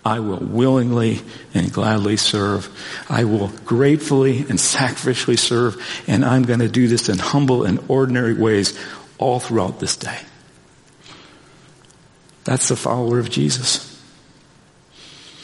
I 0.03 0.21
will 0.21 0.39
willingly 0.39 1.21
and 1.53 1.71
gladly 1.71 2.17
serve. 2.17 2.67
I 3.07 3.25
will 3.25 3.49
gratefully 3.63 4.39
and 4.39 4.57
sacrificially 4.57 5.37
serve, 5.37 5.79
and 6.07 6.25
I'm 6.25 6.41
going 6.41 6.61
to 6.61 6.67
do 6.67 6.87
this 6.87 7.09
in 7.09 7.19
humble 7.19 7.63
and 7.63 7.79
ordinary 7.89 8.33
ways 8.33 8.75
all 9.19 9.39
throughout 9.39 9.79
this 9.79 9.97
day. 9.97 10.17
That's 12.43 12.69
the 12.69 12.75
follower 12.75 13.19
of 13.19 13.29
Jesus. 13.29 13.91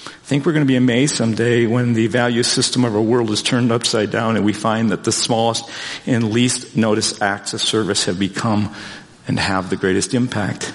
I 0.07 0.33
think 0.33 0.47
we're 0.47 0.53
going 0.53 0.65
to 0.65 0.71
be 0.71 0.77
amazed 0.77 1.15
someday 1.15 1.67
when 1.67 1.93
the 1.93 2.07
value 2.07 2.41
system 2.41 2.85
of 2.85 2.95
our 2.95 3.01
world 3.01 3.29
is 3.29 3.43
turned 3.43 3.71
upside 3.71 4.09
down 4.09 4.35
and 4.35 4.45
we 4.45 4.53
find 4.53 4.91
that 4.91 5.03
the 5.03 5.11
smallest 5.11 5.69
and 6.07 6.31
least 6.31 6.75
noticed 6.75 7.21
acts 7.21 7.53
of 7.53 7.61
service 7.61 8.05
have 8.05 8.17
become 8.17 8.73
and 9.27 9.39
have 9.39 9.69
the 9.69 9.77
greatest 9.77 10.13
impact. 10.13 10.73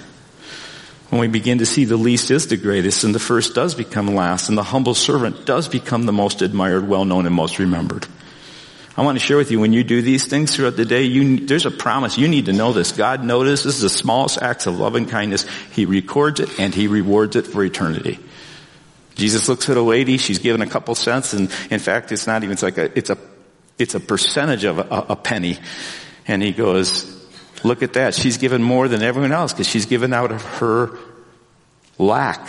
When 1.11 1.21
we 1.21 1.29
begin 1.29 1.59
to 1.59 1.67
see 1.67 1.85
the 1.85 1.97
least 1.97 2.31
is 2.31 2.49
the 2.49 2.57
greatest 2.57 3.05
and 3.05 3.15
the 3.15 3.21
first 3.21 3.55
does 3.55 3.75
become 3.75 4.15
last 4.15 4.49
and 4.49 4.59
the 4.59 4.63
humble 4.65 4.95
servant 4.95 5.47
does 5.47 5.69
become 5.69 6.05
the 6.05 6.13
most 6.13 6.43
admired, 6.43 6.89
well 6.89 7.05
known, 7.05 7.27
and 7.27 7.35
most 7.35 7.59
remembered. 7.59 8.07
I 8.97 9.03
want 9.03 9.19
to 9.19 9.25
share 9.25 9.37
with 9.37 9.51
you 9.51 9.61
when 9.61 9.75
you 9.75 9.85
do 9.85 10.01
these 10.01 10.27
things 10.27 10.57
throughout 10.57 10.77
the 10.77 10.87
day, 10.87 11.03
you, 11.03 11.47
there's 11.47 11.67
a 11.67 11.71
promise. 11.71 12.17
You 12.17 12.29
need 12.29 12.47
to 12.47 12.53
know 12.53 12.73
this. 12.73 12.93
God 12.93 13.23
notices 13.23 13.81
the 13.81 13.91
smallest 13.91 14.41
acts 14.41 14.67
of 14.67 14.79
love 14.79 14.95
and 14.95 15.09
kindness. 15.09 15.47
He 15.73 15.85
records 15.85 16.41
it 16.41 16.59
and 16.59 16.75
He 16.75 16.89
rewards 16.89 17.37
it 17.37 17.47
for 17.47 17.63
eternity. 17.63 18.19
Jesus 19.15 19.49
looks 19.49 19.69
at 19.69 19.77
a 19.77 19.83
lady, 19.83 20.19
she's 20.19 20.39
given 20.39 20.61
a 20.61 20.67
couple 20.67 20.95
cents 20.95 21.33
and 21.35 21.51
in 21.71 21.79
fact 21.79 22.13
it's 22.13 22.27
not 22.27 22.43
even, 22.43 22.53
it's 22.53 22.63
like 22.63 22.79
a, 22.79 22.97
it's 22.99 23.11
a, 23.11 23.19
it's 23.79 23.95
a 23.95 24.01
percentage 24.01 24.65
of 24.65 24.79
a, 24.79 25.07
a 25.11 25.17
penny. 25.17 25.59
And 26.27 26.43
He 26.43 26.53
goes, 26.53 27.16
Look 27.67 27.83
at 27.83 27.95
that. 27.95 28.15
She's 28.15 28.39
given 28.39 28.63
more 28.63 28.87
than 28.87 29.03
everyone 29.03 29.33
else 29.33 29.53
because 29.53 29.67
she's 29.67 29.87
given 29.87 30.13
out 30.13 30.31
of 30.31 30.41
her 30.61 30.97
lack. 31.99 32.49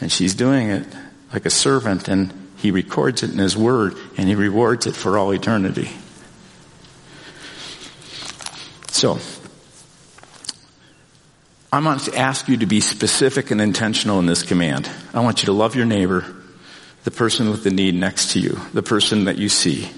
And 0.00 0.10
she's 0.10 0.34
doing 0.34 0.68
it 0.70 0.84
like 1.32 1.46
a 1.46 1.50
servant 1.50 2.08
and 2.08 2.32
he 2.56 2.72
records 2.72 3.22
it 3.22 3.30
in 3.30 3.38
his 3.38 3.56
word 3.56 3.94
and 4.16 4.28
he 4.28 4.34
rewards 4.34 4.88
it 4.88 4.96
for 4.96 5.16
all 5.16 5.32
eternity. 5.32 5.90
So, 8.90 9.20
I 11.72 11.78
want 11.78 12.00
to 12.00 12.16
ask 12.16 12.48
you 12.48 12.56
to 12.56 12.66
be 12.66 12.80
specific 12.80 13.52
and 13.52 13.60
intentional 13.60 14.18
in 14.18 14.26
this 14.26 14.42
command. 14.42 14.90
I 15.14 15.20
want 15.20 15.42
you 15.42 15.46
to 15.46 15.52
love 15.52 15.76
your 15.76 15.86
neighbor, 15.86 16.24
the 17.04 17.12
person 17.12 17.48
with 17.50 17.62
the 17.62 17.70
need 17.70 17.94
next 17.94 18.32
to 18.32 18.40
you, 18.40 18.58
the 18.72 18.82
person 18.82 19.26
that 19.26 19.38
you 19.38 19.48
see. 19.48 19.88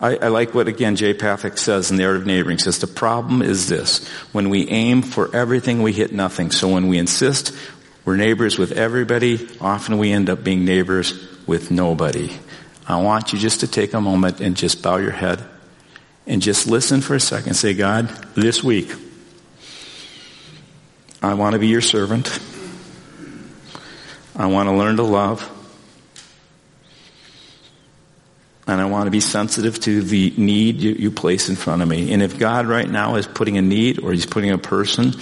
I, 0.00 0.16
I, 0.16 0.28
like 0.28 0.54
what 0.54 0.66
again 0.66 0.96
Jay 0.96 1.12
Pathak 1.12 1.58
says 1.58 1.90
in 1.90 1.98
the 1.98 2.06
Art 2.06 2.16
of 2.16 2.26
Neighboring. 2.26 2.58
Says 2.58 2.78
the 2.78 2.86
problem 2.86 3.42
is 3.42 3.68
this: 3.68 4.06
when 4.32 4.48
we 4.48 4.68
aim 4.68 5.02
for 5.02 5.34
everything, 5.34 5.82
we 5.82 5.92
hit 5.92 6.12
nothing. 6.12 6.50
So 6.50 6.68
when 6.68 6.88
we 6.88 6.98
insist 6.98 7.54
we're 8.04 8.16
neighbors 8.16 8.58
with 8.58 8.72
everybody, 8.72 9.46
often 9.60 9.98
we 9.98 10.10
end 10.10 10.30
up 10.30 10.42
being 10.42 10.64
neighbors 10.64 11.28
with 11.46 11.70
nobody. 11.70 12.32
I 12.86 13.00
want 13.02 13.32
you 13.32 13.38
just 13.38 13.60
to 13.60 13.68
take 13.68 13.92
a 13.92 14.00
moment 14.00 14.40
and 14.40 14.56
just 14.56 14.82
bow 14.82 14.96
your 14.96 15.10
head 15.10 15.44
and 16.26 16.40
just 16.40 16.66
listen 16.66 17.02
for 17.02 17.14
a 17.14 17.20
second. 17.20 17.54
Say, 17.54 17.74
God, 17.74 18.08
this 18.34 18.64
week, 18.64 18.90
I 21.22 21.34
want 21.34 21.52
to 21.52 21.58
be 21.58 21.68
your 21.68 21.82
servant. 21.82 22.40
I 24.34 24.46
want 24.46 24.68
to 24.68 24.74
learn 24.74 24.96
to 24.96 25.02
love. 25.02 25.59
And 28.70 28.80
I 28.80 28.84
want 28.84 29.06
to 29.06 29.10
be 29.10 29.20
sensitive 29.20 29.80
to 29.80 30.00
the 30.00 30.32
need 30.36 30.76
you, 30.76 30.92
you, 30.92 31.10
place 31.10 31.48
in 31.48 31.56
front 31.56 31.82
of 31.82 31.88
me. 31.88 32.12
And 32.12 32.22
if 32.22 32.38
God 32.38 32.66
right 32.66 32.88
now 32.88 33.16
is 33.16 33.26
putting 33.26 33.58
a 33.58 33.62
need 33.62 33.98
or 33.98 34.12
He's 34.12 34.26
putting 34.26 34.52
a 34.52 34.58
person, 34.58 35.12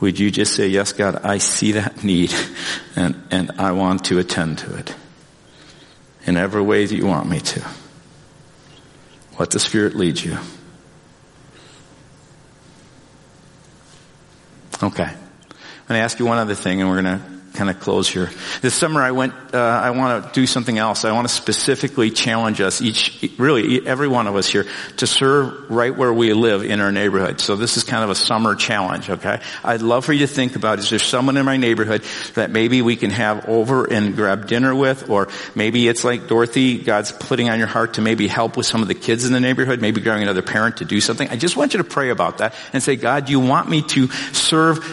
would 0.00 0.18
you 0.18 0.30
just 0.30 0.54
say, 0.54 0.68
yes, 0.68 0.94
God, 0.94 1.20
I 1.22 1.38
see 1.38 1.72
that 1.72 2.02
need 2.04 2.32
and, 2.96 3.22
and 3.30 3.52
I 3.58 3.72
want 3.72 4.06
to 4.06 4.18
attend 4.18 4.58
to 4.58 4.76
it 4.76 4.94
in 6.24 6.38
every 6.38 6.62
way 6.62 6.86
that 6.86 6.94
you 6.94 7.06
want 7.06 7.28
me 7.28 7.40
to. 7.40 7.62
Let 9.38 9.50
the 9.50 9.60
Spirit 9.60 9.94
lead 9.94 10.18
you. 10.18 10.38
Okay. 14.82 15.02
I'm 15.02 15.88
going 15.88 15.98
to 15.98 16.04
ask 16.04 16.18
you 16.18 16.24
one 16.24 16.38
other 16.38 16.54
thing 16.54 16.80
and 16.80 16.88
we're 16.88 17.02
going 17.02 17.18
to 17.20 17.35
kind 17.56 17.70
of 17.70 17.80
close 17.80 18.08
here. 18.08 18.30
This 18.60 18.74
summer 18.74 19.02
I 19.02 19.10
went, 19.10 19.32
uh, 19.54 19.58
I 19.58 19.90
want 19.90 20.24
to 20.24 20.40
do 20.40 20.46
something 20.46 20.78
else. 20.78 21.04
I 21.04 21.12
want 21.12 21.26
to 21.26 21.34
specifically 21.34 22.10
challenge 22.10 22.60
us 22.60 22.80
each, 22.80 23.32
really 23.38 23.86
every 23.86 24.08
one 24.08 24.26
of 24.26 24.36
us 24.36 24.46
here 24.46 24.66
to 24.98 25.06
serve 25.06 25.70
right 25.70 25.96
where 25.96 26.12
we 26.12 26.32
live 26.32 26.62
in 26.62 26.80
our 26.80 26.92
neighborhood. 26.92 27.40
So 27.40 27.56
this 27.56 27.76
is 27.76 27.84
kind 27.84 28.04
of 28.04 28.10
a 28.10 28.14
summer 28.14 28.54
challenge, 28.54 29.10
okay? 29.10 29.40
I'd 29.64 29.82
love 29.82 30.04
for 30.04 30.12
you 30.12 30.26
to 30.26 30.32
think 30.32 30.56
about, 30.56 30.78
is 30.78 30.90
there 30.90 30.98
someone 30.98 31.36
in 31.36 31.44
my 31.46 31.56
neighborhood 31.56 32.02
that 32.34 32.50
maybe 32.50 32.82
we 32.82 32.96
can 32.96 33.10
have 33.10 33.48
over 33.48 33.84
and 33.90 34.14
grab 34.14 34.46
dinner 34.46 34.74
with, 34.74 35.08
or 35.10 35.28
maybe 35.54 35.88
it's 35.88 36.04
like 36.04 36.28
Dorothy, 36.28 36.78
God's 36.78 37.12
putting 37.12 37.48
on 37.48 37.58
your 37.58 37.68
heart 37.68 37.94
to 37.94 38.02
maybe 38.02 38.28
help 38.28 38.56
with 38.56 38.66
some 38.66 38.82
of 38.82 38.88
the 38.88 38.94
kids 38.94 39.24
in 39.24 39.32
the 39.32 39.40
neighborhood, 39.40 39.80
maybe 39.80 40.00
grabbing 40.00 40.22
another 40.22 40.42
parent 40.42 40.78
to 40.78 40.84
do 40.84 41.00
something. 41.00 41.28
I 41.28 41.36
just 41.36 41.56
want 41.56 41.74
you 41.74 41.78
to 41.78 41.84
pray 41.84 42.10
about 42.10 42.38
that 42.38 42.54
and 42.72 42.82
say, 42.82 42.96
God, 42.96 43.28
you 43.28 43.40
want 43.40 43.68
me 43.68 43.82
to 43.82 44.08
serve 44.32 44.84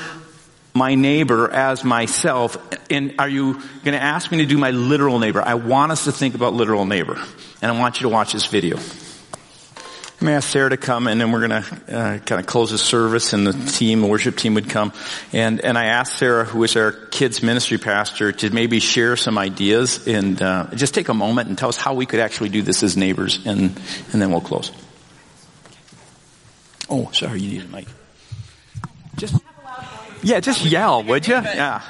my 0.74 0.96
neighbor 0.96 1.50
as 1.52 1.84
myself. 1.84 2.58
And 2.90 3.16
are 3.20 3.30
you 3.30 3.54
going 3.54 3.94
to 3.94 4.02
ask 4.02 4.32
me 4.32 4.40
to 4.40 4.46
do 4.46 4.58
my 4.58 4.72
literal 4.72 5.20
neighbor? 5.20 5.42
I 5.42 5.56
want 5.56 5.92
us 5.92 6.06
to 6.06 6.12
think 6.12 6.36
about 6.36 6.54
literal 6.54 6.86
neighbor. 6.86 7.22
And 7.62 7.72
I 7.72 7.80
want 7.80 8.00
you 8.00 8.04
to 8.04 8.10
watch 8.10 8.34
this 8.34 8.48
video. 8.48 8.78
I'm 8.78 10.28
going 10.28 10.34
to 10.34 10.38
ask 10.38 10.50
Sarah 10.50 10.70
to 10.70 10.78
come 10.78 11.08
and 11.08 11.20
then 11.20 11.34
we're 11.34 11.48
going 11.48 11.64
to 11.64 11.98
uh, 11.98 12.18
kind 12.20 12.40
of 12.40 12.46
close 12.46 12.72
the 12.72 12.78
service 12.78 13.34
and 13.34 13.46
the 13.46 13.52
team, 13.72 14.00
the 14.02 14.08
worship 14.08 14.38
team 14.38 14.54
would 14.54 14.70
come. 14.70 14.94
And, 15.34 15.60
and 15.60 15.78
I 15.78 15.86
asked 15.88 16.16
Sarah, 16.16 16.46
who 16.46 16.64
is 16.64 16.78
our 16.78 16.94
kids 16.94 17.44
ministry 17.44 17.78
pastor, 17.78 18.32
to 18.32 18.50
maybe 18.50 18.80
share 18.80 19.18
some 19.18 19.38
ideas 19.38 20.08
and 20.08 20.42
uh, 20.42 20.68
just 20.76 20.94
take 20.94 21.10
a 21.10 21.14
moment 21.14 21.50
and 21.50 21.58
tell 21.58 21.68
us 21.68 21.76
how 21.76 21.94
we 21.94 22.06
could 22.06 22.22
actually 22.22 22.50
do 22.50 22.62
this 22.62 22.84
as 22.84 22.96
neighbors 22.96 23.46
and, 23.46 23.78
and 24.14 24.22
then 24.22 24.32
we'll 24.32 24.40
close. 24.40 24.72
Oh, 26.90 27.10
sorry, 27.12 27.42
you 27.42 27.60
need 27.60 27.66
a 27.66 27.76
mic. 27.76 27.88
Just 29.18 29.36
yeah, 30.24 30.40
just 30.40 30.66
yell, 30.66 31.04
would 31.04 31.28
you? 31.28 31.36
Yeah. 31.36 31.82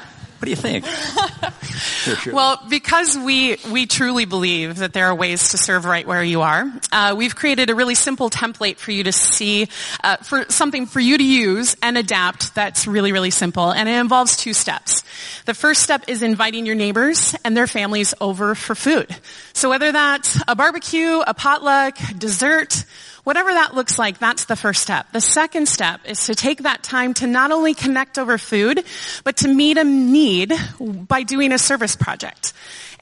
What 0.44 0.48
do 0.48 0.50
you 0.50 0.58
think? 0.58 0.86
sure, 1.64 2.16
sure. 2.18 2.34
Well, 2.34 2.60
because 2.70 3.18
we 3.18 3.56
we 3.72 3.86
truly 3.86 4.26
believe 4.26 4.76
that 4.80 4.92
there 4.92 5.06
are 5.06 5.16
ways 5.16 5.52
to 5.52 5.58
serve 5.58 5.86
right 5.86 6.06
where 6.06 6.22
you 6.22 6.42
are, 6.42 6.70
uh, 6.92 7.16
we've 7.18 7.34
created 7.34 7.70
a 7.70 7.76
really 7.76 7.96
simple 7.96 8.30
template 8.30 8.76
for 8.76 8.92
you 8.92 9.06
to 9.06 9.14
see, 9.14 9.70
uh, 10.04 10.18
for 10.18 10.44
something 10.50 10.86
for 10.86 11.00
you 11.00 11.18
to 11.18 11.24
use 11.24 11.78
and 11.82 11.98
adapt. 11.98 12.54
That's 12.56 12.86
really 12.88 13.14
really 13.14 13.32
simple, 13.32 13.72
and 13.72 13.88
it 13.88 13.94
involves 13.94 14.36
two 14.36 14.52
steps. 14.52 15.06
The 15.46 15.54
first 15.54 15.82
step 15.82 16.04
is 16.10 16.22
inviting 16.22 16.66
your 16.66 16.76
neighbors 16.76 17.36
and 17.46 17.56
their 17.56 17.68
families 17.68 18.14
over 18.20 18.54
for 18.54 18.76
food. 18.76 19.16
So 19.54 19.70
whether 19.70 19.94
that's 19.94 20.44
a 20.46 20.58
barbecue, 20.58 21.22
a 21.22 21.34
potluck, 21.34 21.98
dessert 22.18 22.84
Whatever 23.24 23.54
that 23.54 23.74
looks 23.74 23.98
like, 23.98 24.20
that's 24.20 24.46
the 24.46 24.56
first 24.56 24.82
step. 24.82 25.12
The 25.14 25.22
second 25.22 25.68
step 25.68 26.02
is 26.06 26.26
to 26.26 26.36
take 26.36 26.64
that 26.64 26.84
time 26.84 27.14
to 27.16 27.28
not 27.28 27.52
only 27.52 27.74
connect 27.74 28.20
over 28.20 28.38
food, 28.38 28.84
but 29.24 29.38
to 29.38 29.48
meet 29.48 29.78
a 29.78 29.84
need 29.84 30.54
by 30.80 31.24
doing 31.24 31.54
a 31.54 31.58
service 31.58 31.96
project. 31.96 32.54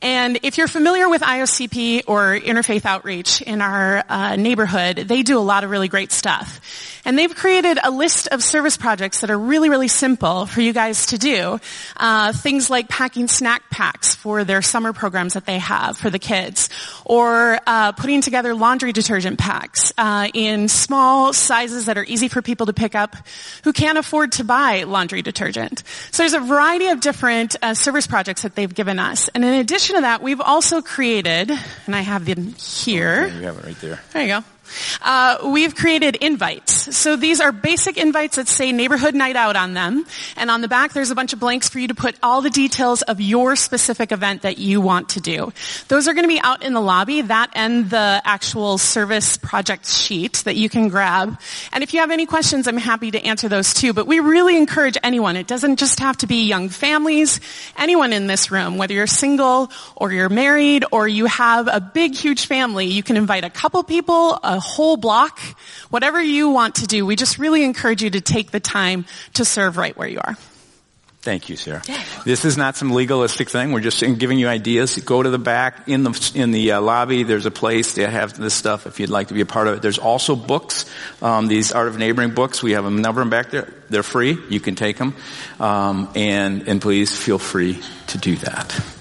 And 0.01 0.39
if 0.41 0.57
you're 0.57 0.67
familiar 0.67 1.07
with 1.09 1.22
IOCP 1.22 2.03
or 2.07 2.36
Interfaith 2.36 2.86
Outreach 2.86 3.41
in 3.41 3.61
our 3.61 4.03
uh, 4.09 4.36
neighborhood, 4.36 4.97
they 4.97 5.22
do 5.22 5.38
a 5.38 5.41
lot 5.41 5.63
of 5.63 5.69
really 5.69 5.89
great 5.89 6.11
stuff. 6.11 6.59
And 7.05 7.17
they've 7.17 7.34
created 7.34 7.78
a 7.84 7.91
list 7.91 8.28
of 8.28 8.43
service 8.43 8.78
projects 8.78 9.22
that 9.22 9.30
are 9.30 9.38
really, 9.38 9.69
really 9.69 9.88
simple 9.88 10.47
for 10.47 10.61
you 10.61 10.74
guys 10.74 11.07
to 11.07 11.19
do. 11.19 11.59
Uh, 11.97 12.34
things 12.34 12.69
like 12.69 12.89
packing 12.89 13.28
snack 13.28 13.69
packs 13.69 14.15
for 14.15 14.43
their 14.43 14.63
summer 14.63 14.91
programs 14.91 15.34
that 15.34 15.45
they 15.45 15.59
have 15.59 15.97
for 15.97 16.09
the 16.09 16.19
kids, 16.19 16.69
or 17.06 17.60
uh, 17.68 17.91
putting 17.93 18.22
together 18.22 18.54
laundry 18.54 18.91
detergent 18.91 19.39
packs 19.39 19.93
uh, 19.97 20.28
in 20.34 20.68
small 20.68 21.34
sizes 21.34 21.86
that 21.86 21.97
are 21.97 22.06
easy 22.06 22.28
for 22.28 22.41
people 22.41 22.66
to 22.68 22.74
pick 22.74 22.95
up 22.95 23.16
who 23.64 23.74
can't 23.74 23.97
afford 23.97 24.34
to 24.34 24.43
buy 24.43 24.84
laundry 24.84 25.22
detergent. 25.22 25.84
So 26.12 26.24
there's 26.24 26.34
a 26.34 26.39
variety 26.39 26.88
of 26.88 26.99
different 27.02 27.56
uh, 27.62 27.74
service 27.74 28.08
projects 28.08 28.43
that 28.43 28.56
they've 28.56 28.74
given 28.74 28.99
us. 28.99 29.30
And 29.30 29.43
in 29.43 29.54
addition 29.56 29.95
to 29.95 30.02
that, 30.02 30.22
we've 30.22 30.41
also 30.41 30.82
created, 30.82 31.52
and 31.86 31.95
I 31.95 32.02
have 32.02 32.26
them 32.26 32.54
here. 32.54 33.26
Okay, 33.28 33.38
you 33.38 33.43
have 33.43 33.58
it 33.58 33.66
right 33.66 33.82
there. 33.82 33.99
There 34.14 34.22
you 34.22 34.28
go. 34.28 34.43
Uh, 35.01 35.38
we've 35.45 35.76
created 35.76 36.15
invites. 36.15 36.95
So 36.95 37.15
these 37.15 37.41
are 37.41 37.51
basic 37.51 37.97
invites 37.97 38.36
that 38.36 38.47
say 38.47 38.72
neighborhood 38.72 39.15
night 39.15 39.36
out 39.36 39.55
on 39.55 39.74
them. 39.74 40.05
And 40.38 40.49
on 40.49 40.61
the 40.61 40.67
back, 40.67 40.93
there's 40.93 41.11
a 41.11 41.15
bunch 41.15 41.34
of 41.34 41.39
blanks 41.39 41.69
for 41.69 41.80
you 41.80 41.88
to 41.88 41.95
put 41.95 42.15
all 42.24 42.41
the 42.41 42.49
details 42.49 43.01
of 43.01 43.19
your 43.19 43.55
specific 43.55 44.11
event 44.11 44.43
that 44.43 44.57
you 44.57 44.82
want 44.82 45.09
to 45.09 45.22
do. 45.22 45.51
Those 45.88 46.07
are 46.07 46.13
going 46.13 46.24
to 46.24 46.34
be 46.34 46.39
out 46.39 46.63
in 46.63 46.74
the 46.74 46.82
lobby, 46.82 47.22
that 47.22 47.51
and 47.53 47.89
the 47.89 48.22
actual 48.24 48.78
service 48.78 49.38
project 49.38 49.88
sheet 49.88 50.41
that 50.45 50.55
you 50.55 50.69
can 50.69 50.89
grab. 50.89 51.39
And 51.74 51.84
if 51.84 51.93
you 51.93 51.99
have 51.99 52.11
any 52.11 52.26
questions, 52.26 52.67
I'm 52.67 52.78
happy 52.78 53.11
to 53.11 53.22
answer 53.24 53.49
those 53.49 53.74
too. 53.74 53.93
But 53.93 54.07
we 54.07 54.19
really 54.19 54.57
encourage 54.57 54.97
anyone. 55.03 55.36
It 55.36 55.47
doesn't 55.47 55.78
just 55.78 55.99
have 55.99 56.17
to 56.17 56.28
be 56.28 56.45
young 56.45 56.69
families. 56.69 57.39
Anyone 57.78 58.13
in 58.13 58.28
this 58.28 58.51
room, 58.51 58.78
whether 58.78 58.93
you're 58.93 59.07
single 59.07 59.72
or 59.95 60.11
you're 60.11 60.30
married 60.30 60.86
or 60.91 61.07
you 61.07 61.26
have 61.26 61.67
a 61.67 61.82
big, 61.82 62.15
huge 62.15 62.45
family, 62.45 62.86
you 62.86 63.03
can 63.03 63.17
invite 63.17 63.43
a 63.43 63.49
couple 63.49 63.84
people, 63.84 64.39
a 64.43 64.59
whole 64.62 64.97
block, 64.97 65.39
whatever 65.89 66.22
you 66.22 66.49
want 66.49 66.76
to 66.76 66.88
do, 66.88 67.05
we 67.05 67.16
just 67.16 67.38
really 67.38 67.64
encourage 67.64 68.01
you 68.01 68.09
to 68.12 68.22
take 68.22 68.51
the 68.51 68.59
time 68.59 69.05
to 69.34 69.45
serve 69.45 69.78
right 69.78 69.95
where 69.97 70.07
you 70.07 70.20
are. 70.24 70.38
Thank 71.22 71.49
you, 71.49 71.55
Sarah. 71.55 71.84
This 72.26 72.45
is 72.45 72.57
not 72.57 72.76
some 72.76 72.91
legalistic 72.91 73.47
thing. 73.47 73.74
We're 73.74 73.82
just 73.82 74.01
giving 74.18 74.39
you 74.39 74.47
ideas. 74.47 74.97
Go 74.97 75.22
to 75.22 75.30
the 75.30 75.38
back 75.38 75.88
in 75.88 76.01
the 76.01 76.32
in 76.34 76.49
the 76.49 76.72
uh, 76.72 76.82
lobby. 76.82 77.22
There's 77.22 77.45
a 77.45 77.51
place 77.51 77.93
to 77.95 78.09
have 78.09 78.36
this 78.36 78.55
stuff 78.55 78.88
if 78.88 78.99
you'd 78.99 79.12
like 79.12 79.28
to 79.28 79.36
be 79.36 79.41
a 79.41 79.45
part 79.45 79.68
of 79.68 79.76
it. 79.76 79.82
There's 79.84 79.99
also 79.99 80.36
books. 80.36 80.86
Um, 81.22 81.45
these 81.45 81.74
Art 81.74 81.89
of 81.89 81.99
Neighboring 81.99 82.32
books. 82.32 82.64
We 82.64 82.72
have 82.72 82.86
a 82.86 82.89
number 82.89 83.22
of 83.22 83.26
them 83.26 83.30
back 83.30 83.51
there. 83.51 83.72
They're 83.88 84.01
free. 84.01 84.36
You 84.49 84.59
can 84.59 84.74
take 84.74 84.97
them, 84.97 85.16
um, 85.59 86.09
and 86.16 86.68
and 86.68 86.82
please 86.82 87.16
feel 87.16 87.38
free 87.38 87.80
to 88.07 88.18
do 88.18 88.36
that. 88.38 89.01